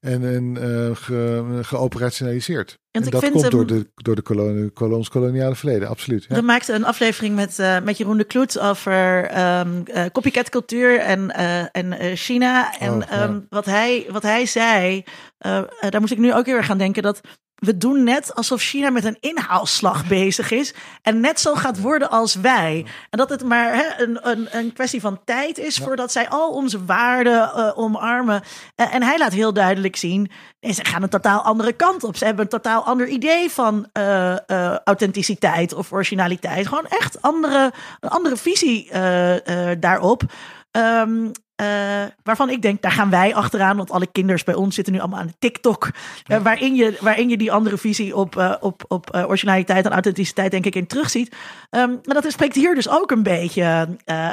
[0.00, 2.78] en, en uh, ge, geoperationaliseerd.
[2.90, 6.24] En, dat komt door, de, door de kolon, kolons koloniale verleden, absoluut.
[6.28, 6.34] Ja.
[6.34, 9.30] We maakten een aflevering met, uh, met Jeroen de Kloet over
[9.60, 11.30] um, uh, copycat cultuur en,
[11.72, 12.78] en China.
[12.78, 13.24] En oh, ja.
[13.24, 15.04] um, wat, hij, wat hij zei,
[15.38, 17.20] daar moest ik nu ook weer gaan denken, dat
[17.58, 20.74] we doen net alsof China met een inhaalslag bezig is.
[21.02, 22.86] En net zo gaat worden als wij.
[23.10, 26.50] En dat het maar hè, een, een, een kwestie van tijd is voordat zij al
[26.50, 28.42] onze waarden uh, omarmen.
[28.76, 30.30] Uh, en hij laat heel duidelijk zien.
[30.60, 32.16] Nee, ze gaan een totaal andere kant op.
[32.16, 34.36] Ze hebben een totaal ander idee van uh,
[34.84, 36.66] authenticiteit of originaliteit.
[36.66, 38.90] Gewoon echt andere, een andere visie
[39.78, 40.22] daarop.
[40.70, 41.66] Um, uh,
[42.22, 43.76] waarvan ik denk, daar gaan wij achteraan.
[43.76, 45.90] Want alle kinders bij ons zitten nu allemaal aan TikTok.
[46.26, 50.50] Uh, waarin, je, waarin je die andere visie op, uh, op, op originaliteit en authenticiteit,
[50.50, 51.36] denk ik, in terugziet.
[51.70, 53.88] Um, maar dat spreekt hier dus ook een beetje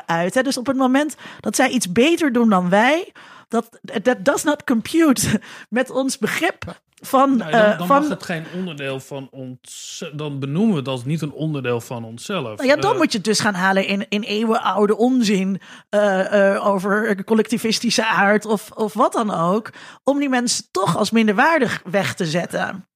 [0.06, 0.34] uit.
[0.34, 0.42] Hè?
[0.42, 3.12] Dus op het moment dat zij iets beter doen dan wij.
[3.48, 8.24] Dat that does not compute met ons begrip van, nou, dan, dan van, mag het
[8.24, 10.04] geen onderdeel van ons.
[10.14, 12.58] Dan benoemen we het als niet een onderdeel van onszelf.
[12.58, 16.32] Nou ja, dan uh, moet je het dus gaan halen in, in eeuwenoude onzin uh,
[16.34, 19.70] uh, over collectivistische aard of, of wat dan ook.
[20.04, 22.88] Om die mensen toch als minderwaardig weg te zetten.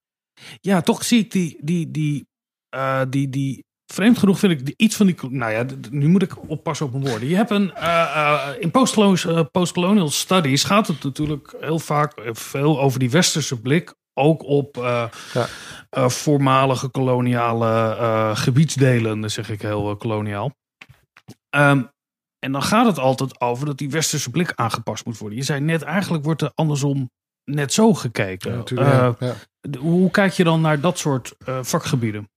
[0.62, 2.28] Ja, toch zie ik die, die, die,
[3.10, 5.16] die, die vreemd genoeg vind ik iets van die.
[5.30, 7.28] Nou ja, nu moet ik oppassen op mijn woorden.
[7.28, 7.72] Je hebt een.
[7.76, 13.62] Uh, uh, in postcolonial, postcolonial studies gaat het natuurlijk heel vaak veel over die westerse
[13.62, 13.98] blik.
[14.14, 14.76] Ook op
[15.34, 15.50] ja.
[16.10, 20.56] voormalige koloniale gebiedsdelen, zeg ik heel koloniaal.
[21.56, 21.90] Um,
[22.40, 25.38] en dan gaat het altijd over dat die westerse blik aangepast moet worden.
[25.38, 27.12] Je zei net, eigenlijk wordt er andersom
[27.44, 28.64] net zo gekeken.
[28.66, 29.36] Ja, ja,
[29.80, 32.30] hoe kijk je dan naar dat soort vakgebieden?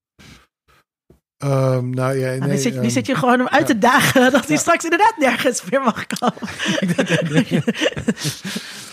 [1.45, 3.79] Um, nou ja, nee, nou, die, zit, die um, zit je gewoon om uit te
[3.79, 4.61] dagen dat hij ja.
[4.61, 6.49] straks inderdaad nergens meer mag komen.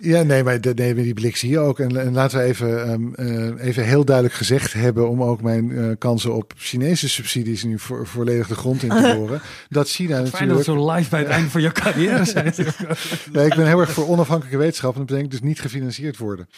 [0.00, 1.80] Ja, nee, maar de, nee, die blik zie je ook.
[1.80, 5.70] En, en laten we even, um, uh, even heel duidelijk gezegd hebben, om ook mijn
[5.70, 9.40] uh, kansen op Chinese subsidies nu vo volledig de grond in te boren.
[9.68, 10.56] Dat China Fijn natuurlijk...
[10.56, 12.44] dat zo live bij het einde van je carrière zijn.
[13.32, 16.48] nee, ik ben heel erg voor onafhankelijke wetenschap en dat betekent dus niet gefinancierd worden.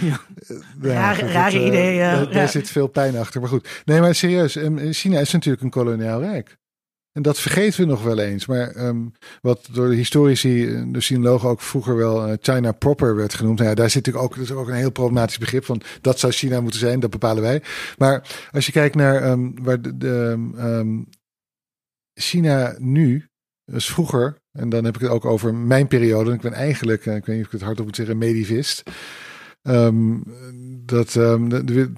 [0.00, 0.20] ja.
[0.82, 1.98] ja rare, rare uh, ideeën.
[1.98, 3.68] Daar, daar zit veel pijn achter, maar goed.
[3.84, 4.58] Nee, maar serieus,
[4.90, 6.56] China is natuurlijk een koloniaal rijk.
[7.16, 8.46] En dat vergeten we nog wel eens.
[8.46, 9.06] Maar ehm,
[9.40, 13.58] wat door de historici, eh, de sinologen ook vroeger wel uh, China proper werd genoemd.
[13.58, 16.18] Nou ja, daar zit natuurlijk ook, dat is ook een heel problematisch begrip van dat
[16.18, 17.62] zou China moeten zijn, dat bepalen wij.
[17.98, 21.08] Maar als je kijkt naar um, waar de, um,
[22.14, 23.28] China nu,
[23.64, 26.32] dus vroeger, en dan heb ik het ook over mijn periode.
[26.32, 28.82] Ik ben eigenlijk, ik weet niet of ik het hardop moet zeggen, medivist.
[30.84, 31.92] dat de,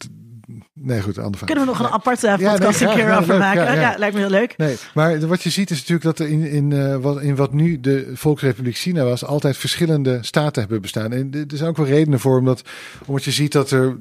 [0.81, 3.81] Nee, goed, andere Kunnen we nog een aparte podcast een keer over maken?
[3.81, 4.57] Ja, lijkt me heel leuk.
[4.57, 7.53] Nee, maar wat je ziet is natuurlijk dat er in, in, uh, wat, in wat
[7.53, 11.13] nu de Volksrepubliek China was, altijd verschillende staten hebben bestaan.
[11.13, 12.63] En er zijn ook wel redenen voor, omdat,
[13.07, 13.99] omdat je ziet dat er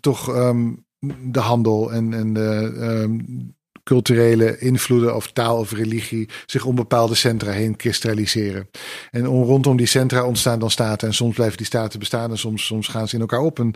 [0.00, 0.84] toch um,
[1.22, 7.14] de handel en, en de, um, culturele invloeden of taal of religie zich om bepaalde
[7.14, 8.68] centra heen kristalliseren.
[9.10, 12.66] En rondom die centra ontstaan dan staten en soms blijven die staten bestaan en soms,
[12.66, 13.58] soms gaan ze in elkaar op.
[13.58, 13.74] En,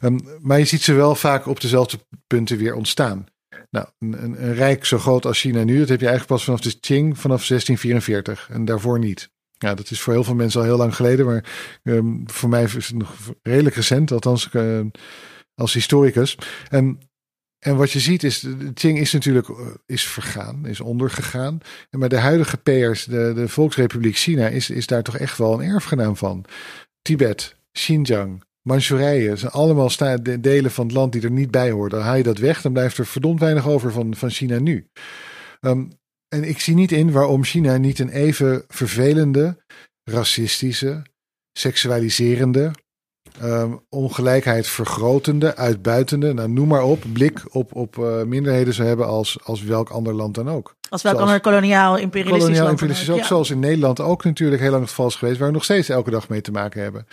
[0.00, 3.26] um, maar je ziet ze wel vaak op dezelfde punten weer ontstaan.
[3.70, 6.60] Nou, een, een, rijk zo groot als China nu, dat heb je eigenlijk pas vanaf
[6.60, 9.30] de Qing vanaf 1644 en daarvoor niet.
[9.58, 11.44] Ja, dat is voor heel veel mensen al heel lang geleden, maar
[11.82, 14.80] um, voor mij is het nog redelijk recent, althans uh,
[15.54, 16.38] als historicus.
[17.58, 21.58] En wat je ziet is, de Qing is natuurlijk eh, is vergaan, is ondergegaan.
[21.90, 25.68] Maar de huidige P'ers, de, de Volksrepubliek China, is, is daar toch echt wel een
[25.68, 26.44] erfgenaam van.
[27.02, 29.90] Tibet, Xinjiang, Manchurije, zijn allemaal
[30.40, 32.02] delen van het land die er niet bij horen.
[32.02, 34.88] Haal je dat weg, dan blijft er verdomd weinig over van, van China nu.
[35.60, 35.92] Um,
[36.28, 39.64] en ik zie niet in waarom China niet een even vervelende,
[40.04, 41.02] racistische,
[41.52, 42.72] seksualiserende,
[43.42, 49.06] Um, ongelijkheid vergrotende, uitbuitende, nou, noem maar op, blik op, op uh, minderheden zou hebben
[49.06, 50.74] als, als welk ander land dan ook.
[50.88, 53.26] Als welk ander koloniaal imperialistisch koloniaal land imperialistisch ook, ja.
[53.26, 55.88] zoals in Nederland ook natuurlijk heel lang het geval is geweest, waar we nog steeds
[55.88, 57.06] elke dag mee te maken hebben.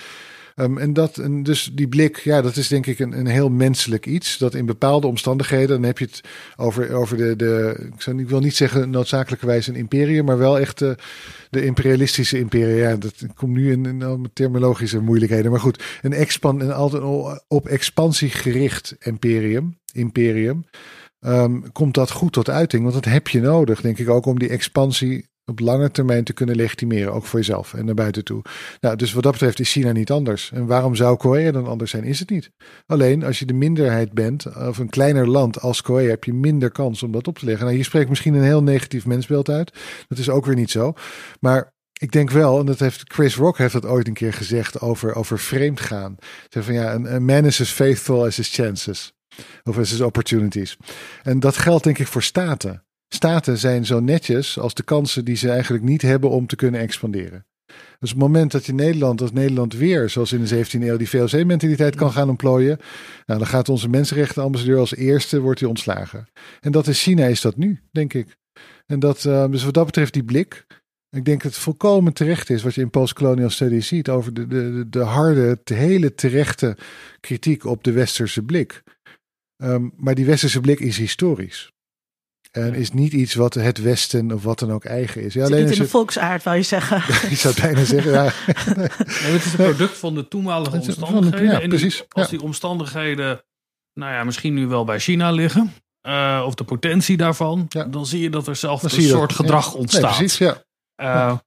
[0.55, 3.49] Um, en, dat, en dus die blik, ja, dat is denk ik een, een heel
[3.49, 4.37] menselijk iets.
[4.37, 6.21] Dat in bepaalde omstandigheden, dan heb je het
[6.55, 11.65] over, over de, de ik, wil niet zeggen noodzakelijkerwijs een imperium, maar wel echt de,
[11.65, 12.89] imperialistische imperia.
[12.89, 15.51] Ja, dat komt nu in, in terminologische moeilijkheden.
[15.51, 17.03] Maar goed, een, expan, een altijd
[17.47, 20.65] op expansie gericht imperium, imperium
[21.25, 22.81] um, komt dat goed tot uiting.
[22.81, 26.33] Want dat heb je nodig, denk ik ook, om die expansie op lange termijn te
[26.33, 28.41] kunnen legitimeren, ook voor jezelf en naar buiten toe.
[28.79, 30.51] Nou, dus wat dat betreft is China niet anders.
[30.53, 32.03] En waarom zou Korea dan anders zijn?
[32.03, 32.51] Is het niet.
[32.85, 36.71] Alleen als je de minderheid bent, of een kleiner land als Korea, heb je minder
[36.71, 37.63] kans om dat op te leggen.
[37.63, 39.79] Nou, hier spreekt misschien een heel negatief mensbeeld uit.
[40.07, 40.93] Dat is ook weer niet zo.
[41.39, 44.81] Maar ik denk wel, en dat heeft Chris Rock heeft dat ooit een keer gezegd
[44.81, 46.15] over, over vreemd gaan.
[46.49, 49.13] Zeg van ja, een man is as faithful as his chances.
[49.63, 50.77] Of as his opportunities.
[51.23, 52.83] En dat geldt denk ik voor staten
[53.13, 56.81] staten zijn zo netjes als de kansen die ze eigenlijk niet hebben om te kunnen
[56.81, 57.45] expanderen.
[57.99, 61.09] Dus het moment dat je Nederland als Nederland weer, zoals in de 17e eeuw, die
[61.09, 62.77] VOC-mentaliteit kan gaan ontplooien,
[63.25, 66.27] nou, dan gaat onze mensenrechtenambassadeur als eerste wordt hij ontslagen.
[66.59, 68.37] En dat is China is dat nu, denk ik.
[68.85, 70.65] En dat, uh, dus wat dat betreft die blik,
[71.09, 74.47] ik denk dat het volkomen terecht is wat je in postcolonial studies ziet over de,
[74.47, 76.77] de, de harde, de hele terechte
[77.19, 78.83] kritiek op de westerse blik.
[79.63, 81.72] Um, maar die westerse blik is historisch.
[82.53, 85.33] En is niet iets wat het Westen of wat dan ook eigen is.
[85.33, 86.97] Ja, alleen niet in de volksaard, wou je zeggen.
[87.31, 88.21] ik zou het bijna zeggen, ja.
[88.75, 91.61] nee, het is een product van de toenmalige omstandigheden.
[91.61, 92.03] Ja, precies.
[92.09, 93.43] als die omstandigheden,
[93.93, 95.73] nou ja, misschien nu wel bij China liggen.
[96.07, 97.65] Uh, of de potentie daarvan.
[97.69, 97.83] Ja.
[97.83, 99.33] Dan zie je dat er zelf een soort dat.
[99.33, 100.01] gedrag ontstaat.
[100.01, 100.63] Nee, precies, ja.
[101.01, 101.37] Uh,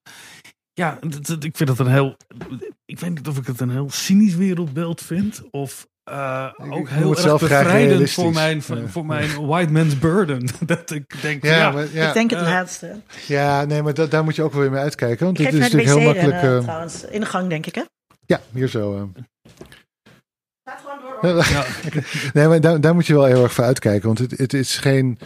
[0.73, 0.99] ja,
[1.41, 2.17] ik vind het een heel.
[2.85, 5.43] Ik weet niet of ik het een heel cynisch wereldbeeld vind.
[5.51, 8.87] Of uh, ook heel erg bevrijdend voor mijn, ja.
[8.87, 10.49] voor mijn white man's burden.
[10.67, 12.09] dat ik denk, ja, ja, maar, ja.
[12.09, 13.01] ik denk het uh, laatste.
[13.27, 15.25] Ja, nee, maar da daar moet je ook wel weer mee uitkijken.
[15.25, 16.43] Want het is natuurlijk heel makkelijk.
[16.43, 17.83] Uh, trouwens, in de gang, denk ik, hè?
[18.27, 19.11] Ja, hier zo.
[20.65, 21.47] Gaat gewoon door.
[21.47, 21.65] Ja.
[22.41, 24.07] nee, maar daar, daar, moet je wel heel erg voor uitkijken.
[24.07, 25.19] Want het, het is geen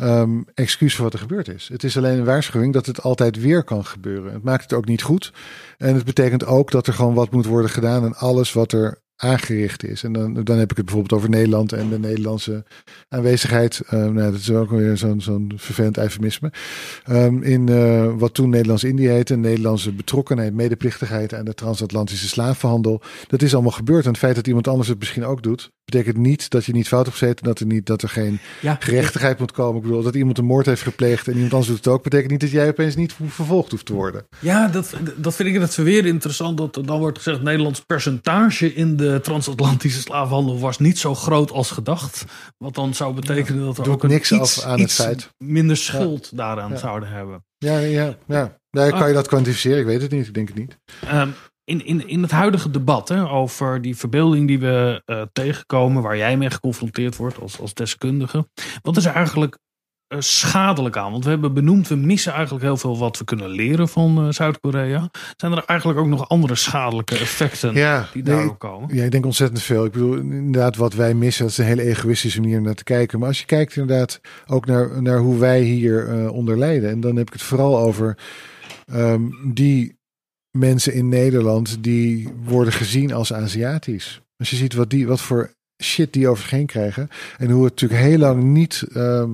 [0.00, 1.68] um, excuus voor wat er gebeurd is.
[1.72, 4.32] Het is alleen een waarschuwing dat het altijd weer kan gebeuren.
[4.32, 5.32] Het maakt het ook niet goed.
[5.76, 8.04] En het betekent ook dat er gewoon wat moet worden gedaan.
[8.04, 10.02] En alles wat er aangericht is.
[10.02, 12.64] En dan, dan heb ik het bijvoorbeeld over Nederland en de Nederlandse
[13.08, 13.80] aanwezigheid.
[13.84, 16.52] Uh, nou, dat is ook weer zo'n zo'n vervelend eufemisme.
[17.10, 23.02] Um, in uh, wat toen Nederlands-Indië heette, Nederlandse betrokkenheid, medeplichtigheid aan de transatlantische slavenhandel.
[23.26, 24.04] Dat is allemaal gebeurd.
[24.04, 26.88] En het feit dat iemand anders het misschien ook doet, betekent niet dat je niet
[26.88, 29.76] fout hebt gezeten, dat er, niet, dat er geen ja, gerechtigheid moet komen.
[29.76, 32.30] Ik bedoel, dat iemand een moord heeft gepleegd en iemand anders doet het ook, betekent
[32.30, 34.26] niet dat jij opeens niet vervolgd hoeft te worden.
[34.40, 38.74] Ja, dat, dat vind ik het weer interessant, dat er dan wordt gezegd Nederlands percentage
[38.74, 42.24] in de transatlantische slavenhandel was niet zo groot als gedacht.
[42.58, 45.30] Wat dan zou betekenen dat er ook een niks iets, af aan het feit.
[45.38, 47.44] minder schuld daaraan zouden hebben.
[47.58, 48.58] Ja, ja, ja.
[48.70, 49.78] Nee, kan je dat kwantificeren?
[49.78, 50.78] Ik weet het niet, ik denk het niet.
[51.12, 51.34] Um,
[51.66, 56.16] in, in, in het huidige debat hè, over die verbeelding die we uh, tegenkomen, waar
[56.16, 58.48] jij mee geconfronteerd wordt als, als deskundige.
[58.82, 59.58] Wat is eigenlijk
[60.06, 61.10] eh, schadelijk aan?
[61.10, 64.32] Want we hebben benoemd, we missen eigenlijk heel veel wat we kunnen leren van eh,
[64.32, 65.10] Zuid-Korea.
[65.36, 68.94] Zijn er eigenlijk ook nog andere schadelijke effecten Ja, die nee, daarop komen?
[68.94, 69.84] Ja, ik denk ontzettend veel.
[69.84, 72.84] Ik bedoel, inderdaad, wat wij missen, dat is een hele egoïstische manier om naar te
[72.84, 73.18] kijken.
[73.18, 76.90] Maar als je kijkt inderdaad ook naar, naar hoe wij hier eh, onder lijden.
[76.90, 78.18] En dan heb ik het vooral over
[78.86, 79.96] ehm, die
[80.58, 84.20] mensen in Nederland die worden gezien als Aziatisch.
[84.36, 85.50] Als je ziet wat, die, wat voor
[85.82, 87.08] shit die over zich heen krijgen.
[87.38, 89.30] En hoe het natuurlijk heel lang niet ehm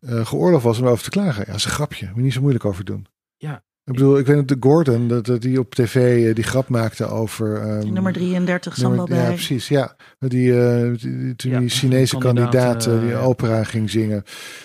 [0.00, 1.40] eh, geoorloofd was om over te klagen.
[1.40, 2.06] Ja, dat is een grapje.
[2.06, 3.06] Moet je niet zo moeilijk over doen.
[3.36, 3.62] Ja.
[3.84, 6.68] Ik bedoel, ik weet dat de Gordon, dat, dat die op tv eh, die grap
[6.68, 7.60] maakte over...
[7.60, 9.34] ehm, Nummer 33, Nummer- Sambal Ja, bij.
[9.34, 9.68] precies.
[9.68, 13.20] Ja, die, eh, die- die- toen Ja, die Chinese kandidaat, die ja.
[13.20, 14.22] opera ging zingen,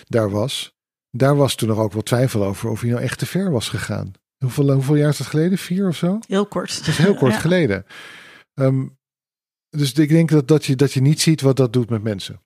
[0.08, 0.72] daar was.
[1.10, 3.68] Daar was toen nog ook wel twijfel over of hij nou echt te ver was
[3.68, 4.12] gegaan.
[4.38, 5.58] Hoeveel, hoeveel jaar is dat geleden?
[5.58, 6.18] Vier of zo?
[6.26, 6.78] Heel kort.
[6.78, 7.38] Dat is heel kort Ja.
[7.40, 7.84] geleden.
[8.54, 8.86] Ehm,
[9.70, 12.40] dus ik denk dat, dat, je, dat je niet ziet wat dat doet met mensen.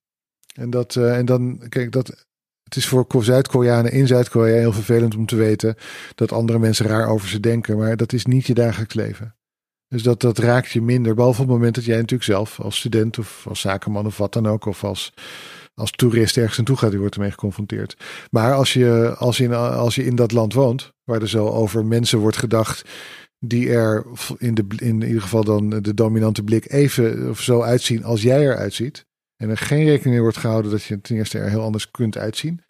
[0.54, 2.26] En, dat, eh, en dan, kijk, dat,
[2.62, 5.74] het is voor Ko- Zuid-Koreanen in Zuid-Korea heel vervelend om te weten
[6.14, 7.78] dat andere mensen raar over ze denken.
[7.78, 9.36] Maar dat is niet je dagelijks leven.
[9.88, 11.14] Dus dat, dat raakt je minder.
[11.14, 14.32] Behalve op het moment dat jij natuurlijk zelf als student of als zakenman of wat
[14.32, 14.66] dan ook.
[14.66, 15.12] Of als,
[15.78, 17.96] als toerist ergens naartoe gaat, die wordt ermee geconfronteerd.
[18.30, 21.86] Maar als je, als, in, als je in dat land woont, waar er zo over
[21.86, 22.88] mensen wordt gedacht
[23.40, 24.06] die er
[24.38, 28.40] in, de, in ieder geval dan de dominante blik even of zo uitzien als jij
[28.40, 29.06] eruit ziet.
[29.36, 32.18] En er geen rekening mee wordt gehouden dat je ten eerste er heel anders kunt
[32.18, 32.64] uitzien.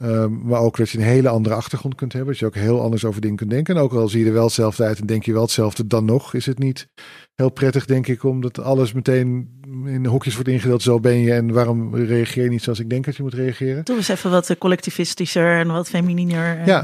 [0.00, 2.30] Ehm, maar ook dat je een hele andere achtergrond kunt hebben.
[2.30, 3.76] Dat je ook heel anders over dingen kunt denken.
[3.76, 6.04] En ook al zie je er wel hetzelfde uit en denk je wel hetzelfde, dan
[6.04, 6.88] nog is het niet
[7.34, 10.82] heel prettig, denk ik, omdat alles meteen in hokjes wordt ingedeeld.
[10.82, 13.84] Zo ben je en waarom reageer je niet zoals ik denk dat je moet reageren?
[13.84, 16.58] Doe eens even wat eh, collectivistischer en wat femininer.
[16.58, 16.80] en- Ja.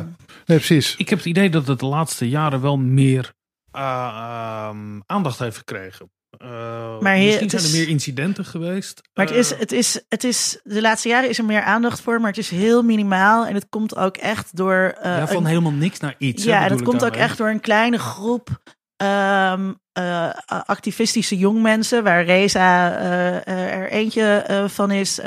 [0.47, 0.97] Nee, precies.
[0.97, 3.33] Ik heb het idee dat het de laatste jaren wel meer
[3.71, 6.11] eh, ehm, aandacht heeft gekregen.
[6.51, 9.01] Eh, Maar hier- misschien het zijn er meer incidenten geweest.
[9.15, 12.01] Maar het is, Eh, het, is, het is, de laatste jaren is er meer aandacht
[12.01, 13.47] voor, maar het is heel minimaal.
[13.47, 14.95] En het komt ook echt door.
[15.01, 16.45] eh, ja, van een- helemaal niks naar iets.
[16.45, 18.49] hè, ja, en het komt ook echt door een kleine groep
[18.97, 20.31] ehm, eh,
[20.67, 25.21] activistische jongmensen, waar Reza eh, eh, er eentje van is.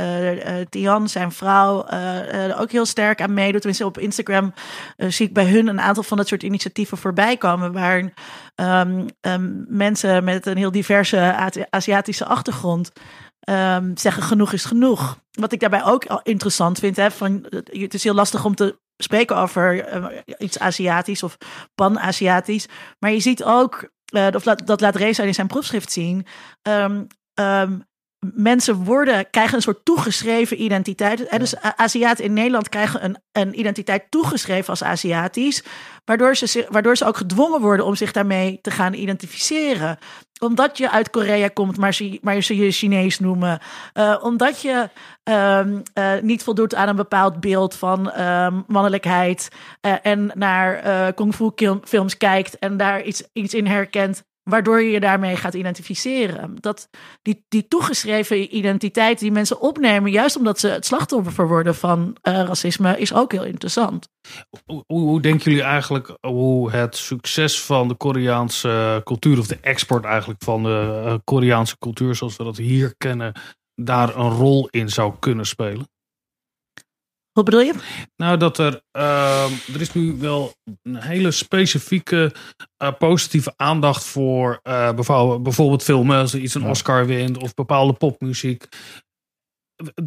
[0.70, 1.86] Tian, zijn vrouw,
[2.58, 3.62] ook heel sterk aan meedoet.
[3.62, 4.54] Tenminste, op Instagram
[4.98, 8.14] zie ik bij hun een aantal van dat soort initiatieven voorbij komen, waar
[8.56, 12.92] ehm, ehm, mensen met een heel diverse Azi- Aziatische achtergrond
[13.94, 15.20] zeggen genoeg is genoeg.
[15.32, 19.36] Wat ik daarbij ook interessant vind, hè, van, het is heel lastig om te spreken
[19.36, 20.06] over eh,
[20.38, 21.38] iets Aziatisch of
[21.76, 22.68] pan-Aziatisch.
[23.00, 26.26] Maar je ziet ook, eh, of laat, dat laat Reza in zijn proefschrift zien,
[26.62, 27.80] ehm, ehm,
[28.20, 31.30] mensen worden, krijgen een soort toegeschreven identiteit.
[31.30, 35.64] Hè, Dus Aziaten in Nederland krijgen een, een identiteit toegeschreven als Aziatisch,
[36.06, 39.98] waardoor ze, waardoor ze ook gedwongen worden om zich daarmee te gaan identificeren.
[40.40, 43.60] Omdat je uit Korea komt, maar ze, maar ze je Chinees noemen.
[43.94, 44.90] Eh, omdat je
[45.24, 49.50] ehm, eh, niet voldoet aan een bepaald beeld van ehm, mannelijkheid.
[49.82, 51.52] eh, en naar kung fu
[51.84, 54.28] films kijkt en daar iets, iets in herkent.
[54.50, 56.56] Waardoor je je daarmee gaat identificeren.
[56.60, 56.90] Dat,
[57.22, 62.34] die, die toegeschreven identiteit die mensen opnemen, juist omdat ze het slachtoffer worden van eh,
[62.34, 64.08] racisme, is ook heel interessant.
[64.88, 70.44] Hoe, denken jullie eigenlijk hoe het succes van de Koreaanse cultuur, of de export eigenlijk
[70.44, 73.34] van de eh, Koreaanse cultuur zoals we dat hier kennen,
[73.76, 75.88] daar een rol in zou kunnen spelen?
[77.40, 77.74] Wat bedoel je?
[78.16, 82.34] Nou, dat er, ehm, er is nu wel een hele specifieke
[82.78, 84.94] eh, positieve aandacht voor eh,
[85.42, 86.64] bijvoorbeeld, filmen, als er iets een.
[86.64, 88.68] Oscar wint, of bepaalde popmuziek.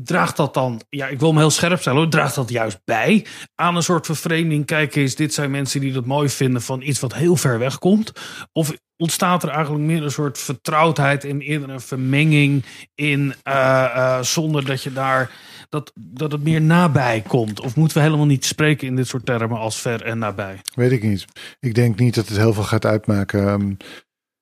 [0.02, 3.26] Draagt dat dan, ja, ik wil hem heel scherp stellen, hoor, draagt dat juist bij
[3.54, 4.66] aan een soort vervreemding?
[4.66, 7.78] Kijk eens, dit zijn mensen die dat mooi vinden van iets wat heel ver weg
[7.78, 8.12] komt.
[8.52, 12.64] Of ontstaat er eigenlijk meer een soort vertrouwdheid en eerder een vermenging
[12.94, 15.30] in, eh, eh, zonder dat je daar
[15.72, 17.60] dat, dat het meer nabij komt?
[17.60, 20.60] Of moeten we helemaal niet spreken in dit soort termen als ver en nabij?
[20.74, 21.24] Weet ik niet.
[21.60, 23.48] Ik denk niet dat het heel veel gaat uitmaken.
[23.48, 23.74] Ehm,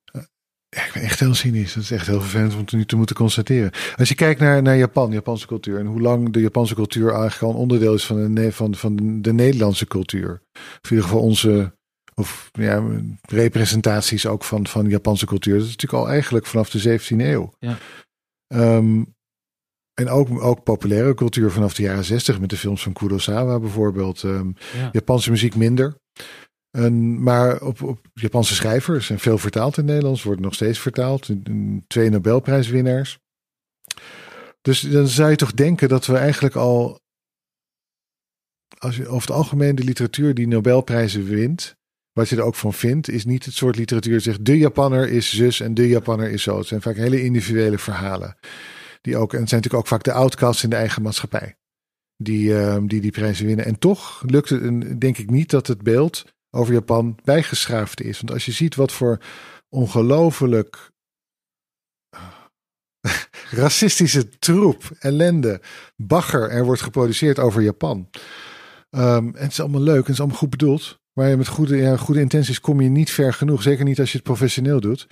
[0.05, 0.23] eh,
[0.69, 1.75] ja, ik ben echt heel cynisch.
[1.75, 3.71] Dat is echt heel vervelend om te, nu te moeten constateren.
[3.97, 5.79] Als je kijkt naar, naar Japan, Japanse cultuur.
[5.79, 9.23] En hoe lang de Japanse cultuur eigenlijk al een onderdeel is van de, van, van
[9.23, 10.43] de Nederlandse cultuur.
[10.53, 11.79] Of in ieder geval onze
[12.15, 12.85] of, ja,
[13.21, 15.55] representaties ook van, van Japanse cultuur.
[15.55, 17.53] Dat is natuurlijk al eigenlijk vanaf de 17e eeuw.
[17.59, 17.79] Ja.
[18.47, 19.03] Ehm,
[20.01, 24.23] en ook, ook populaire cultuur vanaf de jaren 60 met de films van Kurosawa bijvoorbeeld.
[24.23, 24.89] Ehm, Ja.
[24.93, 25.97] Japanse muziek minder.
[26.71, 30.79] En, maar op, op Japanse schrijvers en veel vertaald in het Nederlands, wordt nog steeds
[30.79, 31.29] vertaald.
[31.87, 33.19] Twee Nobelprijswinnaars.
[34.63, 37.01] Dus dan zou je toch denken dat we eigenlijk al,
[38.79, 41.77] als je over het algemeen de literatuur die Nobelprijzen wint,
[42.13, 45.09] wat je er ook van vindt, is niet het soort literatuur dat zegt de Japanner
[45.09, 46.59] is zus en de Japanner is zo.
[46.59, 48.37] Het zijn vaak hele individuele verhalen.
[49.01, 51.55] Die ook, en het zijn natuurlijk ook vaak de outcasts in de eigen maatschappij.
[52.23, 53.65] die, ehm, die die prijzen winnen.
[53.65, 58.21] En toch lukt het, denk ik niet dat het beeld over Japan bijgeschaafd is.
[58.21, 59.19] Want als je ziet wat voor
[59.69, 60.91] ongelooflijk
[63.51, 65.61] racistische troep, ellende,
[65.97, 68.11] bagger er wordt geproduceerd over Japan.
[68.91, 70.99] Ehm, en het is allemaal leuk en het is allemaal goed bedoeld.
[71.13, 73.63] Maar met goede, ja, goede intenties kom je niet ver genoeg.
[73.63, 75.07] Zeker niet als je het professioneel doet.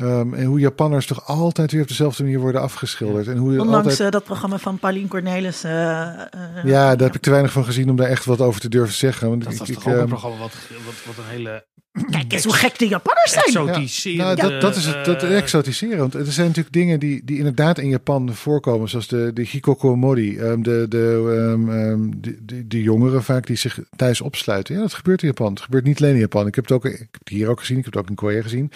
[0.00, 3.26] Ehm, en hoe Japanners toch altijd weer op dezelfde manier worden afgeschilderd.
[3.28, 4.00] En hoe je Ondanks altijd...
[4.00, 5.64] eh, dat programma van Paulien Cornelis.
[5.64, 8.60] eh, eh, Ja, daar heb ik te weinig van gezien om daar echt wat over
[8.60, 9.28] te durven zeggen.
[9.28, 10.52] Want Dat ik, was ik, toch ook een ehm, programma wat,
[10.84, 11.64] wat, wat een hele
[12.10, 13.44] Kijk eens hoe gek de Japanners zijn.
[13.44, 14.42] exotiserende...
[14.42, 15.98] Nou, dat, dat is het dat exotiseren.
[15.98, 18.88] Want er zijn natuurlijk dingen die, die inderdaad in Japan voorkomen.
[18.88, 20.38] Zoals de, de hikokomori.
[20.38, 24.74] ehm, de, de, de, de, de jongeren vaak die zich thuis opsluiten.
[24.74, 25.50] Ja, dat gebeurt in Japan.
[25.52, 26.46] Het gebeurt niet alleen in Japan.
[26.46, 27.78] Ik heb het, ook, ik heb het hier ook gezien.
[27.78, 28.70] Ik heb het ook in Korea gezien.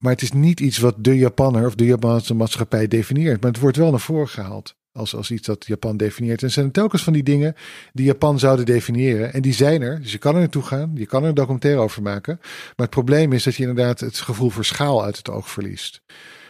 [0.00, 3.40] Maar het is niet iets wat de Japanner of de Japanse maatschappij definieert.
[3.40, 4.74] Maar het wordt wel naar voren gehaald.
[4.92, 6.40] Als, als iets dat Japan definieert.
[6.40, 7.54] En er zijn telkens van die dingen
[7.92, 9.32] die Japan zouden definiëren.
[9.32, 10.00] En die zijn er.
[10.00, 10.90] Dus je kan er naartoe gaan.
[10.94, 12.36] Je kan er een documentaire over maken.
[12.40, 16.02] Maar het probleem is dat je inderdaad het gevoel voor schaal uit het oog verliest.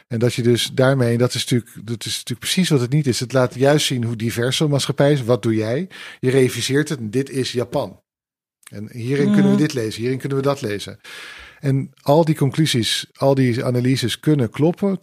[0.09, 3.07] En dat je dus daarmee, dat is natuurlijk, dat is natuurlijk precies wat het niet
[3.07, 3.21] is.
[3.21, 5.25] Het laat juist zien hoe divers zo'n maatschappij is.
[5.25, 5.89] Wat doe jij?
[6.19, 8.01] Je reviseert het en dit is Japan.
[8.71, 11.01] En hierin kunnen we dit lezen, hierin kunnen we dat lezen.
[11.61, 15.01] En al die conclusies, al die analyses kunnen kloppen.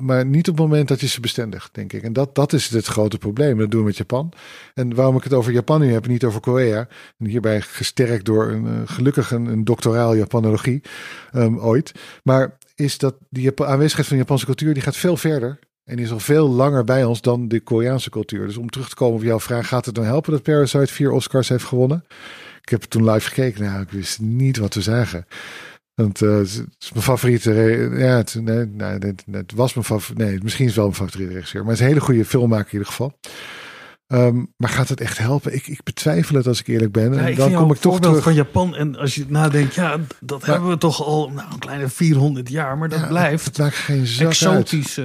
[0.00, 2.02] Maar niet op het moment dat je ze bestendigt, denk ik.
[2.02, 3.58] En dat, dat is het grote probleem.
[3.58, 4.32] Dat doen we met Japan.
[4.74, 6.88] En waarom ik het over Japan nu heb niet over Korea.
[7.18, 10.82] En hierbij gesterkt door een, eh, gelukkig een, doctoraal Japanologie
[11.32, 11.92] ehm, ooit.
[12.22, 15.58] Maar is dat die aanwezigheid van de Japanse cultuur, die gaat veel verder.
[15.84, 18.46] En is al veel langer bij ons dan de Koreaanse cultuur.
[18.46, 21.10] Dus om terug te komen op jouw vraag, gaat het dan helpen dat Parasite vier
[21.10, 22.04] Oscars heeft gewonnen?
[22.64, 23.64] Ik heb toen live gekeken.
[23.64, 25.26] Nou, ik wist niet wat te zeggen.
[25.94, 26.46] Want eh, het
[26.78, 27.52] is mijn favoriete.
[27.96, 28.98] Ja, het, nee,
[29.30, 30.24] het, was mijn favoriete.
[30.24, 31.60] Nee, misschien is wel mijn favoriete regisseur.
[31.60, 33.18] Maar het is een hele goede filmmaker in ieder geval.
[34.14, 35.54] Ehm, maar gaat het echt helpen?
[35.54, 37.14] Ik, ik betwijfel het als ik eerlijk ben.
[37.14, 38.22] Ja, En dan kom ik toch terug.
[38.22, 38.74] van Japan.
[38.76, 42.78] En als je nadenkt, ja, dat hebben we toch al nou, een kleine 400 jaar.
[42.78, 45.02] Maar dat Ja, blijft Het maakt geen zak exotische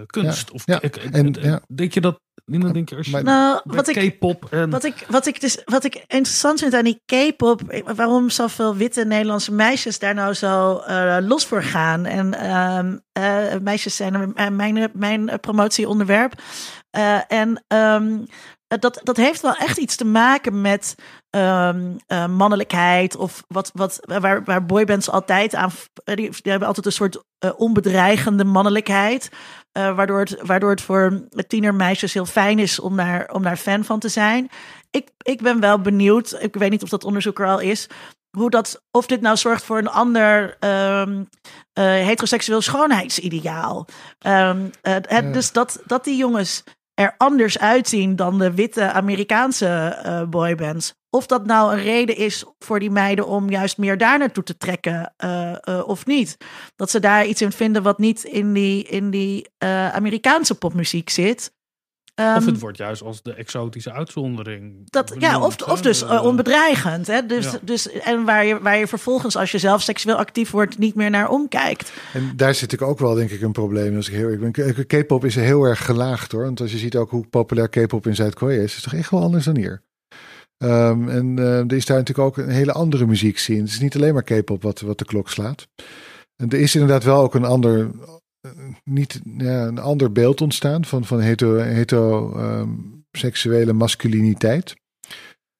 [0.00, 0.48] eh, kunst.
[0.48, 1.60] Ja, of, ja, ik- ik- en- ja.
[1.74, 4.70] Denk je dat, Nina, denk je als je Maar- Nou, met wat ik, K-pop en...
[4.70, 9.04] Wat ik, wat, ik dus, wat ik interessant vind aan die K-pop, waarom zoveel witte
[9.04, 12.04] Nederlandse meisjes daar nou zo eh, los voor gaan.
[12.04, 16.32] En ehm, eh, meisjes zijn mijn, mijn promotieonderwerp.
[16.92, 18.18] Eh, en ehm,
[18.80, 20.94] dat, dat heeft wel echt iets te maken met
[21.30, 23.16] ehm, eh, mannelijkheid.
[23.16, 25.70] Of wat, wat, waar, waar boybands altijd aan.
[26.04, 29.30] Die, die hebben altijd een soort eh, onbedreigende mannelijkheid.
[29.72, 33.84] Eh, waardoor, het, waardoor het voor tienermeisjes heel fijn is om daar, om daar fan
[33.84, 34.50] van te zijn.
[34.90, 37.88] Ik, ik ben wel benieuwd, ik weet niet of dat onderzoek er al is,
[38.36, 41.24] hoe dat, of dit nou zorgt voor een ander ehm,
[41.72, 43.86] eh, heteroseksueel schoonheidsideaal.
[44.18, 45.20] Eh, Ja.
[45.20, 46.64] Dus dat, dat die jongens
[46.94, 50.94] er anders uitzien dan de witte Amerikaanse eh, boybands.
[51.10, 54.56] Of dat nou een reden is voor die meiden om juist meer daar naartoe te
[54.56, 56.36] trekken eh, eh, of niet.
[56.76, 59.50] Dat ze daar iets in vinden wat niet in die, in die
[59.92, 61.52] Amerikaanse popmuziek zit.
[62.14, 64.90] Of Ehm, het wordt juist als de exotische uitzondering.
[64.90, 67.06] dat, ja, of, of dus eh, Eh, onbedreigend.
[67.06, 67.26] Hè?
[67.26, 67.58] Dus, ja.
[67.62, 71.10] dus, en waar je, waar je vervolgens, als je zelf seksueel actief wordt, niet meer
[71.10, 71.92] naar omkijkt.
[72.12, 73.96] En daar zit ik ook wel, denk ik, een probleem.
[73.96, 74.86] Als ik heel eerlijk ben.
[74.86, 76.42] K- K-pop is heel erg gelaagd hoor.
[76.44, 79.10] Want als je ziet ook hoe populair K-pop in Zuid-Korea is, is het toch echt
[79.10, 79.82] wel anders dan hier.
[80.58, 83.60] Ehm, en eh, er is daar natuurlijk ook een hele andere muziek zien.
[83.60, 85.68] Het is niet alleen maar K-pop wat, wat de klok slaat.
[86.36, 87.86] En er is inderdaad wel ook een ander, eh,
[88.84, 92.70] niet, ja, een ander beeld ontstaan van, van hetero, hetero ehm,
[93.10, 94.74] seksuele masculiniteit.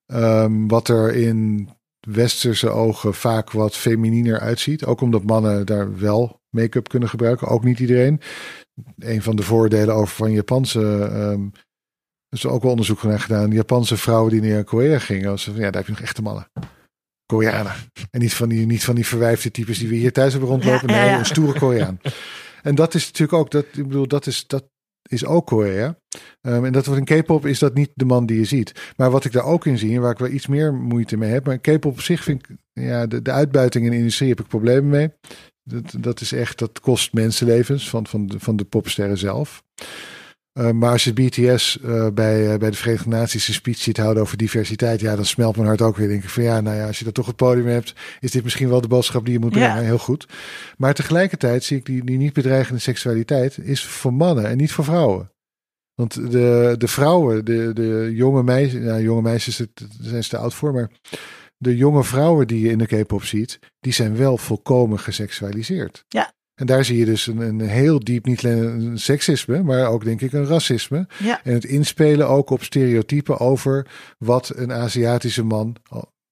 [0.07, 1.69] Ehm, wat er in
[2.01, 4.85] westerse ogen vaak wat femininer uitziet.
[4.85, 7.49] Ook omdat mannen daar wel make-up kunnen gebruiken.
[7.49, 8.21] Ook niet iedereen.
[8.99, 11.09] Een van de voordelen over van Japanse.
[11.13, 11.49] ehm
[12.33, 13.51] er is ook wel onderzoek naar gedaan.
[13.51, 15.31] Japanse vrouwen die naar Korea gingen.
[15.31, 16.51] Was, van, ja, daar heb je nog echte mannen.
[17.27, 17.73] Koreanen.
[18.11, 20.89] En niet van die, niet van die verwijfde types die we hier thuis hebben rondlopen.
[20.89, 21.19] Ja, ja, nee, ja.
[21.19, 22.01] een stoere Koreaan.
[22.63, 24.65] En dat is natuurlijk ook, dat, ik bedoel, dat is, dat
[25.09, 25.97] is ook Korea.
[26.41, 28.93] Ehm, en dat wordt in K-pop is dat niet de man die je ziet.
[28.97, 31.31] Maar wat ik daar ook in zie, en waar ik wel iets meer moeite mee
[31.31, 31.47] heb.
[31.47, 34.47] Maar K-pop op zich vind ik, ja, de, de uitbuiting in de industrie heb ik
[34.47, 35.11] problemen mee.
[35.65, 39.63] Dat, dat is echt, dat kost mensenlevens van, van, de, van de popsterren zelf.
[40.59, 43.97] Uh, maar als je BTS uh, bij, uh, bij de Verenigde Naties een speech ziet
[43.97, 46.09] houden over diversiteit, ja, dan smelt mijn hart ook weer.
[46.09, 48.43] Denk ik van ja, nou ja, als je dat toch het podium hebt, is dit
[48.43, 49.77] misschien wel de boodschap die je moet brengen.
[49.77, 49.83] Ja.
[49.83, 50.29] Heel goed.
[50.77, 54.85] Maar tegelijkertijd zie ik die, die niet bedreigende seksualiteit is voor mannen en niet voor
[54.85, 55.31] vrouwen.
[55.95, 59.67] Want de, de vrouwen, de, de jonge meisjes, nou, jonge meisjes, daar
[60.01, 60.91] zijn ze te oud voor, maar
[61.57, 66.05] de jonge vrouwen die je in de K-pop ziet, die zijn wel volkomen geseksualiseerd.
[66.09, 66.33] Ja.
[66.55, 70.05] En daar zie je dus een, een heel diep, niet alleen een seksisme, maar ook
[70.05, 71.07] denk ik een racisme.
[71.19, 71.41] Ja.
[71.45, 73.87] En het inspelen ook op stereotypen over
[74.19, 75.77] wat een Aziatische man,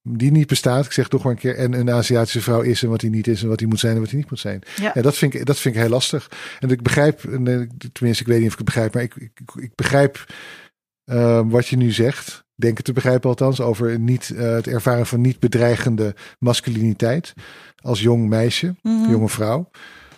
[0.03, 2.89] die niet bestaat, ik zeg toch maar een keer, en een Aziatische vrouw is en
[2.89, 4.61] wat hij niet is en wat hij moet zijn en wat hij niet moet zijn.
[4.75, 4.91] Ja.
[4.93, 6.31] Ja, dat, vind ik, dat vind ik heel lastig.
[6.59, 9.15] En ik begrijp, en, eh, tenminste, ik weet niet of ik het begrijp, maar ik,
[9.15, 10.25] ik, ik begrijp
[11.03, 12.43] eh, wat je nu zegt.
[12.55, 17.33] Denk het te begrijpen althans, over niet, eh, het ervaren van niet bedreigende masculiniteit
[17.75, 19.11] als jong meisje, Mhm.
[19.11, 19.69] jonge vrouw.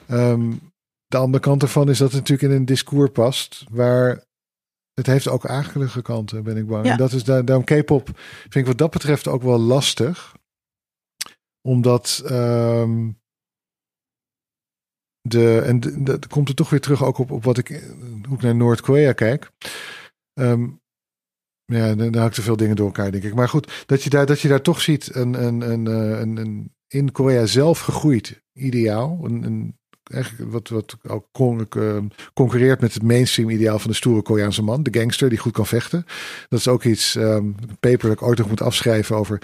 [0.07, 0.51] Ehm,
[1.07, 4.23] de andere kant ervan is dat het natuurlijk in een discours past waar
[4.93, 6.85] het heeft ook akelige kanten, ben ik bang.
[6.85, 6.91] Ja.
[6.91, 8.09] En dat is daar, daarom K-pop
[8.41, 10.35] vind ik wat dat betreft ook wel lastig.
[11.61, 13.09] Omdat ehm,
[15.21, 17.67] de, en dat komt er toch weer terug ook op, op wat ik,
[18.27, 19.51] hoe ik naar Noord-Korea kijk.
[20.33, 20.69] Ehm,
[21.65, 23.33] ja, dan dan haal ik te veel dingen door elkaar, denk ik.
[23.33, 26.37] Maar goed, dat je daar, dat je daar toch ziet een, een, een, eh, een,
[26.37, 29.19] een in Korea zelf gegroeid ideaal.
[29.23, 31.97] Een, een, eigenlijk wat, wat ook con- eh,
[32.33, 34.83] concurreert met het mainstream ideaal van de stoere Koreaanse man.
[34.83, 36.05] De gangster die goed kan vechten.
[36.49, 39.41] Dat is ook iets, een paper dat ik ooit nog moet afschrijven over...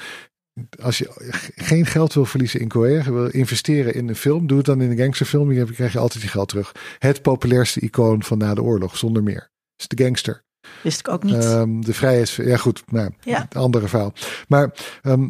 [0.81, 1.09] Als je
[1.55, 4.81] geen geld wil verliezen in Korea, je wil investeren in een film, doe het dan
[4.81, 5.51] in een gangsterfilm.
[5.51, 6.71] Je krijg je altijd je geld terug.
[6.97, 9.51] Het populairste icoon van na de oorlog, zonder meer.
[9.77, 10.43] is de gangster.
[10.83, 11.35] Wist ik ook niet.
[11.35, 12.29] Ehm, de vrijheid.
[12.31, 12.83] Ja, goed.
[12.91, 13.41] Nou, Ja.
[13.41, 14.13] het andere verhaal.
[14.47, 15.29] Maar ehm,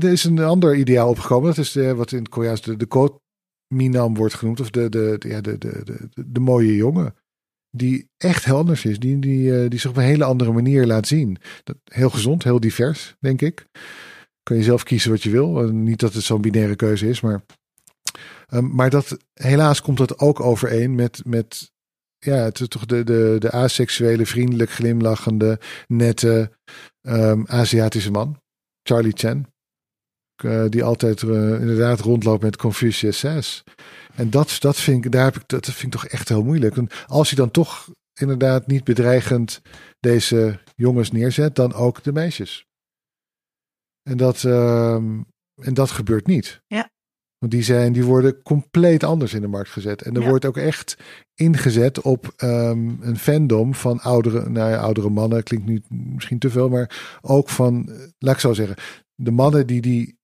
[0.00, 1.48] er is een ander ideaal opgekomen.
[1.48, 2.86] Dat is de, wat in het Koreaans de, de
[3.72, 4.60] Minam wordt genoemd.
[4.60, 7.14] Of de, de, de, ja, de, de, de, de, mooie jongen.
[7.70, 8.98] Die echt heel anders is.
[8.98, 11.36] Die, die, eh, die zich op een hele andere manier laat zien.
[11.84, 13.66] Heel gezond, heel divers, denk ik.
[14.42, 15.62] Kan je zelf kiezen wat je wil.
[15.62, 17.44] Eh, niet dat het zo'n binaire keuze is, maar.
[18.48, 21.72] ehm, maar dat, helaas komt dat ook overeen met, met
[22.18, 26.58] ja, het toch de, de, de aseksuele, vriendelijk glimlachende, nette
[27.00, 28.40] ehm, Aziatische man.
[28.82, 29.51] Charlie Chan.
[30.44, 31.28] Eh, die altijd eh,
[31.60, 33.64] inderdaad rondloopt met Confucius says.
[34.14, 36.76] En dat, dat, vind ik, daar heb ik, dat vind ik toch echt heel moeilijk.
[36.76, 37.90] En als hij dan toch
[38.20, 39.60] inderdaad niet bedreigend
[40.00, 42.66] deze jongens neerzet, dan ook de meisjes.
[44.02, 45.20] En dat, ehm,
[45.62, 46.62] en dat gebeurt niet.
[46.66, 46.90] Ja.
[47.38, 50.02] Want die, zijn, die worden compleet anders in de markt gezet.
[50.02, 50.28] En er Ja.
[50.28, 50.96] wordt ook echt
[51.34, 55.42] ingezet op ehm, een fandom van oudere, nou ja, oudere mannen.
[55.42, 58.76] Klinkt nu misschien te veel, maar ook van, eh, laat ik zo zeggen,
[59.14, 60.18] de mannen die, die,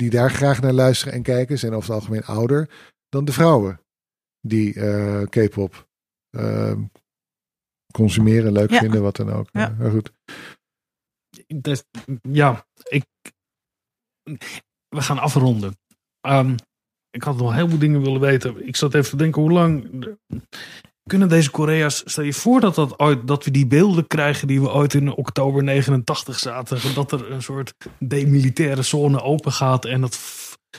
[0.00, 2.70] die daar graag naar luisteren en kijken, zijn over het algemeen ouder
[3.08, 3.80] dan de vrouwen
[4.40, 5.88] die eh, K-pop
[6.30, 6.82] ehm,
[7.92, 8.78] consumeren, leuk Ja.
[8.78, 9.48] vinden, wat dan ook.
[9.52, 9.74] Ja.
[9.78, 10.12] maar goed.
[11.46, 11.84] Dus,
[12.22, 13.04] ja, ik.
[14.88, 15.78] We gaan afronden.
[16.20, 16.56] Ehm,
[17.10, 18.66] ik had nog een heleboel dingen willen weten.
[18.66, 19.84] Ik zat even te denken, hoe lang.
[21.02, 22.02] Kunnen deze Korea's.
[22.04, 25.62] Stel je voor dat, dat, dat we die beelden krijgen die we ooit in oktober
[25.62, 26.94] 89 zaten.
[26.94, 29.84] Dat er een soort demilitaire zone open gaat.
[29.84, 30.18] En dat.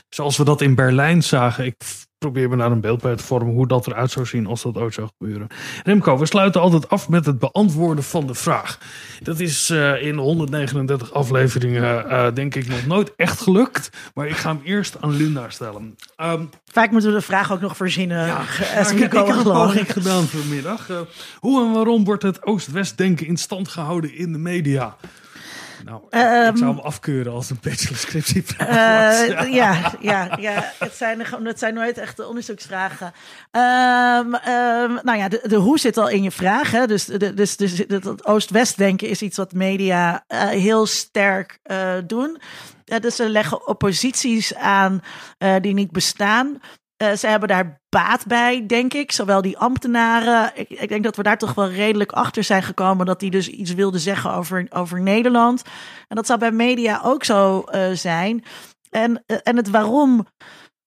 [0.08, 1.64] Zoals we dat in Berlijn zagen.
[1.64, 1.74] Ik
[2.22, 4.76] probeer me daar een beeld bij te vormen hoe dat eruit zou zien als dat
[4.76, 5.46] ooit zou gebeuren.
[5.84, 8.78] Remco, we sluiten altijd af met het beantwoorden van de vraag.
[9.22, 13.90] Dat is eh, in 139 afleveringen eh, denk ik nog nooit echt gelukt.
[14.14, 15.96] Maar ik ga hem eerst aan Linda stellen.
[16.16, 18.26] Ehm, Vaak moeten we de vraag ook nog verzinnen.
[18.26, 20.90] ja, maar we ik, ik heb een poging gedaan vanmiddag.
[20.90, 21.00] Eh,
[21.38, 24.96] hoe en waarom wordt het Oost-West denken in stand gehouden in de media?
[25.84, 28.68] Nou, ik Ehm, zou hem afkeuren als een bachelorscriptievraag
[29.28, 29.46] Eh, was.
[29.48, 30.72] ja, ja, ja.
[30.78, 33.12] Het, zijn, het zijn nooit echte onderzoeksvragen.
[33.50, 36.70] Ehm, ehm, nou ja, de, de hoe zit al in je vraag.
[36.70, 36.86] Hè?
[36.86, 41.58] Dus, de, dus, dus het het Oost-West denken is iets wat media eh, heel sterk
[41.62, 42.40] eh, doen.
[42.84, 45.02] Ja, dus ze leggen opposities aan
[45.60, 46.60] die niet bestaan.
[47.02, 49.12] Eh, ze hebben daar baat bij, denk ik.
[49.12, 50.52] Zowel die ambtenaren.
[50.54, 53.06] Ik, ik denk dat we daar toch wel redelijk achter zijn gekomen.
[53.06, 55.62] Dat die dus iets wilden zeggen over, over Nederland.
[56.08, 58.44] En dat zou bij media ook zo eh, zijn.
[58.90, 60.26] En, eh, en het waarom.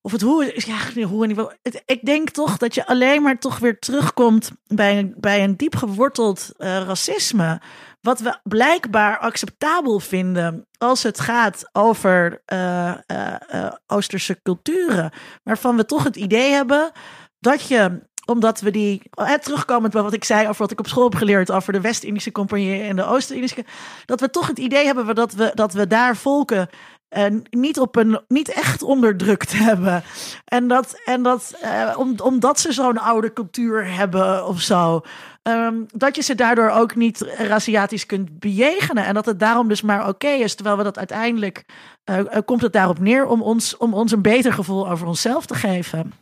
[0.06, 1.52] Of het hoe, ja, hoe en
[1.86, 5.76] ik denk toch dat je alleen maar toch weer terugkomt bij een, bij een diep
[5.76, 7.62] geworteld eh, racisme.
[8.02, 15.12] Wat we blijkbaar acceptabel vinden als het gaat over eh, eh, Oosterse culturen.
[15.44, 16.92] Waarvan we toch het idee hebben
[17.40, 20.88] dat je omdat we die, eh, terugkomend bij wat ik zei over wat ik op
[20.88, 23.66] school heb geleerd over de West-Indische Compagnie en de Oost-Indische,
[24.06, 26.70] dat we toch het idee hebben dat we, dat we daar volken
[27.10, 30.04] eh, niet, op een, niet echt onderdrukt hebben.
[30.46, 35.02] En dat, en dat eh, om, omdat ze zo'n oude cultuur hebben of zo.
[35.42, 39.06] ehm, dat je ze daardoor ook niet raciatisch kunt bejegenen.
[39.06, 40.56] En dat het daarom dus maar oké is.
[40.56, 41.66] Terwijl we dat uiteindelijk.
[42.04, 45.56] eh, komt het daarop neer om ons, om ons een beter gevoel over onszelf te
[45.56, 46.14] geven.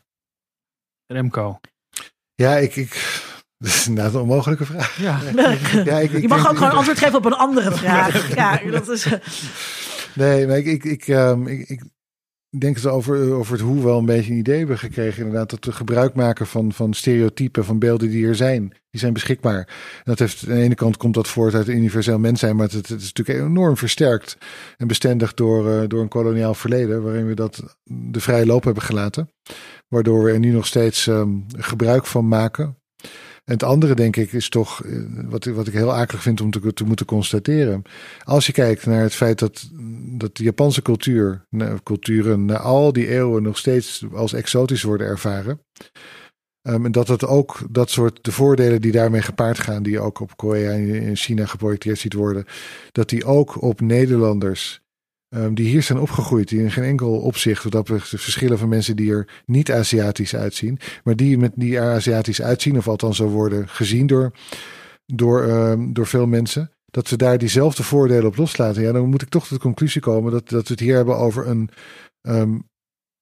[1.07, 1.59] Remco.
[2.35, 2.91] Ja, ik, ik,
[3.57, 4.97] dat is inderdaad een onmogelijke vraag.
[4.97, 5.19] Ja.
[5.83, 8.35] Ja, ik, ik je mag ook gewoon antwoord geven op een andere vraag.
[8.35, 9.07] Ja, dat is.
[10.15, 11.83] Nee, maar ik, ik, ik, ehm, ik,
[12.59, 15.23] denk we over, over het hoe wel een beetje een idee hebben gekregen.
[15.23, 18.67] Inderdaad, dat we gebruik maken van, van stereotypen, van beelden die er zijn.
[18.89, 19.57] Die zijn beschikbaar.
[19.57, 22.65] En dat heeft, aan de ene kant komt dat voort uit universeel mens zijn, maar
[22.65, 24.37] het, het is natuurlijk enorm versterkt
[24.77, 28.83] en bestendigd door, uh, door een koloniaal verleden, waarin we dat de vrije loop hebben
[28.83, 29.29] gelaten.
[29.87, 32.77] Waardoor we er nu nog steeds um, gebruik van maken.
[33.43, 36.51] En het andere, denk ik, is toch eh, wat, wat ik heel akelig vind om
[36.51, 37.83] te, te moeten constateren.
[38.23, 39.69] Als je kijkt naar het feit dat,
[40.17, 41.45] dat de Japanse cultuur,
[41.83, 45.61] culturen na al die eeuwen nog steeds als exotisch worden ervaren.
[46.67, 50.19] Um, en dat het ook dat soort de voordelen die daarmee gepaard gaan, die ook
[50.19, 52.45] op Korea en China geprojecteerd ziet worden,
[52.91, 54.82] dat die ook op Nederlanders
[55.35, 59.11] Um, die hier zijn opgegroeid, die in geen enkel opzicht, dat verschillen van mensen die
[59.11, 63.69] er niet Aziatisch uitzien, maar die met die er Aziatisch uitzien, of althans zo worden
[63.69, 64.31] gezien door,
[65.05, 68.81] door, um, door veel mensen, dat we daar diezelfde voordelen op loslaten.
[68.81, 71.17] Ja, dan moet ik toch tot de conclusie komen dat, dat we het hier hebben
[71.17, 71.69] over een
[72.21, 72.69] um,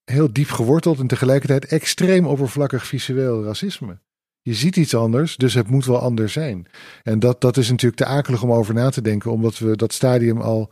[0.03, 3.99] heel diep geworteld en tegelijkertijd extreem oppervlakkig visueel racisme.
[4.41, 6.67] Je ziet iets anders, dus het moet wel anders zijn.
[7.03, 9.93] En dat, dat is natuurlijk te akelig om over na te denken, omdat we dat
[9.93, 10.71] stadium al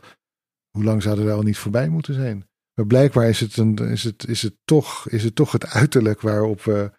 [0.70, 2.48] hoe lang zouden we al niet voorbij moeten zijn?
[2.74, 6.20] Maar blijkbaar is het, een, is het, is het, toch, is het toch het uiterlijk
[6.20, 6.90] waarop we,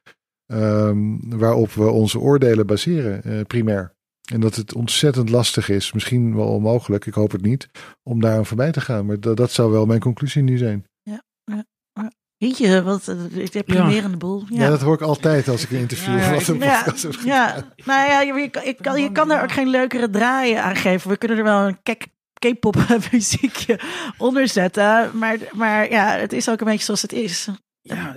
[0.54, 3.96] um, waarop we onze oordelen baseren, uh, primair.
[4.32, 7.70] En dat het ontzettend lastig is, misschien wel onmogelijk, ik hoop het niet,
[8.04, 9.06] om daar aan voorbij te gaan.
[9.06, 10.86] Maar dat, dat zou wel mijn conclusie nu zijn.
[11.02, 12.12] Ja, ja.
[12.38, 14.44] je, wat een deprimerende boel.
[14.50, 14.62] Ja.
[14.64, 14.70] ja.
[14.70, 17.74] dat hoor ik altijd als ik een interview ja, ja, of een podcast heb Ja,
[17.86, 21.10] nou ja, je, je, kan, je kan daar ook geen leukere draaien aan geven.
[21.10, 22.08] We kunnen er wel een kek
[22.50, 22.76] K-pop
[23.12, 23.80] muziekje
[24.18, 25.18] onderzetten.
[25.18, 27.50] Maar, maar ja, het is ook een beetje zoals het is.
[27.84, 28.16] Ja,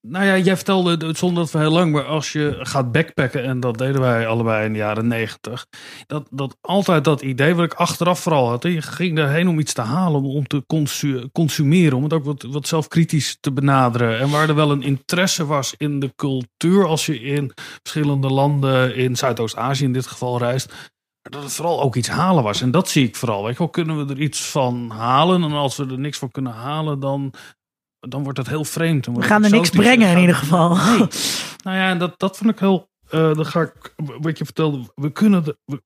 [0.00, 3.60] nou ja, jij vertelde zonder dat we heel lang, maar als je gaat backpacken, en
[3.60, 5.66] dat deden wij allebei in de jaren negentig,
[6.06, 9.72] dat, dat altijd dat idee wat ik achteraf vooral had, je ging daarheen om iets
[9.72, 10.64] te halen, om te
[11.32, 14.18] consumeren, om het ook wat, wat zelfkritisch te benaderen.
[14.18, 18.96] En waar er wel een interesse was in de cultuur, als je in verschillende landen,
[18.96, 20.91] in Zuidoost-Azië in dit geval reist,
[21.22, 22.60] dat het vooral ook iets halen was.
[22.60, 23.42] En dat zie ik vooral.
[23.42, 25.42] Weet je wel, kunnen we er iets van halen?
[25.42, 27.34] En als we er niks van kunnen halen, dan,
[28.00, 29.06] dan wordt het heel vreemd.
[29.06, 30.76] We gaan er niks brengen in ieder geval.
[30.76, 31.06] Nee.
[31.64, 32.90] nou ja, dat, dat vond ik heel...
[33.10, 35.82] Uh, dan ga ik, wat je vertelde, we kunnen, de, we,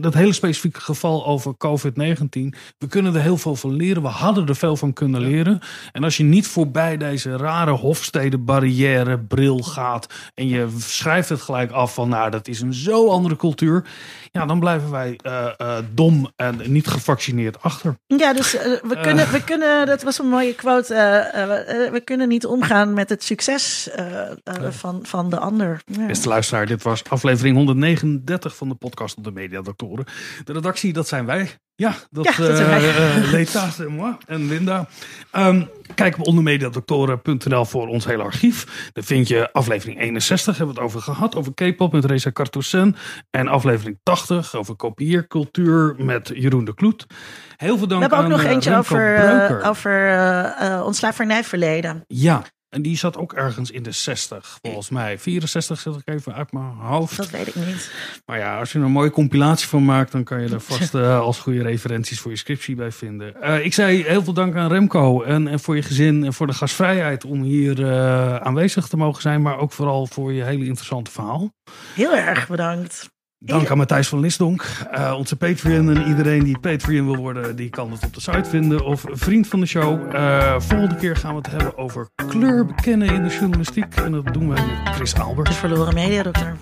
[0.00, 2.58] dat hele specifieke geval over COVID-19.
[2.78, 4.02] We kunnen er heel veel van leren.
[4.02, 5.60] We hadden er veel van kunnen leren.
[5.92, 10.06] En als je niet voorbij deze rare hofstedenbarrière bril gaat.
[10.34, 13.84] en je schrijft het gelijk af van, nou, dat is een zo andere cultuur.
[14.30, 17.96] Ja, dan blijven wij uh, uh, dom en niet gevaccineerd achter.
[18.06, 20.94] Ja, dus uh, we, kunnen, we kunnen, dat was een mooie quote.
[21.92, 23.90] we kunnen niet omgaan met het succes
[24.70, 25.80] van, van de ander.
[25.84, 26.06] Ja.
[26.06, 30.04] Beste luisteraar, dit was aflevering 139 van de podcast op de Media Doktoren.
[30.44, 31.50] De redactie, dat zijn wij.
[31.74, 32.82] Ja, dat, ja, dat zijn wij.
[32.82, 34.88] Uh, en moi en Linda.
[35.36, 38.90] Um, kijk op ondermediadoktoren.nl voor ons hele archief.
[38.92, 41.36] Daar vind je aflevering 61, hebben we het over gehad.
[41.36, 42.96] Over K-pop met Reza Cartosen.
[43.30, 47.06] En aflevering 80 over kopieercultuur met Jeroen de Kloet.
[47.56, 50.10] Heel veel dank We hebben ook nog eh, eentje over, over
[50.62, 52.04] uh, ons slavernijverleden.
[52.06, 52.42] Ja,
[52.72, 55.18] en die zat ook ergens in de 60, volgens mij.
[55.18, 57.16] 64 zit ik even uit mijn hoofd.
[57.16, 57.92] Dat weet ik niet.
[58.26, 60.94] Maar ja, als je er een mooie compilatie van maakt, dan kan je er vast
[60.94, 63.34] uh, als goede referenties voor je scriptie bij vinden.
[63.42, 66.46] Uh, ik zei heel veel dank aan Remco en, en voor je gezin en voor
[66.46, 69.42] de gastvrijheid om hier uh, aanwezig te mogen zijn.
[69.42, 71.52] Maar ook vooral voor je hele interessante verhaal.
[71.94, 73.10] Heel erg bedankt.
[73.44, 75.96] Dank aan Matthijs van Lisdonk, uh, onze Patreon.
[75.96, 78.84] En iedereen die Patreon wil worden, die kan het op de site vinden.
[78.84, 80.14] Of vriend van de show.
[80.14, 83.94] Uh, volgende keer gaan we het hebben over kleur bekennen in de journalistiek.
[83.94, 85.48] En dat doen we met Chris Albert.
[85.48, 86.56] De verloren mediadokter.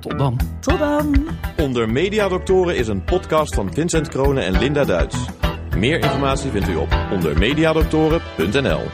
[0.00, 0.40] Tot dan.
[0.60, 1.26] Tot dan.
[1.56, 5.16] Onder Mediadoktoren is een podcast van Vincent Kronen en Linda Duits.
[5.76, 8.86] Meer informatie vindt u op ondermediadoktoren.nl